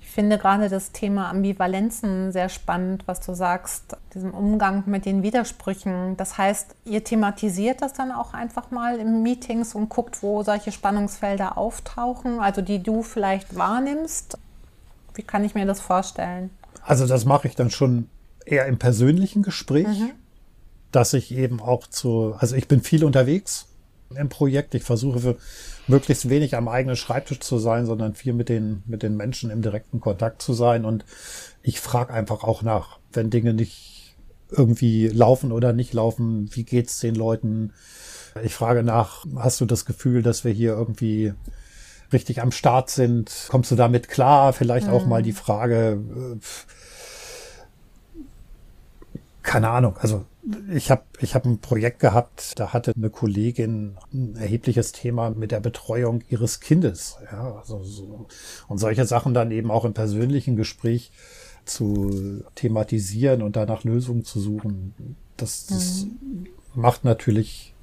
Ich 0.01 0.15
finde 0.15 0.39
gerade 0.39 0.69
das 0.69 0.91
Thema 0.91 1.29
Ambivalenzen 1.29 2.31
sehr 2.31 2.49
spannend, 2.49 3.03
was 3.05 3.19
du 3.19 3.35
sagst, 3.35 3.95
diesem 4.15 4.33
Umgang 4.33 4.83
mit 4.87 5.05
den 5.05 5.21
Widersprüchen. 5.21 6.17
Das 6.17 6.35
heißt, 6.35 6.75
ihr 6.85 7.03
thematisiert 7.03 7.83
das 7.83 7.93
dann 7.93 8.11
auch 8.11 8.33
einfach 8.33 8.71
mal 8.71 8.99
in 8.99 9.21
Meetings 9.21 9.75
und 9.75 9.89
guckt, 9.89 10.23
wo 10.23 10.41
solche 10.41 10.71
Spannungsfelder 10.71 11.59
auftauchen, 11.59 12.39
also 12.39 12.63
die 12.63 12.81
du 12.81 13.03
vielleicht 13.03 13.55
wahrnimmst. 13.55 14.39
Wie 15.19 15.23
kann 15.23 15.43
ich 15.43 15.53
mir 15.53 15.65
das 15.65 15.81
vorstellen? 15.81 16.49
Also 16.81 17.05
das 17.05 17.25
mache 17.25 17.49
ich 17.49 17.55
dann 17.57 17.69
schon 17.69 18.07
eher 18.45 18.67
im 18.67 18.79
persönlichen 18.79 19.43
Gespräch, 19.43 19.85
mhm. 19.85 20.11
dass 20.93 21.11
ich 21.11 21.35
eben 21.35 21.59
auch 21.59 21.87
zu, 21.87 22.35
also 22.37 22.55
ich 22.55 22.69
bin 22.69 22.79
viel 22.79 23.03
unterwegs 23.03 23.67
im 24.15 24.29
Projekt. 24.29 24.75
Ich 24.75 24.83
versuche 24.83 25.19
für 25.19 25.37
möglichst 25.87 26.29
wenig 26.29 26.55
am 26.55 26.69
eigenen 26.69 26.95
Schreibtisch 26.95 27.41
zu 27.41 27.57
sein, 27.57 27.85
sondern 27.85 28.15
viel 28.15 28.31
mit 28.31 28.47
den, 28.47 28.81
mit 28.85 29.03
den 29.03 29.17
Menschen 29.17 29.49
im 29.49 29.61
direkten 29.61 29.99
Kontakt 29.99 30.41
zu 30.41 30.53
sein. 30.53 30.85
Und 30.85 31.03
ich 31.63 31.81
frage 31.81 32.13
einfach 32.13 32.45
auch 32.45 32.61
nach, 32.61 32.99
wenn 33.11 33.29
Dinge 33.29 33.53
nicht 33.53 34.15
irgendwie 34.49 35.09
laufen 35.09 35.51
oder 35.51 35.73
nicht 35.73 35.93
laufen, 35.93 36.49
wie 36.55 36.63
geht's 36.63 37.01
den 37.01 37.15
Leuten? 37.15 37.73
Ich 38.41 38.55
frage 38.55 38.83
nach, 38.83 39.25
hast 39.35 39.59
du 39.59 39.65
das 39.65 39.83
Gefühl, 39.83 40.23
dass 40.23 40.45
wir 40.45 40.53
hier 40.53 40.71
irgendwie 40.71 41.33
richtig 42.13 42.41
am 42.41 42.51
Start 42.51 42.89
sind. 42.89 43.47
Kommst 43.49 43.71
du 43.71 43.75
damit 43.75 44.09
klar? 44.09 44.53
Vielleicht 44.53 44.87
mhm. 44.87 44.93
auch 44.93 45.05
mal 45.05 45.23
die 45.23 45.33
Frage, 45.33 46.01
äh, 46.15 46.39
keine 49.43 49.69
Ahnung, 49.69 49.97
also 49.97 50.25
ich 50.71 50.91
habe 50.91 51.03
ich 51.19 51.35
hab 51.35 51.45
ein 51.45 51.59
Projekt 51.59 51.99
gehabt, 51.99 52.59
da 52.59 52.73
hatte 52.73 52.93
eine 52.95 53.09
Kollegin 53.09 53.97
ein 54.13 54.35
erhebliches 54.35 54.91
Thema 54.91 55.31
mit 55.31 55.51
der 55.51 55.59
Betreuung 55.59 56.23
ihres 56.29 56.59
Kindes. 56.59 57.17
Ja, 57.31 57.55
also 57.55 57.83
so, 57.83 58.27
und 58.67 58.77
solche 58.77 59.05
Sachen 59.05 59.33
dann 59.33 59.51
eben 59.51 59.71
auch 59.71 59.85
im 59.85 59.93
persönlichen 59.93 60.55
Gespräch 60.55 61.11
zu 61.65 62.43
thematisieren 62.55 63.41
und 63.41 63.55
danach 63.55 63.83
Lösungen 63.83 64.23
zu 64.23 64.39
suchen, 64.39 65.15
das, 65.37 65.67
das 65.67 66.05
mhm. 66.05 66.47
macht 66.73 67.03
natürlich 67.03 67.73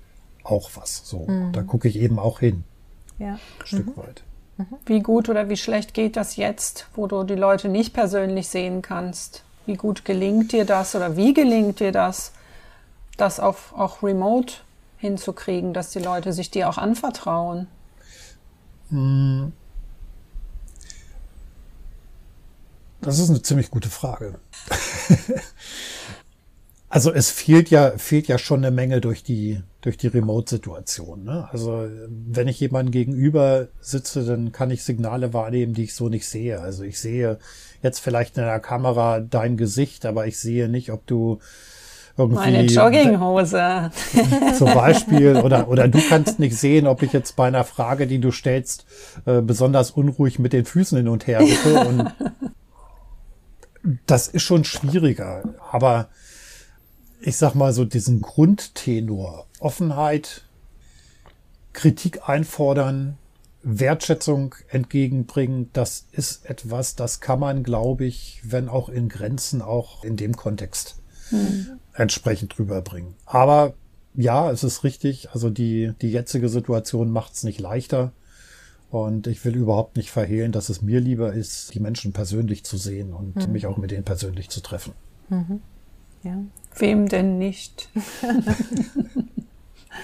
auch 0.42 0.70
was. 0.74 1.02
So, 1.04 1.26
mhm. 1.26 1.52
da 1.52 1.62
gucke 1.62 1.88
ich 1.88 1.98
eben 1.98 2.18
auch 2.18 2.40
hin 2.40 2.64
ja. 3.18 3.35
ein 3.35 3.66
Stück 3.66 3.87
mhm. 3.87 3.96
weit. 3.96 4.22
Mhm. 4.57 4.66
Wie 4.87 5.00
gut 5.00 5.29
oder 5.29 5.48
wie 5.48 5.57
schlecht 5.57 5.94
geht 5.94 6.16
das 6.16 6.37
jetzt, 6.37 6.88
wo 6.94 7.07
du 7.07 7.24
die 7.24 7.35
Leute 7.35 7.68
nicht 7.68 7.92
persönlich 7.92 8.48
sehen 8.48 8.83
kannst? 8.83 9.42
Wie 9.66 9.76
gut 9.76 10.05
gelingt 10.05 10.52
dir 10.52 10.64
das 10.64 10.94
oder 10.94 11.16
wie 11.16 11.35
gelingt 11.35 11.81
dir 11.81 11.92
das, 11.92 12.33
das 13.16 13.40
auf, 13.40 13.72
auch 13.76 14.02
remote 14.02 14.55
hinzukriegen, 14.98 15.74
dass 15.74 15.90
die 15.90 15.98
Leute 15.98 16.33
sich 16.33 16.50
dir 16.50 16.68
auch 16.68 16.79
anvertrauen? 16.79 17.66
Hm. 18.90 19.52
Das 23.00 23.18
ist 23.18 23.29
eine 23.29 23.42
ziemlich 23.42 23.70
gute 23.70 23.90
Frage. 23.90 24.38
Also 26.88 27.12
es 27.12 27.31
fehlt 27.31 27.68
ja, 27.68 27.98
fehlt 27.98 28.29
ja 28.29 28.38
schon 28.38 28.64
eine 28.64 28.70
Menge 28.70 29.00
durch 29.00 29.22
die, 29.22 29.61
durch 29.87 29.96
die 29.96 30.09
Remote-Situation. 30.09 31.22
Ne? 31.22 31.49
Also 31.53 31.87
wenn 32.09 32.49
ich 32.49 32.59
jemanden 32.59 32.90
gegenüber 32.90 33.68
sitze, 33.81 34.25
dann 34.25 34.51
kann 34.51 34.72
ich 34.72 34.83
Signale 34.83 35.33
wahrnehmen, 35.33 35.75
die 35.75 35.85
ich 35.85 35.94
so 35.94 36.09
nicht 36.09 36.27
sehe. 36.27 36.61
Also 36.61 36.83
ich 36.83 36.99
sehe 36.99 37.38
jetzt 37.83 38.01
vielleicht 38.01 38.37
in 38.37 38.42
der 38.42 38.59
Kamera 38.59 39.20
dein 39.20 39.57
Gesicht, 39.57 40.05
aber 40.05 40.27
ich 40.27 40.40
sehe 40.40 40.68
nicht, 40.68 40.90
ob 40.90 41.07
du 41.07 41.38
irgendwie. 42.18 42.40
Meine 42.40 42.64
Jogginghose. 42.64 43.92
Zum 44.59 44.75
Beispiel. 44.75 45.37
Oder, 45.37 45.68
oder 45.68 45.87
du 45.87 46.01
kannst 46.09 46.40
nicht 46.40 46.57
sehen, 46.57 46.88
ob 46.88 47.05
ich 47.05 47.12
jetzt 47.12 47.37
bei 47.37 47.46
einer 47.46 47.62
Frage, 47.62 48.09
die 48.09 48.18
du 48.18 48.33
stellst, 48.33 48.87
äh, 49.25 49.40
besonders 49.40 49.92
unruhig 49.92 50.40
mit 50.40 50.53
den 50.53 50.64
Füßen 50.64 50.99
hin 50.99 51.07
und 51.07 51.29
her 51.29 51.38
wippe. 51.38 51.87
Und 51.87 52.12
das 54.07 54.27
ist 54.27 54.42
schon 54.42 54.64
schwieriger. 54.64 55.44
Aber 55.70 56.09
ich 57.26 57.38
sag 57.38 57.56
mal 57.56 57.72
so 57.72 57.84
diesen 57.84 58.20
Grundtenor, 58.20 59.46
Offenheit, 59.58 60.44
Kritik 61.72 62.28
einfordern, 62.28 63.18
Wertschätzung 63.64 64.54
entgegenbringen, 64.68 65.68
das 65.72 66.06
ist 66.12 66.48
etwas, 66.48 66.94
das 66.94 67.18
kann 67.20 67.40
man, 67.40 67.64
glaube 67.64 68.04
ich, 68.04 68.40
wenn 68.44 68.68
auch 68.68 68.88
in 68.88 69.08
Grenzen, 69.08 69.60
auch 69.60 70.04
in 70.04 70.16
dem 70.16 70.36
Kontext 70.36 71.02
hm. 71.30 71.80
entsprechend 71.94 72.56
rüberbringen. 72.60 73.14
Aber 73.24 73.74
ja, 74.14 74.52
es 74.52 74.62
ist 74.62 74.84
richtig, 74.84 75.30
also 75.32 75.50
die, 75.50 75.94
die 76.00 76.12
jetzige 76.12 76.48
Situation 76.48 77.10
macht 77.10 77.34
es 77.34 77.42
nicht 77.42 77.58
leichter. 77.58 78.12
Und 78.88 79.26
ich 79.26 79.44
will 79.44 79.56
überhaupt 79.56 79.96
nicht 79.96 80.12
verhehlen, 80.12 80.52
dass 80.52 80.68
es 80.68 80.80
mir 80.80 81.00
lieber 81.00 81.32
ist, 81.32 81.74
die 81.74 81.80
Menschen 81.80 82.12
persönlich 82.12 82.64
zu 82.64 82.76
sehen 82.76 83.12
und 83.12 83.34
mhm. 83.34 83.52
mich 83.52 83.66
auch 83.66 83.78
mit 83.78 83.90
denen 83.90 84.04
persönlich 84.04 84.48
zu 84.48 84.60
treffen. 84.60 84.92
Mhm. 85.28 85.60
Ja. 86.22 86.37
Wem 86.76 87.09
denn 87.09 87.38
nicht? 87.38 87.88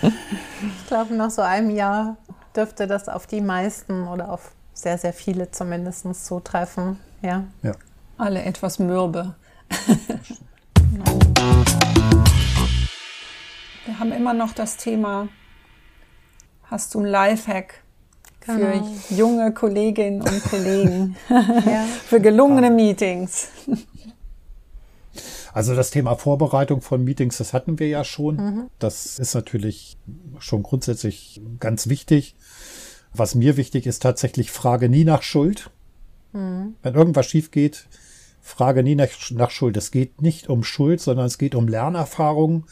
ich 0.03 0.87
glaube, 0.87 1.15
nach 1.15 1.31
so 1.31 1.43
einem 1.43 1.71
Jahr 1.71 2.17
dürfte 2.57 2.87
das 2.87 3.09
auf 3.09 3.27
die 3.27 3.41
meisten 3.41 4.07
oder 4.09 4.31
auf 4.33 4.53
sehr, 4.75 4.99
sehr 4.99 5.13
viele 5.13 5.51
zumindest 5.51 6.25
zutreffen. 6.25 6.99
Ja. 7.21 7.45
ja. 7.63 7.73
Alle 8.19 8.43
etwas 8.43 8.79
mürbe. 8.79 9.35
Wir 13.85 13.99
haben 13.99 14.13
immer 14.13 14.33
noch 14.33 14.53
das 14.53 14.77
Thema, 14.77 15.29
hast 16.65 16.95
du 16.95 17.01
ein 17.01 17.07
Lifehack 17.07 17.83
genau. 18.41 18.59
für 18.59 19.15
junge 19.15 19.53
Kolleginnen 19.53 20.23
und 20.23 20.45
Kollegen, 20.45 21.17
ja. 21.29 21.85
für 22.07 22.21
gelungene 22.21 22.71
Meetings? 22.71 23.49
Also 25.53 25.75
das 25.75 25.91
Thema 25.91 26.17
Vorbereitung 26.17 26.81
von 26.81 27.05
Meetings, 27.05 27.39
das 27.39 27.53
hatten 27.53 27.79
wir 27.79 27.89
ja 27.89 28.05
schon. 28.05 28.37
Mhm. 28.37 28.71
Das 28.79 29.19
ist 29.19 29.35
natürlich 29.35 29.99
schon 30.39 30.63
grundsätzlich 30.63 31.41
ganz 31.61 31.89
wichtig. 31.89 32.37
Was 33.15 33.35
mir 33.35 33.57
wichtig 33.59 33.87
ist, 33.87 34.03
tatsächlich 34.03 34.51
frage 34.51 34.89
nie 34.89 35.05
nach 35.05 35.23
Schuld. 35.23 35.71
Mhm. 36.33 36.75
Wenn 36.83 36.95
irgendwas 36.95 37.27
schief 37.27 37.51
geht, 37.51 37.87
frage 38.41 38.83
nie 38.83 38.95
nach, 38.95 39.09
nach 39.31 39.51
Schuld. 39.51 39.77
Es 39.77 39.91
geht 39.91 40.23
nicht 40.23 40.49
um 40.49 40.65
Schuld, 40.65 41.01
sondern 41.01 41.27
es 41.27 41.39
geht 41.39 41.55
um 41.55 41.69
Lernerfahrung. 41.69 42.65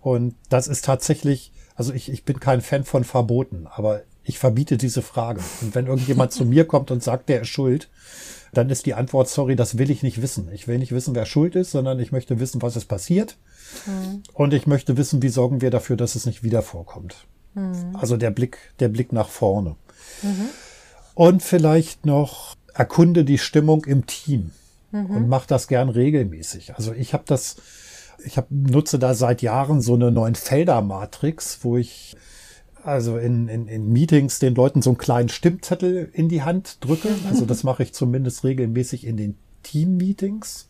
Und 0.00 0.34
das 0.48 0.68
ist 0.68 0.84
tatsächlich, 0.84 1.52
also 1.74 1.92
ich, 1.92 2.10
ich 2.10 2.24
bin 2.24 2.40
kein 2.40 2.60
Fan 2.60 2.84
von 2.84 3.04
Verboten, 3.04 3.66
aber 3.68 4.02
ich 4.24 4.38
verbiete 4.38 4.76
diese 4.76 5.02
Frage. 5.02 5.40
Und 5.60 5.74
wenn 5.74 5.86
irgendjemand 5.86 6.32
zu 6.32 6.44
mir 6.46 6.66
kommt 6.66 6.90
und 6.90 7.02
sagt, 7.02 7.28
der 7.28 7.42
ist 7.42 7.48
schuld, 7.48 7.90
dann 8.52 8.68
ist 8.68 8.86
die 8.86 8.94
Antwort, 8.94 9.28
sorry, 9.28 9.56
das 9.56 9.78
will 9.78 9.90
ich 9.90 10.02
nicht 10.02 10.20
wissen. 10.20 10.50
Ich 10.52 10.68
will 10.68 10.78
nicht 10.78 10.92
wissen, 10.92 11.14
wer 11.14 11.24
schuld 11.24 11.56
ist, 11.56 11.70
sondern 11.70 11.98
ich 11.98 12.12
möchte 12.12 12.38
wissen, 12.38 12.60
was 12.60 12.76
ist 12.76 12.84
passiert. 12.84 13.38
Mhm. 13.86 14.22
Und 14.34 14.52
ich 14.52 14.66
möchte 14.66 14.96
wissen, 14.96 15.22
wie 15.22 15.30
sorgen 15.30 15.62
wir 15.62 15.70
dafür, 15.70 15.96
dass 15.96 16.14
es 16.14 16.26
nicht 16.26 16.42
wieder 16.42 16.60
vorkommt. 16.62 17.26
Mhm. 17.54 17.96
Also 17.96 18.18
der 18.18 18.30
Blick, 18.30 18.58
der 18.78 18.88
Blick 18.88 19.12
nach 19.12 19.28
vorne. 19.28 19.76
Mhm. 20.22 20.48
Und 21.14 21.42
vielleicht 21.42 22.04
noch 22.04 22.56
erkunde 22.74 23.24
die 23.24 23.38
Stimmung 23.38 23.84
im 23.84 24.06
Team 24.06 24.50
mhm. 24.90 25.06
und 25.06 25.28
mach 25.28 25.46
das 25.46 25.66
gern 25.66 25.88
regelmäßig. 25.88 26.74
Also 26.76 26.92
ich 26.92 27.14
habe 27.14 27.24
das, 27.26 27.56
ich 28.24 28.36
hab, 28.36 28.50
nutze 28.50 28.98
da 28.98 29.14
seit 29.14 29.40
Jahren 29.40 29.80
so 29.80 29.94
eine 29.94 30.10
neuen 30.10 30.34
Felder-Matrix, 30.34 31.60
wo 31.62 31.78
ich 31.78 32.16
also 32.84 33.16
in, 33.18 33.48
in, 33.48 33.68
in 33.68 33.92
Meetings 33.92 34.38
den 34.38 34.54
Leuten 34.54 34.82
so 34.82 34.90
einen 34.90 34.98
kleinen 34.98 35.28
Stimmzettel 35.28 36.10
in 36.12 36.28
die 36.28 36.42
Hand 36.42 36.78
drücke. 36.80 37.08
Also 37.28 37.44
das 37.44 37.64
mache 37.64 37.82
ich 37.82 37.92
zumindest 37.92 38.44
regelmäßig 38.44 39.06
in 39.06 39.16
den 39.16 39.36
Team-Meetings, 39.62 40.68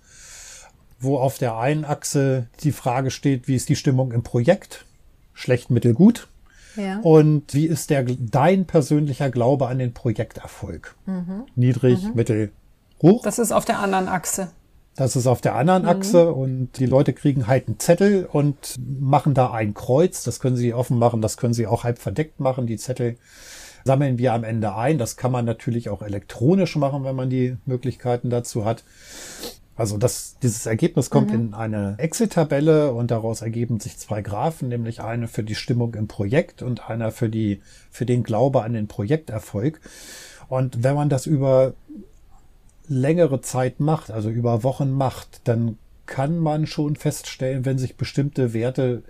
wo 1.01 1.18
auf 1.18 1.38
der 1.38 1.57
einen 1.57 1.85
Achse 1.85 2.46
die 2.62 2.72
Frage 2.72 3.11
steht, 3.11 3.48
wie 3.48 3.57
ist 3.57 3.68
die 3.68 3.77
Stimmung 3.77 4.12
im 4.12 4.22
Projekt? 4.22 4.85
Schlecht, 5.33 5.70
mittel, 5.70 5.94
gut. 5.94 6.29
Ja. 6.77 7.01
Und 7.01 7.53
wie 7.55 7.66
ist 7.66 7.90
der, 7.90 8.05
dein 8.05 8.66
persönlicher 8.66 9.31
Glaube 9.31 9.68
an 9.68 9.79
den 9.79 9.92
Projekterfolg? 9.92 10.94
Mhm. 11.07 11.44
Niedrig, 11.55 12.03
mhm. 12.03 12.14
mittel, 12.14 12.53
hoch. 13.03 13.22
Das 13.22 13.38
ist 13.38 13.53
auf 13.53 13.64
der 13.64 13.79
anderen 13.79 14.09
Achse. 14.09 14.51
Das 14.94 15.16
ist 15.16 15.26
auf 15.26 15.40
der 15.40 15.55
anderen 15.55 15.83
mhm. 15.83 15.88
Achse 15.88 16.33
und 16.33 16.78
die 16.78 16.87
Leute 16.87 17.12
kriegen 17.12 17.46
halt 17.46 17.66
einen 17.66 17.78
Zettel 17.78 18.28
und 18.31 18.76
machen 18.78 19.33
da 19.33 19.50
ein 19.50 19.74
Kreuz. 19.74 20.22
Das 20.22 20.38
können 20.38 20.57
sie 20.57 20.74
offen 20.74 20.98
machen, 20.98 21.22
das 21.22 21.37
können 21.37 21.55
sie 21.55 21.66
auch 21.66 21.85
halb 21.85 21.98
verdeckt 21.98 22.40
machen. 22.40 22.66
Die 22.66 22.76
Zettel 22.76 23.16
sammeln 23.85 24.18
wir 24.18 24.33
am 24.35 24.44
Ende 24.44 24.74
ein. 24.74 24.98
Das 24.98 25.16
kann 25.16 25.33
man 25.33 25.44
natürlich 25.44 25.88
auch 25.88 26.02
elektronisch 26.02 26.76
machen, 26.76 27.05
wenn 27.05 27.16
man 27.16 27.31
die 27.31 27.57
Möglichkeiten 27.64 28.31
dazu 28.31 28.64
hat. 28.64 28.85
Also 29.74 29.96
das, 29.96 30.37
dieses 30.42 30.66
Ergebnis 30.66 31.09
kommt 31.09 31.31
mhm. 31.31 31.35
in 31.35 31.55
eine 31.55 31.94
Excel-Tabelle 31.96 32.92
und 32.92 33.11
daraus 33.11 33.40
ergeben 33.40 33.81
sich 33.81 33.96
zwei 33.96 34.20
Graphen, 34.20 34.68
nämlich 34.68 35.00
eine 35.00 35.26
für 35.26 35.42
die 35.42 35.55
Stimmung 35.55 35.94
im 35.94 36.09
Projekt 36.09 36.62
und 36.62 36.90
einer 36.90 37.11
für 37.11 37.31
die, 37.31 37.62
für 37.90 38.05
den 38.05 38.22
Glaube 38.22 38.62
an 38.62 38.74
den 38.74 38.87
Projekterfolg. 38.87 39.81
Und 40.48 40.85
wenn 40.85 40.94
man 40.94 41.09
das 41.09 41.24
über 41.24 41.72
längere 42.88 43.40
Zeit 43.40 43.81
macht, 43.81 44.11
also 44.11 44.29
über 44.29 44.62
Wochen 44.62 44.90
macht, 44.90 45.40
dann 45.45 45.79
kann 46.07 46.38
man 46.38 46.66
schon 46.66 46.97
feststellen, 46.97 47.64
wenn 47.64 47.79
sich 47.79 47.97
bestimmte 47.97 48.53
Werte 48.53 49.03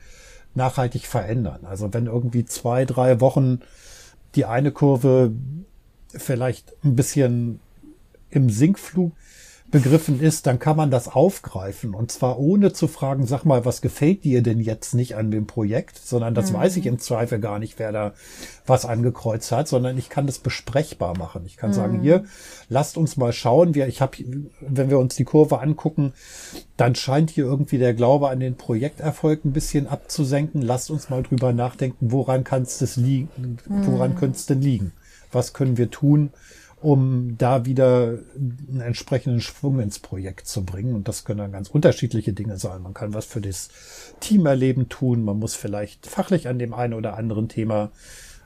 nachhaltig 0.55 1.07
verändern. 1.07 1.65
Also 1.65 1.93
wenn 1.93 2.07
irgendwie 2.07 2.45
zwei, 2.45 2.85
drei 2.85 3.21
Wochen 3.21 3.61
die 4.35 4.45
eine 4.45 4.73
Kurve 4.73 5.33
vielleicht 6.15 6.75
ein 6.85 6.97
bisschen 6.97 7.61
im 8.31 8.51
Sinkflug 8.51 9.13
begriffen 9.73 10.21
ist, 10.21 10.47
dann 10.47 10.59
kann 10.59 10.77
man 10.77 10.91
das 10.91 11.09
aufgreifen 11.09 11.95
und 11.95 12.13
zwar 12.13 12.39
ohne 12.39 12.73
zu 12.73 12.87
fragen, 12.87 13.27
sag 13.27 13.45
mal, 13.45 13.65
was 13.65 13.81
gefällt 13.81 14.23
dir 14.23 14.43
denn 14.43 14.61
jetzt 14.61 14.95
nicht 14.95 15.17
an 15.17 15.31
dem 15.31 15.47
Projekt, 15.47 15.99
sondern 15.99 16.35
das 16.35 16.53
mhm. 16.53 16.57
weiß 16.59 16.77
ich 16.77 16.87
im 16.87 17.01
Zweifel 17.01 17.41
gar 17.41 17.59
nicht, 17.59 17.79
wer 17.79 17.91
da 17.91 18.13
was 18.67 18.85
angekreuzt 18.85 19.51
hat, 19.51 19.67
sondern 19.67 19.99
ich 19.99 20.11
kann 20.11 20.27
das 20.27 20.39
besprechbar 20.39 21.17
machen. 21.19 21.43
Ich 21.47 21.57
kann 21.57 21.71
mhm. 21.71 21.75
sagen, 21.75 22.01
hier, 22.03 22.25
lasst 22.69 22.97
uns 22.97 23.17
mal 23.17 23.33
schauen, 23.33 23.75
wir, 23.75 23.89
ich 23.89 24.01
habe, 24.01 24.17
wenn 24.61 24.91
wir 24.91 24.99
uns 24.99 25.17
die 25.17 25.25
Kurve 25.25 25.61
angucken, 25.61 26.13
dann 26.77 26.95
scheint 26.95 27.31
hier 27.31 27.47
irgendwie 27.47 27.79
der 27.79 27.95
Glaube 27.95 28.29
an 28.29 28.41
den 28.41 28.57
Projekterfolg 28.57 29.45
ein 29.45 29.53
bisschen 29.53 29.89
abzusenken. 29.89 30.61
Lasst 30.61 30.91
uns 30.91 31.09
mal 31.09 31.23
drüber 31.23 31.53
nachdenken, 31.53 32.13
woran 32.13 32.45
kann 32.45 32.63
es 32.63 32.97
liegen, 32.97 33.59
woran 33.67 34.13
mhm. 34.13 34.17
könnte 34.17 34.37
es 34.37 34.47
denn 34.47 34.61
liegen? 34.61 34.93
Was 35.33 35.55
können 35.55 35.79
wir 35.79 35.91
tun? 35.91 36.31
Um 36.83 37.37
da 37.39 37.65
wieder 37.65 38.19
einen 38.37 38.81
entsprechenden 38.81 39.41
Schwung 39.41 39.81
ins 39.81 39.99
Projekt 39.99 40.47
zu 40.47 40.65
bringen. 40.65 40.95
Und 40.95 41.09
das 41.09 41.25
können 41.25 41.39
dann 41.39 41.53
ganz 41.53 41.69
unterschiedliche 41.71 42.33
Dinge 42.33 42.59
sein. 42.59 42.83
Man 42.83 42.95
kann 42.95 43.15
was 43.15 43.27
für 43.27 43.41
das 43.41 43.69
Teamerleben 44.21 44.89
tun. 44.89 45.25
Man 45.25 45.39
muss 45.39 45.55
vielleicht 45.55 46.07
fachlich 46.07 46.49
an 46.49 46.59
dem 46.59 46.75
einen 46.75 46.95
oder 46.95 47.17
anderen 47.17 47.49
Thema 47.49 47.91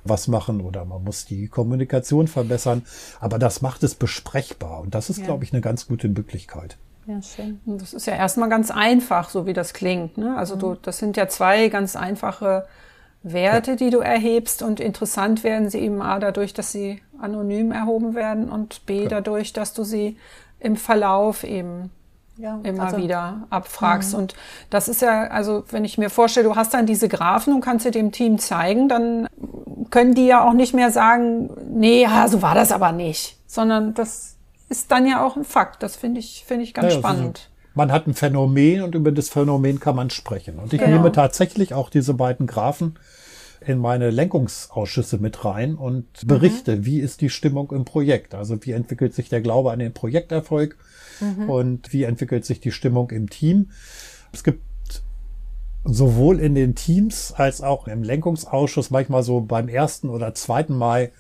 was 0.05 0.29
machen 0.29 0.61
oder 0.61 0.85
man 0.85 1.03
muss 1.03 1.25
die 1.25 1.49
Kommunikation 1.49 2.29
verbessern. 2.29 2.83
Aber 3.21 3.39
das 3.39 3.63
macht 3.63 3.83
es 3.83 3.95
besprechbar. 3.95 4.81
Und 4.81 4.95
das 4.95 5.11
ist, 5.11 5.19
ja. 5.19 5.25
glaube 5.25 5.45
ich, 5.45 5.53
eine 5.53 5.63
ganz 5.63 5.87
gute 5.87 6.09
Möglichkeit. 6.09 6.77
Ja, 7.07 7.23
schön. 7.23 7.61
Das 7.65 7.95
ist 7.95 8.07
ja 8.07 8.15
erstmal 8.15 8.49
ganz 8.49 8.71
einfach, 8.71 9.31
so 9.31 9.47
wie 9.47 9.53
das 9.53 9.73
klingt. 9.73 10.19
Ne? 10.19 10.37
Also 10.37 10.57
mhm. 10.57 10.61
du, 10.61 10.75
das 10.75 10.99
sind 10.99 11.17
ja 11.17 11.29
zwei 11.29 11.69
ganz 11.69 11.97
einfache 11.97 12.67
Werte, 13.33 13.73
ja. 13.73 13.77
die 13.77 13.91
du 13.91 13.99
erhebst 13.99 14.63
und 14.63 14.79
interessant 14.79 15.43
werden 15.43 15.69
sie 15.69 15.81
eben 15.81 16.01
A 16.01 16.19
dadurch, 16.19 16.55
dass 16.55 16.71
sie 16.71 17.03
anonym 17.21 17.73
erhoben 17.73 18.15
werden 18.15 18.49
und 18.49 18.87
B 18.87 19.03
ja. 19.03 19.09
dadurch, 19.09 19.53
dass 19.53 19.73
du 19.73 19.85
sie 19.85 20.17
im 20.61 20.77
Verlauf 20.77 21.45
eben 21.45 21.91
ja, 22.39 22.61
immer 22.63 22.85
also, 22.85 22.99
wieder 22.99 23.47
abfragst. 23.51 24.13
Mhm. 24.13 24.19
Und 24.19 24.35
das 24.71 24.89
ist 24.89 25.03
ja, 25.03 25.29
also 25.29 25.65
wenn 25.71 25.85
ich 25.85 25.99
mir 25.99 26.11
vorstelle, 26.11 26.49
du 26.49 26.55
hast 26.55 26.75
dann 26.75 26.87
diese 26.87 27.09
Graphen 27.09 27.55
und 27.55 27.61
kannst 27.63 27.85
sie 27.85 27.91
dem 27.91 28.13
Team 28.13 28.39
zeigen, 28.39 28.89
dann 28.89 29.27
können 29.91 30.15
die 30.15 30.27
ja 30.27 30.47
auch 30.47 30.53
nicht 30.53 30.75
mehr 30.75 30.91
sagen, 30.91 31.51
nee, 31.69 32.03
ja, 32.03 32.29
so 32.29 32.43
war 32.43 32.55
das 32.55 32.73
aber 32.73 32.93
nicht, 32.93 33.39
sondern 33.47 33.95
das 33.95 34.37
ist 34.69 34.91
dann 34.91 35.07
ja 35.07 35.25
auch 35.25 35.37
ein 35.37 35.45
Fakt. 35.45 35.83
Das 35.83 35.97
finde 35.97 36.21
ich, 36.21 36.45
finde 36.47 36.65
ich 36.65 36.75
ganz 36.75 36.95
spannend. 36.95 37.51
man 37.75 37.93
hat 37.93 38.07
ein 38.07 38.15
Phänomen 38.15 38.83
und 38.83 38.95
über 38.95 39.13
das 39.13 39.29
Phänomen 39.29 39.81
kann 39.81 39.97
man 39.97 40.11
sprechen. 40.11 40.59
Und 40.59 40.73
ich 40.73 40.81
genau. 40.81 40.97
nehme 40.97 41.13
tatsächlich 41.13 41.73
auch 41.73 41.89
diese 41.89 42.15
beiden 42.15 42.47
Graphen 42.47 42.99
in 43.67 43.79
meine 43.79 44.11
Lenkungsausschüsse 44.11 45.19
mit 45.19 45.45
rein 45.45 45.75
und 45.75 46.07
berichte, 46.27 46.77
mhm. 46.77 46.87
wie 46.87 47.01
ist 47.01 47.21
die 47.21 47.31
Stimmung 47.31 47.73
im 47.73 47.85
Projekt. 47.85 48.35
Also 48.35 48.57
wie 48.65 48.73
entwickelt 48.73 49.15
sich 49.15 49.29
der 49.29 49.41
Glaube 49.41 49.73
an 49.73 49.81
den 49.81 49.93
Projekterfolg 49.93 50.77
mhm. 51.21 51.51
und 51.51 51.93
wie 51.93 52.05
entwickelt 52.05 52.45
sich 52.45 52.61
die 52.61 52.71
Stimmung 52.71 53.11
im 53.11 53.29
Team. 53.29 53.71
Es 54.33 54.45
gibt 54.45 54.63
sowohl 55.85 56.41
in 56.41 56.55
den 56.55 56.75
Teams 56.75 57.33
als 57.33 57.61
auch 57.61 57.89
im 57.89 58.03
Lenkungsausschuss 58.03 58.91
manchmal 58.91 59.23
so 59.23 59.41
beim 59.41 59.69
ersten 59.69 60.11
oder 60.11 60.35
zweiten 60.35 60.77
Mal 60.77 61.11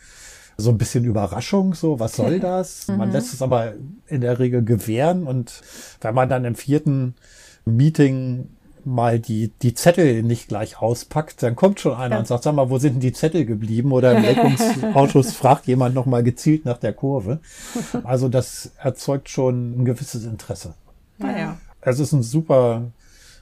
so 0.56 0.70
ein 0.70 0.78
bisschen 0.78 1.04
Überraschung, 1.04 1.74
so 1.74 1.98
was 1.98 2.14
soll 2.14 2.40
das? 2.40 2.86
Mhm. 2.88 2.96
Man 2.96 3.12
lässt 3.12 3.34
es 3.34 3.42
aber 3.42 3.74
in 4.06 4.20
der 4.20 4.38
Regel 4.38 4.64
gewähren 4.64 5.26
und 5.26 5.62
wenn 6.00 6.14
man 6.14 6.28
dann 6.28 6.44
im 6.44 6.54
vierten 6.54 7.14
Meeting 7.64 8.50
mal 8.86 9.18
die, 9.18 9.52
die 9.62 9.74
Zettel 9.74 10.22
nicht 10.22 10.48
gleich 10.48 10.80
auspackt, 10.80 11.42
dann 11.42 11.56
kommt 11.56 11.80
schon 11.80 11.94
einer 11.94 12.14
ja. 12.14 12.18
und 12.20 12.26
sagt, 12.26 12.44
sag 12.44 12.54
mal, 12.54 12.70
wo 12.70 12.78
sind 12.78 12.94
denn 12.94 13.00
die 13.00 13.12
Zettel 13.12 13.44
geblieben? 13.44 13.92
Oder 13.92 14.16
im 14.16 14.22
Lenkungsausschuss 14.22 15.32
fragt 15.32 15.66
jemand 15.66 15.94
nochmal 15.94 16.22
gezielt 16.22 16.64
nach 16.64 16.78
der 16.78 16.92
Kurve. 16.92 17.40
Also 18.04 18.28
das 18.28 18.72
erzeugt 18.78 19.28
schon 19.28 19.80
ein 19.80 19.84
gewisses 19.84 20.24
Interesse. 20.24 20.74
Naja. 21.18 21.56
Es 21.80 21.98
ist 21.98 22.12
ein 22.12 22.22
super, 22.22 22.92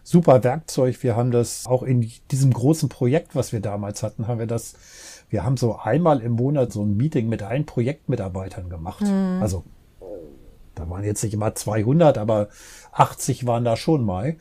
super 0.03 0.43
Werkzeug. 0.43 1.03
Wir 1.03 1.17
haben 1.17 1.31
das 1.31 1.67
auch 1.67 1.83
in 1.83 2.11
diesem 2.31 2.53
großen 2.53 2.89
Projekt, 2.89 3.35
was 3.35 3.53
wir 3.53 3.61
damals 3.61 4.03
hatten, 4.03 4.27
haben 4.27 4.39
wir 4.39 4.47
das, 4.47 4.75
wir 5.29 5.45
haben 5.45 5.57
so 5.57 5.77
einmal 5.77 6.21
im 6.21 6.33
Monat 6.33 6.73
so 6.73 6.83
ein 6.83 6.97
Meeting 6.97 7.29
mit 7.29 7.43
allen 7.43 7.67
Projektmitarbeitern 7.67 8.71
gemacht. 8.71 9.03
Mhm. 9.03 9.39
Also 9.43 9.65
da 10.75 10.89
waren 10.91 11.05
jetzt 11.05 11.23
nicht 11.23 11.35
immer 11.35 11.55
200, 11.55 12.19
aber 12.19 12.49
80 12.93 13.47
waren 13.47 13.65
da 13.65 13.77
schon 13.77 14.05
mal. 14.05 14.37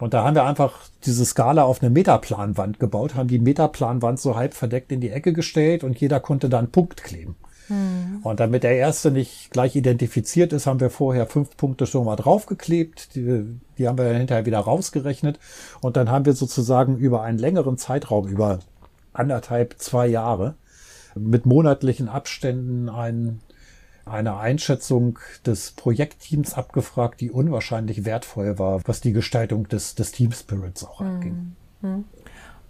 Und 0.00 0.14
da 0.14 0.24
haben 0.24 0.34
wir 0.34 0.44
einfach 0.44 0.80
diese 1.04 1.24
Skala 1.24 1.62
auf 1.62 1.82
eine 1.82 1.90
Metaplanwand 1.90 2.80
gebaut, 2.80 3.14
haben 3.14 3.28
die 3.28 3.38
Metaplanwand 3.38 4.20
so 4.20 4.36
halb 4.36 4.54
verdeckt 4.54 4.92
in 4.92 5.00
die 5.00 5.10
Ecke 5.10 5.32
gestellt 5.32 5.84
und 5.84 6.00
jeder 6.00 6.20
konnte 6.20 6.48
da 6.48 6.58
einen 6.58 6.70
Punkt 6.70 7.02
kleben. 7.02 7.36
Hm. 7.68 8.20
Und 8.22 8.40
damit 8.40 8.62
der 8.62 8.76
erste 8.76 9.10
nicht 9.10 9.50
gleich 9.50 9.76
identifiziert 9.76 10.52
ist, 10.52 10.66
haben 10.66 10.80
wir 10.80 10.90
vorher 10.90 11.26
fünf 11.26 11.56
Punkte 11.56 11.86
schon 11.86 12.06
mal 12.06 12.16
draufgeklebt. 12.16 13.14
Die, 13.14 13.44
die 13.76 13.88
haben 13.88 13.98
wir 13.98 14.06
hinterher 14.14 14.46
wieder 14.46 14.60
rausgerechnet. 14.60 15.38
Und 15.80 15.96
dann 15.96 16.10
haben 16.10 16.24
wir 16.24 16.32
sozusagen 16.32 16.96
über 16.96 17.22
einen 17.22 17.38
längeren 17.38 17.76
Zeitraum, 17.76 18.26
über 18.26 18.60
anderthalb, 19.12 19.74
zwei 19.78 20.06
Jahre, 20.06 20.54
mit 21.14 21.46
monatlichen 21.46 22.08
Abständen 22.08 22.88
einen 22.88 23.40
eine 24.10 24.38
Einschätzung 24.38 25.18
des 25.46 25.72
Projektteams 25.72 26.54
abgefragt, 26.54 27.20
die 27.20 27.30
unwahrscheinlich 27.30 28.04
wertvoll 28.04 28.58
war, 28.58 28.80
was 28.86 29.00
die 29.00 29.12
Gestaltung 29.12 29.68
des, 29.68 29.94
des 29.94 30.12
Team 30.12 30.32
Spirits 30.32 30.84
auch 30.84 31.00
anging. 31.00 31.54
Mhm. 31.80 32.04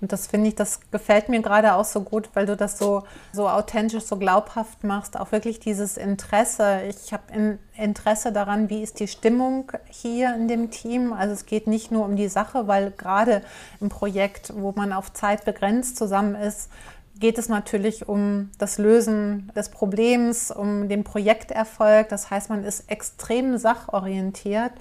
Und 0.00 0.12
das 0.12 0.28
finde 0.28 0.48
ich, 0.48 0.54
das 0.54 0.80
gefällt 0.92 1.28
mir 1.28 1.42
gerade 1.42 1.74
auch 1.74 1.84
so 1.84 2.02
gut, 2.02 2.30
weil 2.34 2.46
du 2.46 2.56
das 2.56 2.78
so, 2.78 3.02
so 3.32 3.48
authentisch, 3.48 4.04
so 4.04 4.16
glaubhaft 4.16 4.84
machst. 4.84 5.18
Auch 5.18 5.32
wirklich 5.32 5.58
dieses 5.58 5.96
Interesse. 5.96 6.82
Ich 6.88 7.12
habe 7.12 7.24
in 7.32 7.58
Interesse 7.76 8.32
daran, 8.32 8.70
wie 8.70 8.82
ist 8.82 9.00
die 9.00 9.08
Stimmung 9.08 9.72
hier 9.88 10.34
in 10.36 10.46
dem 10.46 10.70
Team. 10.70 11.12
Also 11.12 11.34
es 11.34 11.46
geht 11.46 11.66
nicht 11.66 11.90
nur 11.90 12.04
um 12.04 12.14
die 12.14 12.28
Sache, 12.28 12.68
weil 12.68 12.92
gerade 12.92 13.42
im 13.80 13.88
Projekt, 13.88 14.52
wo 14.54 14.72
man 14.72 14.92
auf 14.92 15.12
Zeit 15.12 15.44
begrenzt 15.44 15.96
zusammen 15.96 16.36
ist, 16.36 16.70
geht 17.18 17.38
es 17.38 17.48
natürlich 17.48 18.08
um 18.08 18.50
das 18.58 18.78
Lösen 18.78 19.50
des 19.56 19.68
Problems, 19.70 20.50
um 20.50 20.88
den 20.88 21.04
Projekterfolg. 21.04 22.08
Das 22.08 22.30
heißt, 22.30 22.50
man 22.50 22.64
ist 22.64 22.90
extrem 22.90 23.58
sachorientiert 23.58 24.72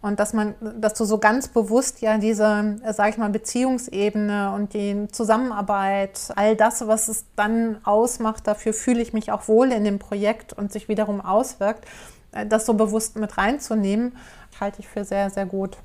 und 0.00 0.20
dass 0.20 0.32
man, 0.32 0.54
dass 0.80 0.94
du 0.94 1.04
so 1.04 1.18
ganz 1.18 1.48
bewusst 1.48 2.00
ja 2.00 2.18
diese, 2.18 2.76
sage 2.92 3.10
ich 3.10 3.18
mal, 3.18 3.30
Beziehungsebene 3.30 4.52
und 4.54 4.74
die 4.74 5.08
Zusammenarbeit, 5.10 6.32
all 6.36 6.56
das, 6.56 6.86
was 6.86 7.08
es 7.08 7.24
dann 7.36 7.78
ausmacht, 7.84 8.46
dafür 8.46 8.72
fühle 8.72 9.00
ich 9.00 9.12
mich 9.12 9.32
auch 9.32 9.48
wohl 9.48 9.72
in 9.72 9.84
dem 9.84 9.98
Projekt 9.98 10.52
und 10.52 10.72
sich 10.72 10.88
wiederum 10.88 11.20
auswirkt, 11.20 11.86
äh, 12.32 12.46
das 12.46 12.66
so 12.66 12.74
bewusst 12.74 13.16
mit 13.16 13.38
reinzunehmen, 13.38 14.16
halte 14.60 14.80
ich 14.80 14.88
für 14.88 15.04
sehr, 15.04 15.30
sehr 15.30 15.46
gut. 15.46 15.78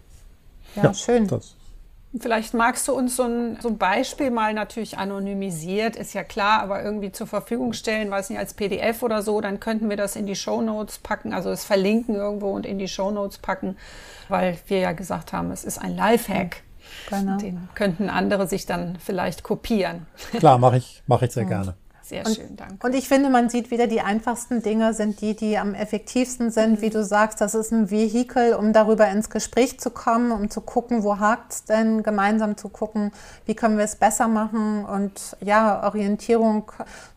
Ja, 0.76 0.84
ja 0.84 0.94
schön. 0.94 1.28
Das 1.28 1.56
Vielleicht 2.18 2.56
magst 2.56 2.88
du 2.88 2.94
uns 2.94 3.16
so 3.16 3.24
ein, 3.24 3.60
so 3.62 3.70
ein, 3.70 3.78
Beispiel 3.78 4.32
mal 4.32 4.56
natürlich 4.56 4.98
anonymisiert, 4.98 5.96
ist 5.96 6.14
ja 6.14 6.24
klar, 6.24 6.62
aber 6.62 6.84
irgendwie 6.84 7.12
zur 7.12 7.28
Verfügung 7.28 7.74
stellen, 7.74 8.10
weiß 8.10 8.32
nicht, 8.32 8.40
als 8.40 8.56
PDF 8.56 9.04
oder 9.04 9.22
so, 9.22 9.42
dann 9.42 9.60
könnten 9.60 9.90
wir 9.92 9.98
das 9.98 10.16
in 10.16 10.26
die 10.26 10.36
Show 10.36 10.62
Notes 10.62 10.98
packen, 10.98 11.34
also 11.34 11.52
es 11.52 11.64
verlinken 11.64 12.16
irgendwo 12.16 12.50
und 12.50 12.66
in 12.66 12.80
die 12.80 12.88
Show 12.88 13.12
Notes 13.12 13.38
packen, 13.38 13.78
weil 14.28 14.58
wir 14.68 14.80
ja 14.80 14.92
gesagt 14.94 15.34
haben, 15.34 15.52
es 15.52 15.64
ist 15.64 15.78
ein 15.78 15.96
Lifehack. 15.96 16.64
Genau. 17.10 17.38
Den 17.38 17.70
könnten 17.76 18.10
andere 18.10 18.48
sich 18.48 18.66
dann 18.66 18.98
vielleicht 18.98 19.44
kopieren. 19.44 20.08
Klar, 20.40 20.58
mache 20.58 20.78
ich, 20.78 21.04
mache 21.06 21.26
ich 21.26 21.32
sehr 21.32 21.44
ja. 21.44 21.50
gerne. 21.50 21.76
Sehr 22.10 22.26
und, 22.26 22.36
schön, 22.36 22.56
danke. 22.56 22.88
Und 22.88 22.96
ich 22.96 23.08
finde, 23.08 23.30
man 23.30 23.50
sieht 23.50 23.70
wieder, 23.70 23.86
die 23.86 24.02
einfachsten 24.02 24.64
Dinge 24.64 24.96
sind 24.96 25.22
die, 25.22 25.36
die 25.36 25.60
am 25.60 25.76
effektivsten 25.76 26.50
sind. 26.50 26.82
Wie 26.82 26.90
du 26.90 27.06
sagst, 27.06 27.40
das 27.40 27.54
ist 27.54 27.72
ein 27.72 27.92
Vehikel, 27.92 28.56
um 28.56 28.74
darüber 28.74 29.08
ins 29.10 29.30
Gespräch 29.30 29.80
zu 29.80 29.92
kommen, 29.92 30.32
um 30.32 30.50
zu 30.50 30.62
gucken, 30.62 31.04
wo 31.04 31.20
hakt 31.20 31.54
es 31.54 31.64
denn, 31.66 32.02
gemeinsam 32.02 32.58
zu 32.58 32.70
gucken, 32.70 33.12
wie 33.46 33.54
können 33.54 33.78
wir 33.78 33.86
es 33.86 33.96
besser 33.96 34.28
machen 34.28 34.86
und 34.86 35.38
ja, 35.40 35.84
Orientierung 35.84 36.72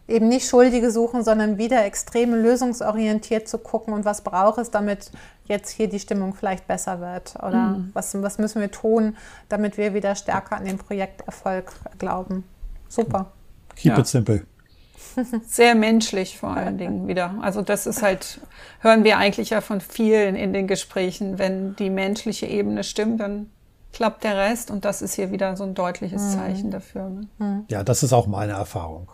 eben 0.09 0.29
nicht 0.29 0.47
Schuldige 0.47 0.91
suchen, 0.91 1.25
sondern 1.25 1.57
wieder 1.57 1.83
extrem 1.87 2.35
lösungsorientiert 2.35 3.49
zu 3.49 3.57
gucken 3.57 3.95
und 3.95 4.05
was 4.05 4.21
braucht 4.21 4.59
es, 4.59 4.71
damit 4.71 5.11
jetzt 5.47 5.71
hier 5.71 5.89
die 5.89 6.01
Stimmung 6.01 6.35
vielleicht 6.35 6.67
besser 6.67 7.01
wird 7.01 7.35
oder 7.37 7.69
mhm. 7.69 7.91
was, 7.95 8.15
was 8.21 8.37
müssen 8.37 8.61
wir 8.61 8.71
tun, 8.71 9.17
damit 9.49 9.79
wir 9.79 9.95
wieder 9.95 10.15
stärker 10.17 10.57
an 10.57 10.67
den 10.67 10.77
Projekterfolg 10.77 11.73
glauben. 11.99 12.45
Super. 12.89 13.33
Keep 13.75 13.93
ja. 13.93 13.99
it 14.01 14.07
simple. 14.07 14.43
Sehr 15.47 15.75
menschlich 15.75 16.39
vor 16.39 16.57
allen 16.57 16.79
Dingen 16.79 17.09
wieder. 17.09 17.35
Also 17.43 17.63
das 17.63 17.87
ist 17.87 18.03
halt, 18.03 18.41
hören 18.81 19.05
wir 19.05 19.19
eigentlich 19.19 19.51
ja 19.51 19.61
von 19.61 19.81
vielen 19.81 20.37
in 20.37 20.53
den 20.53 20.67
Gesprächen, 20.67 21.39
wenn 21.39 21.77
die 21.77 21.91
menschliche 21.91 22.47
Ebene 22.47 22.85
stimmt, 22.85 23.21
dann 23.21 23.51
klappt 23.93 24.25
der 24.25 24.37
Rest 24.37 24.71
und 24.71 24.85
das 24.85 25.03
ist 25.03 25.15
hier 25.15 25.31
wieder 25.33 25.57
so 25.57 25.65
ein 25.65 25.75
deutliches 25.75 26.23
mhm. 26.23 26.31
Zeichen 26.31 26.71
dafür. 26.71 27.11
Ne? 27.11 27.29
Mhm. 27.39 27.65
Ja, 27.69 27.85
das 27.85 28.03
ist 28.03 28.13
auch 28.13 28.27
meine 28.27 28.53
Erfahrung. 28.53 29.11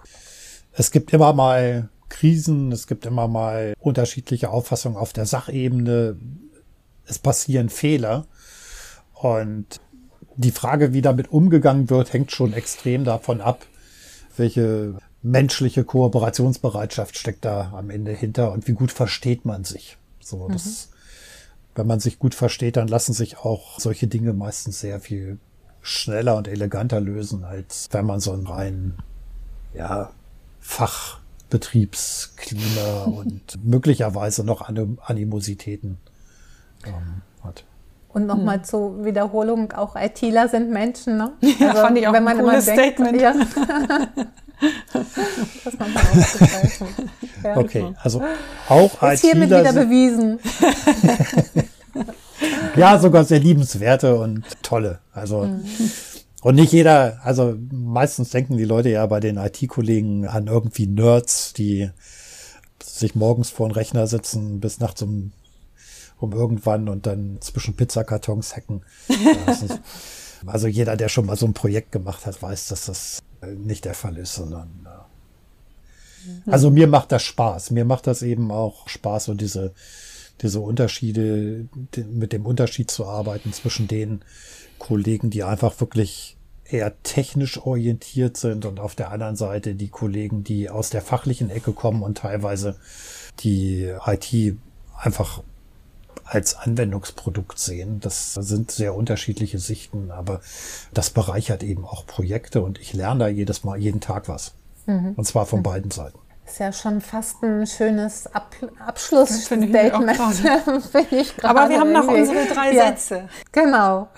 Es 0.73 0.91
gibt 0.91 1.13
immer 1.13 1.33
mal 1.33 1.89
Krisen, 2.09 2.73
es 2.73 2.87
gibt 2.87 3.05
immer 3.05 3.29
mal 3.29 3.75
unterschiedliche 3.81 4.51
Auffassungen 4.51 4.97
auf 4.97 5.13
der 5.13 5.27
Sachebene. 5.27 6.17
Es 7.05 7.19
passieren 7.19 7.69
Fehler 7.69 8.27
und 9.15 9.81
die 10.37 10.53
Frage, 10.53 10.93
wie 10.93 11.03
damit 11.03 11.33
umgegangen 11.33 11.91
wird, 11.91 12.13
hängt 12.13 12.31
schon 12.31 12.53
extrem 12.53 13.05
davon 13.05 13.41
ab, 13.41 13.67
welche 14.37 14.99
menschliche 15.23 15.85
Kooperationsbereitschaft 15.85 17.19
steckt 17.19 17.45
da 17.45 17.73
am 17.75 17.91
Ende 17.91 18.13
hinter 18.13 18.53
und 18.53 18.69
wie 18.69 18.73
gut 18.73 18.93
versteht 18.93 19.45
man 19.45 19.65
sich. 19.65 19.99
So, 20.21 20.49
das, 20.49 20.89
mhm. 20.91 20.95
wenn 21.77 21.87
man 21.87 22.01
sich 22.01 22.19
gut 22.19 22.35
versteht, 22.35 22.77
dann 22.77 22.89
lassen 22.89 23.13
sich 23.13 23.37
auch 23.39 23.79
solche 23.81 24.07
Dinge 24.07 24.33
meistens 24.33 24.81
sehr 24.81 25.01
viel 25.01 25.39
schneller 25.81 26.37
und 26.37 26.49
eleganter 26.49 27.01
lösen, 27.01 27.45
als 27.45 27.89
wenn 27.93 28.07
man 28.07 28.21
so 28.21 28.33
einen 28.33 28.47
reinen, 28.47 28.99
ja, 29.75 30.11
Fachbetriebsklima 30.61 33.05
und 33.07 33.65
möglicherweise 33.65 34.45
noch 34.45 34.69
Animositäten 35.07 35.99
ähm, 36.85 37.23
hat. 37.43 37.65
Und 38.09 38.27
nochmal 38.27 38.59
hm. 38.59 38.65
zur 38.65 39.05
Wiederholung, 39.05 39.73
auch 39.73 39.97
ITler 39.97 40.49
sind 40.49 40.71
Menschen, 40.71 41.17
ne? 41.17 41.33
Ja, 41.59 41.71
also, 41.71 41.83
fand 41.83 41.99
ich 41.99 42.07
auch 42.07 42.13
wenn 42.13 42.23
man 42.25 42.39
ein 42.39 42.45
cooles 42.45 42.67
denkt, 42.67 42.81
Statement. 42.81 43.21
Ja. 43.21 43.35
das 45.65 45.79
man 45.79 45.95
ja, 47.45 47.57
okay, 47.57 47.95
also 48.03 48.23
auch 48.69 49.01
als 49.01 49.21
hiermit 49.21 49.51
wieder 49.51 49.73
bewiesen. 49.73 50.41
ja, 52.77 52.99
sogar 52.99 53.25
sehr 53.25 53.39
liebenswerte 53.39 54.19
und 54.19 54.45
tolle. 54.63 55.01
Also 55.13 55.45
mhm. 55.45 55.63
und 56.43 56.55
nicht 56.57 56.73
jeder, 56.73 57.21
also 57.23 57.57
meistens 57.71 58.31
denken 58.31 58.57
die 58.57 58.65
Leute 58.65 58.91
ja 58.91 59.07
bei 59.07 59.21
den 59.21 59.37
IT-Kollegen 59.37 60.27
an 60.27 60.49
irgendwie 60.49 60.87
Nerds, 60.87 61.53
die 61.53 61.91
sich 62.83 63.15
morgens 63.15 63.51
vor 63.51 63.69
den 63.69 63.75
Rechner 63.75 64.07
sitzen 64.07 64.61
bis 64.61 64.81
nachts 64.81 65.03
um, 65.03 65.33
um 66.19 66.33
irgendwann 66.33 66.89
und 66.89 67.07
dann 67.07 67.39
zwischen 67.41 67.77
Pizzakartons 67.77 68.57
hacken. 68.57 68.83
also 70.47 70.67
jeder, 70.67 70.97
der 70.97 71.09
schon 71.09 71.27
mal 71.27 71.37
so 71.37 71.47
ein 71.47 71.55
Projekt 71.55 71.93
gemacht 71.93 72.27
hat, 72.27 72.41
weiß, 72.43 72.69
dass 72.69 72.87
das 72.87 73.23
nicht 73.47 73.85
der 73.85 73.95
Fall 73.95 74.17
ist, 74.17 74.35
sondern 74.35 74.87
äh, 74.87 76.51
also 76.51 76.71
mir 76.71 76.87
macht 76.87 77.13
das 77.13 77.23
Spaß. 77.23 77.71
Mir 77.71 77.85
macht 77.85 78.07
das 78.07 78.23
eben 78.23 78.51
auch 78.51 78.89
Spaß 78.89 79.29
und 79.29 79.41
diese, 79.41 79.73
diese 80.43 80.61
Unterschiede, 80.61 81.69
mit 82.11 82.33
dem 82.33 82.47
Unterschied 82.47 82.91
zu 82.91 83.07
arbeiten 83.07 83.53
zwischen 83.53 83.89
den 83.89 84.23
Kollegen, 84.79 85.31
die 85.31 85.43
einfach 85.43 85.81
wirklich 85.81 86.37
eher 86.65 87.03
technisch 87.03 87.59
orientiert 87.59 88.37
sind 88.37 88.67
und 88.67 88.79
auf 88.79 88.95
der 88.95 89.11
anderen 89.11 89.37
Seite 89.37 89.75
die 89.75 89.89
Kollegen, 89.89 90.45
die 90.45 90.69
aus 90.69 90.91
der 90.91 91.01
fachlichen 91.01 91.51
Ecke 91.51 91.73
kommen 91.73 92.03
und 92.03 92.19
teilweise 92.19 92.77
die 93.41 93.91
IT 94.07 94.57
einfach 94.97 95.43
als 96.29 96.57
Anwendungsprodukt 96.57 97.59
sehen. 97.59 98.01
Das 98.01 98.35
sind 98.35 98.71
sehr 98.71 98.95
unterschiedliche 98.95 99.59
Sichten, 99.59 100.11
aber 100.11 100.41
das 100.93 101.11
bereichert 101.11 101.63
eben 101.63 101.85
auch 101.85 102.07
Projekte 102.07 102.63
und 102.63 102.79
ich 102.79 102.93
lerne 102.93 103.21
da 103.21 103.29
jedes 103.29 103.65
Mal, 103.65 103.79
jeden 103.79 104.01
Tag 104.01 104.29
was. 104.29 104.53
Mhm. 104.87 105.15
Und 105.17 105.25
zwar 105.25 105.47
von 105.47 105.61
mhm. 105.61 105.65
beiden 105.65 105.91
Seiten. 105.91 106.19
Ist 106.47 106.61
ja 106.61 106.73
schon 106.73 107.03
fast 107.03 107.43
ein 107.43 107.67
schönes 107.67 108.27
Ab 108.27 108.55
Abschlussstatement. 108.79 109.93
Aber 111.43 111.69
wir 111.69 111.79
haben 111.79 111.93
noch 111.93 112.09
unsere 112.09 112.47
drei 112.47 112.73
ja. 112.73 112.87
Sätze. 112.87 113.29
Genau. 113.53 114.09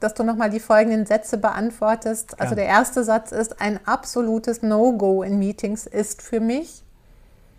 Dass 0.00 0.14
du 0.14 0.24
nochmal 0.24 0.50
die 0.50 0.58
folgenden 0.58 1.06
Sätze 1.06 1.38
beantwortest. 1.38 2.40
Also 2.40 2.52
ja. 2.52 2.56
der 2.56 2.66
erste 2.66 3.04
Satz 3.04 3.30
ist, 3.30 3.60
ein 3.60 3.78
absolutes 3.86 4.62
No-Go 4.62 5.22
in 5.22 5.38
Meetings 5.38 5.86
ist 5.86 6.20
für 6.20 6.40
mich. 6.40 6.82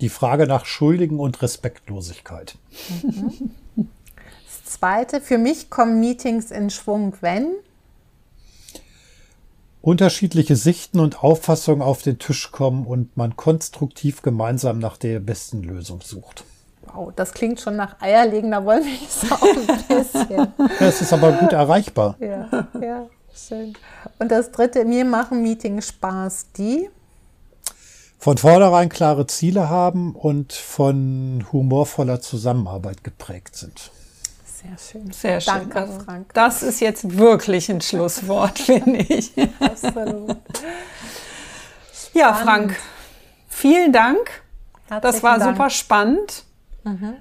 Die 0.01 0.09
Frage 0.09 0.47
nach 0.47 0.65
Schuldigen 0.65 1.19
und 1.19 1.41
Respektlosigkeit. 1.41 2.57
Mhm 3.03 3.51
zweite, 4.73 5.21
für 5.21 5.37
mich 5.37 5.69
kommen 5.69 5.99
Meetings 5.99 6.51
in 6.51 6.69
Schwung, 6.69 7.15
wenn 7.21 7.47
unterschiedliche 9.81 10.55
Sichten 10.55 10.99
und 10.99 11.23
Auffassungen 11.23 11.81
auf 11.81 12.01
den 12.01 12.17
Tisch 12.17 12.51
kommen 12.51 12.87
und 12.87 13.17
man 13.17 13.35
konstruktiv 13.35 14.21
gemeinsam 14.21 14.79
nach 14.79 14.97
der 14.97 15.19
besten 15.19 15.61
Lösung 15.61 16.01
sucht. 16.01 16.45
Wow, 16.85 17.11
das 17.15 17.33
klingt 17.33 17.59
schon 17.59 17.75
nach 17.75 18.01
eierlegender 18.01 18.63
Wollmilchsau 18.65 19.35
ein 19.35 19.97
bisschen. 19.97 20.47
es 20.79 21.01
ist 21.01 21.11
aber 21.11 21.33
gut 21.33 21.51
erreichbar. 21.51 22.15
Ja, 22.19 22.67
ja, 22.81 23.07
schön. 23.33 23.73
Und 24.19 24.31
das 24.31 24.51
dritte, 24.51 24.85
mir 24.85 25.03
machen 25.03 25.41
Meetings 25.41 25.89
Spaß, 25.89 26.47
die 26.57 26.89
von 28.19 28.37
vornherein 28.37 28.87
klare 28.87 29.27
Ziele 29.27 29.69
haben 29.69 30.15
und 30.15 30.53
von 30.53 31.45
humorvoller 31.51 32.21
Zusammenarbeit 32.21 33.03
geprägt 33.03 33.57
sind. 33.57 33.91
Sehr 34.63 34.77
schön. 34.77 35.11
Sehr 35.11 35.41
schön. 35.41 35.53
Danke, 35.53 35.79
also, 35.79 35.99
Frank. 35.99 36.33
Das 36.33 36.63
ist 36.63 36.79
jetzt 36.79 37.17
wirklich 37.17 37.69
ein 37.69 37.81
Schlusswort, 37.81 38.57
finde 38.59 38.99
ich. 38.99 39.31
Absolut. 39.59 40.37
ja, 42.13 42.33
Frank, 42.33 42.75
vielen 43.49 43.91
Dank. 43.91 44.43
Herzlichen 44.87 45.01
das 45.01 45.23
war 45.23 45.39
Dank. 45.39 45.57
super 45.57 45.69
spannend. 45.69 46.43
Mhm. 46.83 47.15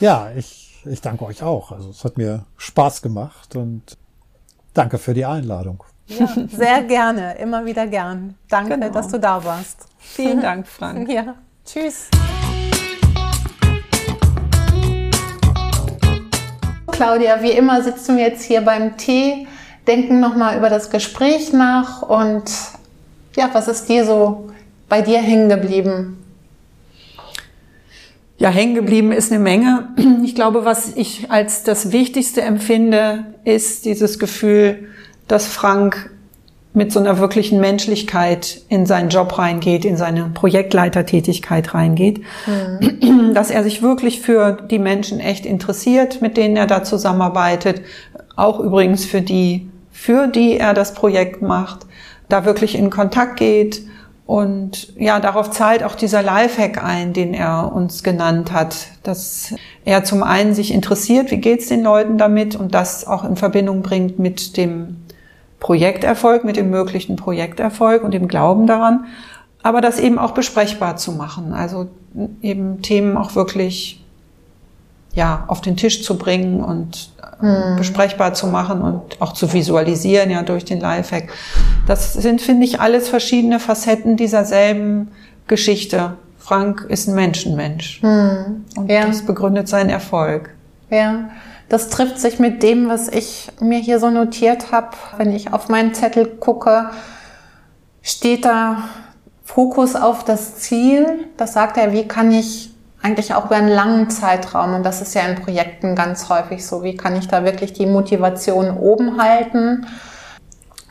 Ja, 0.00 0.30
ich, 0.36 0.82
ich 0.84 1.00
danke 1.00 1.24
euch 1.24 1.42
auch. 1.42 1.72
Also 1.72 1.90
es 1.90 2.04
hat 2.04 2.16
mir 2.16 2.44
Spaß 2.56 3.02
gemacht 3.02 3.56
und 3.56 3.96
danke 4.72 4.98
für 4.98 5.14
die 5.14 5.24
Einladung. 5.24 5.82
Ja, 6.06 6.28
sehr 6.48 6.82
gerne, 6.82 7.38
immer 7.38 7.64
wieder 7.64 7.86
gern. 7.86 8.36
Danke, 8.48 8.78
genau. 8.78 8.90
dass 8.90 9.08
du 9.08 9.18
da 9.18 9.42
warst. 9.42 9.86
Vielen 9.98 10.40
Dank, 10.40 10.66
Frank. 10.66 11.08
Ja, 11.14 11.34
tschüss. 11.64 12.10
Claudia, 16.94 17.42
wie 17.42 17.50
immer 17.50 17.82
sitzen 17.82 18.16
wir 18.16 18.24
jetzt 18.24 18.44
hier 18.44 18.60
beim 18.60 18.96
Tee, 18.96 19.48
denken 19.88 20.20
nochmal 20.20 20.56
über 20.56 20.70
das 20.70 20.90
Gespräch 20.90 21.52
nach 21.52 22.02
und 22.02 22.44
ja, 23.34 23.50
was 23.52 23.66
ist 23.66 23.88
dir 23.88 24.06
so 24.06 24.50
bei 24.88 25.02
dir 25.02 25.18
hängen 25.18 25.48
geblieben? 25.48 26.22
Ja, 28.38 28.48
hängen 28.50 28.76
geblieben 28.76 29.10
ist 29.10 29.32
eine 29.32 29.40
Menge. 29.40 29.88
Ich 30.22 30.36
glaube, 30.36 30.64
was 30.64 30.96
ich 30.96 31.30
als 31.30 31.64
das 31.64 31.90
Wichtigste 31.90 32.42
empfinde, 32.42 33.26
ist 33.44 33.84
dieses 33.84 34.20
Gefühl, 34.20 34.88
dass 35.26 35.46
Frank 35.48 36.10
mit 36.74 36.90
so 36.90 36.98
einer 36.98 37.18
wirklichen 37.18 37.60
Menschlichkeit 37.60 38.60
in 38.68 38.84
seinen 38.84 39.08
Job 39.08 39.38
reingeht, 39.38 39.84
in 39.84 39.96
seine 39.96 40.24
Projektleitertätigkeit 40.34 41.72
reingeht, 41.72 42.20
mhm. 42.46 43.32
dass 43.32 43.50
er 43.50 43.62
sich 43.62 43.80
wirklich 43.80 44.20
für 44.20 44.52
die 44.52 44.80
Menschen 44.80 45.20
echt 45.20 45.46
interessiert, 45.46 46.20
mit 46.20 46.36
denen 46.36 46.56
er 46.56 46.66
da 46.66 46.82
zusammenarbeitet, 46.82 47.82
auch 48.34 48.58
übrigens 48.58 49.04
für 49.04 49.20
die, 49.20 49.70
für 49.92 50.26
die 50.26 50.58
er 50.58 50.74
das 50.74 50.94
Projekt 50.94 51.42
macht, 51.42 51.86
da 52.28 52.44
wirklich 52.44 52.76
in 52.76 52.90
Kontakt 52.90 53.36
geht. 53.36 53.82
Und 54.26 54.94
ja, 54.98 55.20
darauf 55.20 55.50
zahlt 55.50 55.84
auch 55.84 55.94
dieser 55.94 56.22
Lifehack 56.22 56.82
ein, 56.82 57.12
den 57.12 57.34
er 57.34 57.72
uns 57.72 58.02
genannt 58.02 58.50
hat, 58.52 58.88
dass 59.04 59.54
er 59.84 60.02
zum 60.02 60.24
einen 60.24 60.54
sich 60.54 60.72
interessiert, 60.72 61.30
wie 61.30 61.36
geht's 61.36 61.68
den 61.68 61.84
Leuten 61.84 62.18
damit 62.18 62.56
und 62.56 62.74
das 62.74 63.06
auch 63.06 63.22
in 63.22 63.36
Verbindung 63.36 63.82
bringt 63.82 64.18
mit 64.18 64.56
dem 64.56 65.03
Projekterfolg, 65.64 66.44
mit 66.44 66.56
dem 66.56 66.68
möglichen 66.68 67.16
Projekterfolg 67.16 68.04
und 68.04 68.12
dem 68.12 68.28
Glauben 68.28 68.66
daran, 68.66 69.06
aber 69.62 69.80
das 69.80 69.98
eben 69.98 70.18
auch 70.18 70.32
besprechbar 70.32 70.96
zu 70.98 71.12
machen. 71.12 71.54
Also 71.54 71.88
eben 72.42 72.82
Themen 72.82 73.16
auch 73.16 73.34
wirklich 73.34 74.04
ja, 75.14 75.44
auf 75.46 75.62
den 75.62 75.78
Tisch 75.78 76.02
zu 76.02 76.18
bringen 76.18 76.60
und 76.60 77.08
hm. 77.38 77.76
besprechbar 77.78 78.34
zu 78.34 78.46
machen 78.48 78.82
und 78.82 79.22
auch 79.22 79.32
zu 79.32 79.54
visualisieren, 79.54 80.28
ja, 80.28 80.42
durch 80.42 80.66
den 80.66 80.80
Lifehack. 80.80 81.32
Das 81.86 82.12
sind, 82.12 82.42
finde 82.42 82.66
ich, 82.66 82.80
alles 82.80 83.08
verschiedene 83.08 83.58
Facetten 83.58 84.18
dieser 84.18 84.44
selben 84.44 85.12
Geschichte. 85.46 86.12
Frank 86.36 86.84
ist 86.90 87.08
ein 87.08 87.14
Menschenmensch. 87.14 88.02
Hm. 88.02 88.66
Und 88.76 88.90
ja. 88.90 89.06
das 89.06 89.22
begründet 89.22 89.68
seinen 89.68 89.88
Erfolg. 89.88 90.50
Ja. 90.90 91.30
Das 91.74 91.88
trifft 91.88 92.20
sich 92.20 92.38
mit 92.38 92.62
dem, 92.62 92.88
was 92.88 93.08
ich 93.08 93.50
mir 93.58 93.80
hier 93.80 93.98
so 93.98 94.08
notiert 94.08 94.70
habe. 94.70 94.90
Wenn 95.16 95.34
ich 95.34 95.52
auf 95.52 95.68
meinen 95.68 95.92
Zettel 95.92 96.24
gucke, 96.24 96.90
steht 98.00 98.44
da 98.44 98.84
Fokus 99.42 99.96
auf 99.96 100.22
das 100.22 100.54
Ziel. 100.54 101.26
Das 101.36 101.52
sagt 101.52 101.76
er, 101.76 101.92
wie 101.92 102.06
kann 102.06 102.30
ich 102.30 102.70
eigentlich 103.02 103.34
auch 103.34 103.46
über 103.46 103.56
einen 103.56 103.66
langen 103.66 104.08
Zeitraum, 104.08 104.72
und 104.74 104.84
das 104.84 105.02
ist 105.02 105.16
ja 105.16 105.22
in 105.22 105.34
Projekten 105.34 105.96
ganz 105.96 106.28
häufig 106.28 106.64
so, 106.64 106.84
wie 106.84 106.96
kann 106.96 107.16
ich 107.16 107.26
da 107.26 107.44
wirklich 107.44 107.72
die 107.72 107.86
Motivation 107.86 108.76
oben 108.76 109.20
halten? 109.20 109.88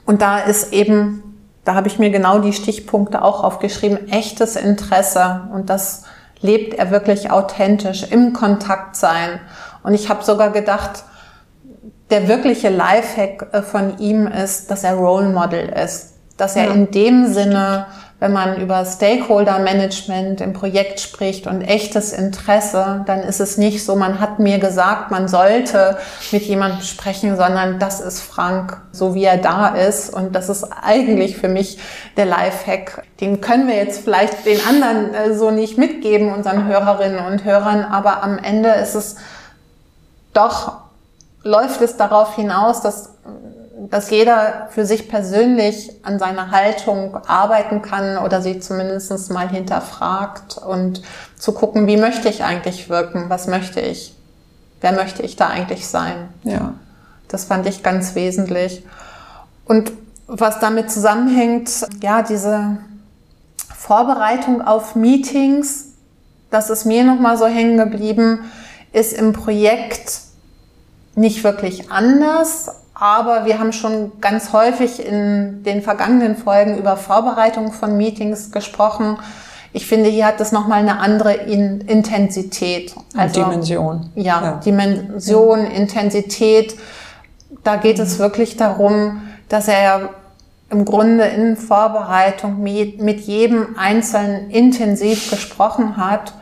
Und 0.05 0.21
da 0.21 0.39
ist 0.39 0.73
eben, 0.73 1.23
da 1.63 1.75
habe 1.75 1.87
ich 1.87 1.97
mir 1.97 2.09
genau 2.09 2.39
die 2.39 2.51
Stichpunkte 2.51 3.21
auch 3.21 3.41
aufgeschrieben, 3.45 4.09
echtes 4.09 4.57
Interesse. 4.57 5.47
Und 5.53 5.69
das 5.69 6.03
lebt 6.41 6.73
er 6.73 6.91
wirklich 6.91 7.31
authentisch, 7.31 8.03
im 8.11 8.33
Kontakt 8.33 8.97
sein. 8.97 9.39
Und 9.83 9.93
ich 9.93 10.09
habe 10.09 10.23
sogar 10.23 10.51
gedacht, 10.51 11.03
der 12.09 12.27
wirkliche 12.27 12.69
Lifehack 12.69 13.47
äh, 13.51 13.61
von 13.61 13.97
ihm 13.99 14.27
ist, 14.27 14.71
dass 14.71 14.83
er 14.83 14.95
Role 14.95 15.29
Model 15.29 15.69
ist. 15.69 16.13
Dass 16.37 16.55
er 16.55 16.65
ja. 16.65 16.71
in 16.71 16.91
dem 16.91 17.31
Sinne 17.31 17.85
wenn 18.23 18.31
man 18.31 18.61
über 18.61 18.85
Stakeholder-Management 18.85 20.39
im 20.39 20.53
Projekt 20.53 21.01
spricht 21.01 21.45
und 21.45 21.61
echtes 21.61 22.13
Interesse, 22.13 23.03
dann 23.05 23.19
ist 23.19 23.41
es 23.41 23.57
nicht 23.57 23.83
so, 23.83 23.97
man 23.97 24.21
hat 24.21 24.39
mir 24.39 24.59
gesagt, 24.59 25.11
man 25.11 25.27
sollte 25.27 25.97
mit 26.31 26.43
jemandem 26.43 26.79
sprechen, 26.83 27.35
sondern 27.35 27.79
das 27.79 27.99
ist 27.99 28.21
Frank, 28.21 28.79
so 28.93 29.13
wie 29.13 29.25
er 29.25 29.35
da 29.35 29.75
ist. 29.75 30.13
Und 30.13 30.37
das 30.37 30.47
ist 30.47 30.63
eigentlich 30.63 31.35
für 31.35 31.49
mich 31.49 31.79
der 32.15 32.25
Lifehack. 32.25 33.03
Den 33.19 33.41
können 33.41 33.67
wir 33.67 33.75
jetzt 33.75 34.05
vielleicht 34.05 34.45
den 34.45 34.65
anderen 34.65 35.13
äh, 35.13 35.33
so 35.33 35.51
nicht 35.51 35.77
mitgeben, 35.77 36.31
unseren 36.31 36.65
Hörerinnen 36.65 37.25
und 37.25 37.43
Hörern, 37.43 37.83
aber 37.83 38.23
am 38.23 38.37
Ende 38.37 38.69
ist 38.69 38.95
es 38.95 39.17
doch, 40.33 40.73
läuft 41.43 41.81
es 41.81 41.97
darauf 41.97 42.35
hinaus, 42.35 42.81
dass 42.81 43.13
dass 43.89 44.09
jeder 44.09 44.69
für 44.71 44.85
sich 44.85 45.09
persönlich 45.09 45.91
an 46.03 46.19
seiner 46.19 46.51
Haltung 46.51 47.17
arbeiten 47.27 47.81
kann 47.81 48.17
oder 48.17 48.41
sie 48.41 48.59
zumindest 48.59 49.31
mal 49.31 49.49
hinterfragt 49.49 50.57
und 50.57 51.01
zu 51.37 51.53
gucken, 51.53 51.87
wie 51.87 51.97
möchte 51.97 52.29
ich 52.29 52.43
eigentlich 52.43 52.89
wirken, 52.89 53.25
was 53.27 53.47
möchte 53.47 53.81
ich, 53.81 54.15
wer 54.81 54.93
möchte 54.93 55.23
ich 55.23 55.35
da 55.35 55.47
eigentlich 55.47 55.87
sein. 55.87 56.29
Ja. 56.43 56.73
Das 57.27 57.45
fand 57.45 57.67
ich 57.67 57.83
ganz 57.83 58.15
wesentlich. 58.15 58.85
Und 59.65 59.91
was 60.27 60.59
damit 60.59 60.91
zusammenhängt, 60.91 61.69
ja, 62.01 62.21
diese 62.21 62.77
Vorbereitung 63.75 64.61
auf 64.61 64.95
Meetings, 64.95 65.89
das 66.49 66.69
ist 66.69 66.85
mir 66.85 67.03
nochmal 67.03 67.37
so 67.37 67.45
hängen 67.45 67.77
geblieben, 67.77 68.51
ist 68.93 69.13
im 69.13 69.33
Projekt 69.33 70.21
nicht 71.15 71.43
wirklich 71.43 71.91
anders, 71.91 72.69
aber 72.93 73.45
wir 73.45 73.59
haben 73.59 73.73
schon 73.73 74.13
ganz 74.21 74.53
häufig 74.53 75.05
in 75.05 75.63
den 75.63 75.81
vergangenen 75.81 76.37
Folgen 76.37 76.77
über 76.77 76.95
Vorbereitung 76.95 77.73
von 77.73 77.97
Meetings 77.97 78.51
gesprochen. 78.51 79.17
Ich 79.73 79.87
finde, 79.87 80.09
hier 80.09 80.27
hat 80.27 80.39
das 80.39 80.51
nochmal 80.51 80.79
eine 80.79 80.99
andere 80.99 81.33
in 81.33 81.81
Intensität. 81.81 82.93
Also, 83.17 83.43
Dimension. 83.43 84.11
Ja, 84.13 84.41
ja, 84.41 84.51
Dimension, 84.63 85.65
Intensität. 85.65 86.75
Da 87.63 87.77
geht 87.77 87.97
mhm. 87.97 88.03
es 88.03 88.19
wirklich 88.19 88.55
darum, 88.55 89.23
dass 89.49 89.67
er 89.67 90.09
im 90.69 90.85
Grunde 90.85 91.25
in 91.25 91.57
Vorbereitung 91.57 92.61
mit, 92.61 93.01
mit 93.01 93.21
jedem 93.21 93.75
Einzelnen 93.77 94.51
intensiv 94.51 95.31
gesprochen 95.31 95.97
hat 95.97 96.33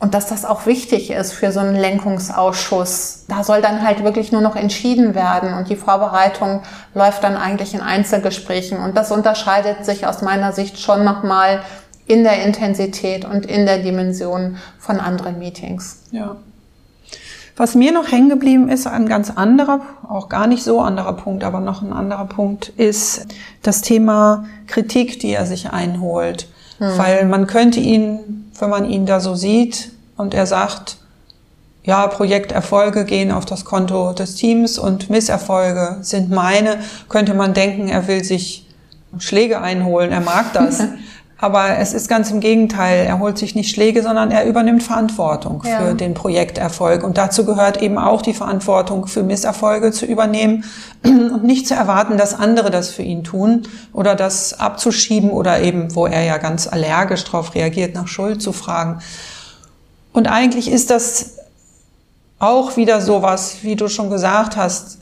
und 0.00 0.14
dass 0.14 0.26
das 0.26 0.44
auch 0.44 0.66
wichtig 0.66 1.10
ist 1.10 1.32
für 1.32 1.50
so 1.50 1.58
einen 1.60 1.74
Lenkungsausschuss. 1.74 3.24
Da 3.26 3.42
soll 3.42 3.60
dann 3.62 3.82
halt 3.84 4.04
wirklich 4.04 4.30
nur 4.30 4.40
noch 4.40 4.54
entschieden 4.54 5.14
werden 5.14 5.54
und 5.54 5.68
die 5.68 5.76
Vorbereitung 5.76 6.62
läuft 6.94 7.24
dann 7.24 7.36
eigentlich 7.36 7.74
in 7.74 7.80
Einzelgesprächen. 7.80 8.78
Und 8.78 8.96
das 8.96 9.10
unterscheidet 9.10 9.84
sich 9.84 10.06
aus 10.06 10.22
meiner 10.22 10.52
Sicht 10.52 10.78
schon 10.78 11.04
nochmal 11.04 11.62
in 12.06 12.22
der 12.22 12.44
Intensität 12.44 13.24
und 13.24 13.44
in 13.44 13.66
der 13.66 13.78
Dimension 13.78 14.56
von 14.78 15.00
anderen 15.00 15.38
Meetings. 15.38 16.04
Ja. 16.12 16.36
Was 17.56 17.74
mir 17.74 17.90
noch 17.90 18.12
hängen 18.12 18.28
geblieben 18.28 18.68
ist, 18.68 18.86
ein 18.86 19.08
ganz 19.08 19.30
anderer, 19.30 19.80
auch 20.08 20.28
gar 20.28 20.46
nicht 20.46 20.62
so 20.62 20.80
anderer 20.80 21.14
Punkt, 21.14 21.42
aber 21.42 21.58
noch 21.58 21.82
ein 21.82 21.92
anderer 21.92 22.26
Punkt, 22.26 22.68
ist 22.68 23.26
das 23.62 23.82
Thema 23.82 24.44
Kritik, 24.68 25.18
die 25.18 25.32
er 25.32 25.44
sich 25.44 25.70
einholt. 25.70 26.46
Hm. 26.78 26.96
Weil 26.96 27.26
man 27.26 27.48
könnte 27.48 27.80
ihn 27.80 28.47
wenn 28.60 28.70
man 28.70 28.88
ihn 28.88 29.06
da 29.06 29.20
so 29.20 29.34
sieht 29.34 29.92
und 30.16 30.34
er 30.34 30.46
sagt, 30.46 30.98
ja, 31.84 32.06
Projekterfolge 32.06 33.04
gehen 33.04 33.32
auf 33.32 33.46
das 33.46 33.64
Konto 33.64 34.12
des 34.12 34.34
Teams 34.34 34.78
und 34.78 35.08
Misserfolge 35.08 35.98
sind 36.02 36.30
meine, 36.30 36.80
könnte 37.08 37.34
man 37.34 37.54
denken, 37.54 37.88
er 37.88 38.06
will 38.08 38.22
sich 38.22 38.66
Schläge 39.18 39.60
einholen, 39.62 40.12
er 40.12 40.20
mag 40.20 40.52
das. 40.52 40.82
Aber 41.40 41.78
es 41.78 41.92
ist 41.92 42.08
ganz 42.08 42.32
im 42.32 42.40
Gegenteil. 42.40 43.06
Er 43.06 43.20
holt 43.20 43.38
sich 43.38 43.54
nicht 43.54 43.70
Schläge, 43.70 44.02
sondern 44.02 44.32
er 44.32 44.44
übernimmt 44.44 44.82
Verantwortung 44.82 45.62
ja. 45.64 45.78
für 45.78 45.94
den 45.94 46.12
Projekterfolg. 46.12 47.04
Und 47.04 47.16
dazu 47.16 47.44
gehört 47.44 47.80
eben 47.80 47.96
auch 47.96 48.22
die 48.22 48.34
Verantwortung 48.34 49.06
für 49.06 49.22
Misserfolge 49.22 49.92
zu 49.92 50.04
übernehmen 50.04 50.64
und 51.04 51.44
nicht 51.44 51.68
zu 51.68 51.74
erwarten, 51.74 52.18
dass 52.18 52.34
andere 52.34 52.72
das 52.72 52.90
für 52.90 53.02
ihn 53.02 53.22
tun 53.22 53.62
oder 53.92 54.16
das 54.16 54.58
abzuschieben 54.58 55.30
oder 55.30 55.60
eben, 55.60 55.94
wo 55.94 56.06
er 56.06 56.24
ja 56.24 56.38
ganz 56.38 56.66
allergisch 56.66 57.22
darauf 57.22 57.54
reagiert, 57.54 57.94
nach 57.94 58.08
Schuld 58.08 58.42
zu 58.42 58.52
fragen. 58.52 58.98
Und 60.12 60.26
eigentlich 60.26 60.68
ist 60.68 60.90
das 60.90 61.36
auch 62.40 62.76
wieder 62.76 63.00
sowas, 63.00 63.58
wie 63.62 63.76
du 63.76 63.88
schon 63.88 64.10
gesagt 64.10 64.56
hast, 64.56 64.98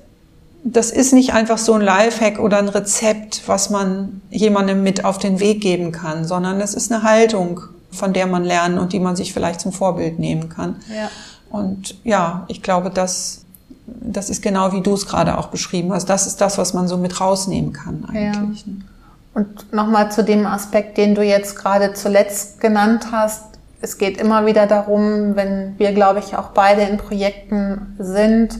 das 0.69 0.91
ist 0.91 1.13
nicht 1.13 1.33
einfach 1.33 1.59
so 1.59 1.75
ein 1.75 1.81
Lifehack 1.81 2.41
oder 2.41 2.59
ein 2.59 2.69
Rezept, 2.69 3.43
was 3.47 3.71
man 3.71 4.21
jemandem 4.31 4.83
mit 4.83 5.05
auf 5.05 5.19
den 5.19 5.39
Weg 5.39 5.61
geben 5.61 5.93
kann, 5.93 6.25
sondern 6.25 6.59
das 6.59 6.75
ist 6.75 6.91
eine 6.91 7.05
Haltung, 7.05 7.61
von 7.93 8.13
der 8.13 8.27
man 8.27 8.45
lernen 8.45 8.79
und 8.79 8.93
die 8.93 8.99
man 8.99 9.15
sich 9.15 9.33
vielleicht 9.33 9.61
zum 9.61 9.71
Vorbild 9.71 10.19
nehmen 10.19 10.49
kann. 10.49 10.77
Ja. 10.89 11.09
Und 11.51 11.97
ja, 12.03 12.45
ich 12.49 12.63
glaube, 12.65 12.91
das, 12.91 13.45
das 13.87 14.29
ist 14.29 14.43
genau 14.43 14.73
wie 14.73 14.81
du 14.81 14.95
es 14.95 15.07
gerade 15.07 15.39
auch 15.39 15.49
beschrieben 15.49 15.93
hast. 15.93 16.07
Das 16.07 16.27
ist 16.27 16.41
das, 16.41 16.59
was 16.59 16.75
man 16.75 16.89
so 16.89 16.97
mit 16.97 17.21
rausnehmen 17.21 17.73
kann 17.73 18.05
eigentlich. 18.09 18.67
Ja. 18.67 18.73
Ne? 18.73 18.81
Und 19.35 19.73
nochmal 19.73 20.11
zu 20.11 20.25
dem 20.25 20.47
Aspekt, 20.47 20.99
den 20.99 21.15
du 21.15 21.23
jetzt 21.23 21.55
gerade 21.55 21.93
zuletzt 21.93 22.61
genannt 22.61 23.09
hast. 23.13 23.45
Es 23.81 23.99
geht 23.99 24.19
immer 24.19 24.47
wieder 24.47 24.67
darum, 24.67 25.37
wenn 25.37 25.79
wir, 25.79 25.93
glaube 25.93 26.19
ich, 26.19 26.37
auch 26.37 26.49
beide 26.49 26.83
in 26.83 26.97
Projekten 26.97 27.95
sind, 27.99 28.59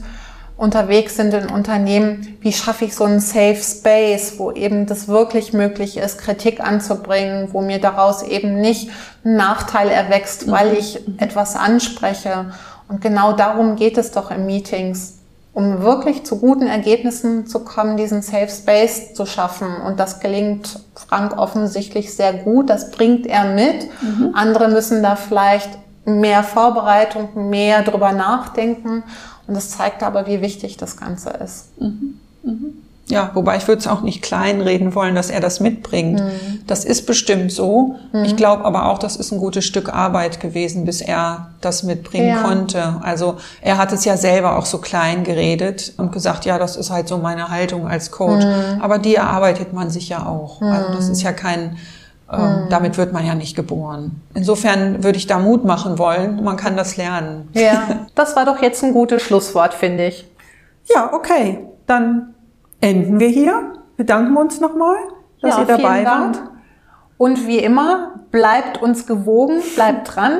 unterwegs 0.57 1.15
sind 1.15 1.33
in 1.35 1.49
Unternehmen, 1.49 2.37
wie 2.41 2.51
schaffe 2.51 2.85
ich 2.85 2.95
so 2.95 3.03
einen 3.03 3.19
Safe 3.19 3.55
Space, 3.55 4.33
wo 4.37 4.51
eben 4.51 4.87
das 4.87 5.07
wirklich 5.07 5.53
möglich 5.53 5.97
ist, 5.97 6.17
Kritik 6.17 6.59
anzubringen, 6.59 7.49
wo 7.53 7.61
mir 7.61 7.79
daraus 7.79 8.23
eben 8.23 8.59
nicht 8.59 8.89
ein 9.23 9.35
Nachteil 9.35 9.89
erwächst, 9.89 10.49
weil 10.49 10.73
ich 10.73 10.99
etwas 11.19 11.55
anspreche. 11.55 12.47
Und 12.87 13.01
genau 13.01 13.33
darum 13.33 13.75
geht 13.75 13.97
es 13.97 14.11
doch 14.11 14.31
in 14.31 14.47
Meetings, 14.47 15.19
um 15.53 15.81
wirklich 15.81 16.23
zu 16.23 16.39
guten 16.39 16.67
Ergebnissen 16.67 17.45
zu 17.45 17.59
kommen, 17.59 17.97
diesen 17.97 18.23
Safe 18.23 18.49
Space 18.49 19.13
zu 19.13 19.27
schaffen. 19.27 19.67
Und 19.85 19.99
das 19.99 20.19
gelingt 20.19 20.79
Frank 20.95 21.37
offensichtlich 21.37 22.15
sehr 22.15 22.33
gut. 22.33 22.69
Das 22.69 22.89
bringt 22.91 23.27
er 23.27 23.45
mit. 23.45 23.87
Mhm. 24.01 24.31
Andere 24.33 24.69
müssen 24.69 25.03
da 25.03 25.15
vielleicht 25.15 25.69
mehr 26.07 26.43
Vorbereitung, 26.43 27.49
mehr 27.49 27.83
drüber 27.83 28.13
nachdenken. 28.13 29.03
Und 29.45 29.53
das 29.53 29.71
zeigt 29.71 30.03
aber, 30.03 30.25
wie 30.27 30.41
wichtig 30.41 30.77
das 30.77 30.97
Ganze 30.97 31.29
ist. 31.29 31.79
Mhm. 31.79 32.19
Mhm. 32.43 32.73
Ja, 33.09 33.31
wobei 33.35 33.55
ich 33.55 33.67
würde 33.69 33.79
es 33.79 33.87
auch 33.87 34.01
nicht 34.01 34.21
kleinreden 34.21 34.93
wollen, 34.93 35.15
dass 35.15 35.29
er 35.29 35.39
das 35.39 35.61
mitbringt. 35.61 36.19
Mhm. 36.19 36.59
Das 36.67 36.83
ist 36.83 37.05
bestimmt 37.05 37.53
so. 37.53 37.95
Mhm. 38.11 38.25
Ich 38.25 38.35
glaube 38.35 38.65
aber 38.65 38.87
auch, 38.87 38.99
das 38.99 39.15
ist 39.15 39.31
ein 39.31 39.39
gutes 39.39 39.63
Stück 39.63 39.93
Arbeit 39.93 40.41
gewesen, 40.41 40.83
bis 40.83 40.99
er 40.99 41.51
das 41.61 41.83
mitbringen 41.83 42.29
ja. 42.29 42.41
konnte. 42.41 42.99
Also 43.01 43.37
er 43.61 43.77
hat 43.77 43.93
es 43.93 44.03
ja 44.03 44.17
selber 44.17 44.57
auch 44.57 44.65
so 44.65 44.79
klein 44.79 45.23
geredet 45.23 45.93
und 45.97 46.11
gesagt, 46.11 46.43
ja, 46.43 46.59
das 46.59 46.75
ist 46.75 46.89
halt 46.89 47.07
so 47.07 47.17
meine 47.17 47.49
Haltung 47.49 47.87
als 47.87 48.11
Coach. 48.11 48.43
Mhm. 48.43 48.81
Aber 48.81 48.99
die 48.99 49.15
erarbeitet 49.15 49.71
man 49.71 49.89
sich 49.89 50.09
ja 50.09 50.25
auch. 50.25 50.61
Also 50.61 50.93
das 50.93 51.05
mhm. 51.05 51.11
ist 51.13 51.21
ja 51.21 51.31
kein 51.31 51.77
ähm, 52.31 52.39
mhm. 52.39 52.69
Damit 52.69 52.97
wird 52.97 53.13
man 53.13 53.25
ja 53.25 53.35
nicht 53.35 53.55
geboren. 53.55 54.21
Insofern 54.33 55.03
würde 55.03 55.17
ich 55.17 55.27
da 55.27 55.39
Mut 55.39 55.63
machen 55.63 55.97
wollen. 55.97 56.43
Man 56.43 56.57
kann 56.57 56.75
das 56.75 56.97
lernen. 56.97 57.47
Ja, 57.53 58.07
das 58.15 58.35
war 58.35 58.45
doch 58.45 58.61
jetzt 58.61 58.83
ein 58.83 58.93
gutes 58.93 59.21
Schlusswort, 59.21 59.73
finde 59.73 60.07
ich. 60.07 60.29
Ja, 60.93 61.13
okay. 61.13 61.65
Dann 61.85 62.33
enden 62.81 63.19
wir 63.19 63.29
hier. 63.29 63.73
Bedanken 63.95 64.33
wir 64.33 64.41
uns 64.41 64.59
nochmal, 64.59 64.97
dass 65.41 65.55
ja, 65.55 65.61
ihr 65.61 65.65
dabei 65.65 66.05
wart. 66.05 66.39
Und 67.17 67.47
wie 67.47 67.59
immer, 67.59 68.19
bleibt 68.29 68.81
uns 68.81 69.07
gewogen, 69.07 69.61
bleibt 69.75 70.15
dran. 70.15 70.37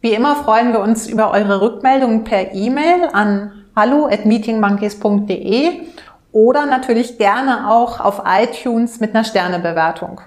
Wie 0.00 0.12
immer 0.12 0.36
freuen 0.36 0.72
wir 0.72 0.80
uns 0.80 1.06
über 1.06 1.30
eure 1.30 1.60
Rückmeldungen 1.60 2.24
per 2.24 2.52
E-Mail 2.54 3.08
an 3.12 3.52
hallo 3.74 4.06
at 4.06 4.26
meetingmonkeys.de 4.26 5.86
oder 6.32 6.66
natürlich 6.66 7.18
gerne 7.18 7.70
auch 7.70 8.00
auf 8.00 8.22
iTunes 8.26 9.00
mit 9.00 9.14
einer 9.14 9.24
Sternebewertung. 9.24 10.20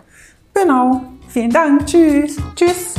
Genau. 0.56 1.02
Vielen 1.28 1.52
Dank. 1.52 1.86
Tschüss. 1.86 2.38
Tschüss. 2.56 2.96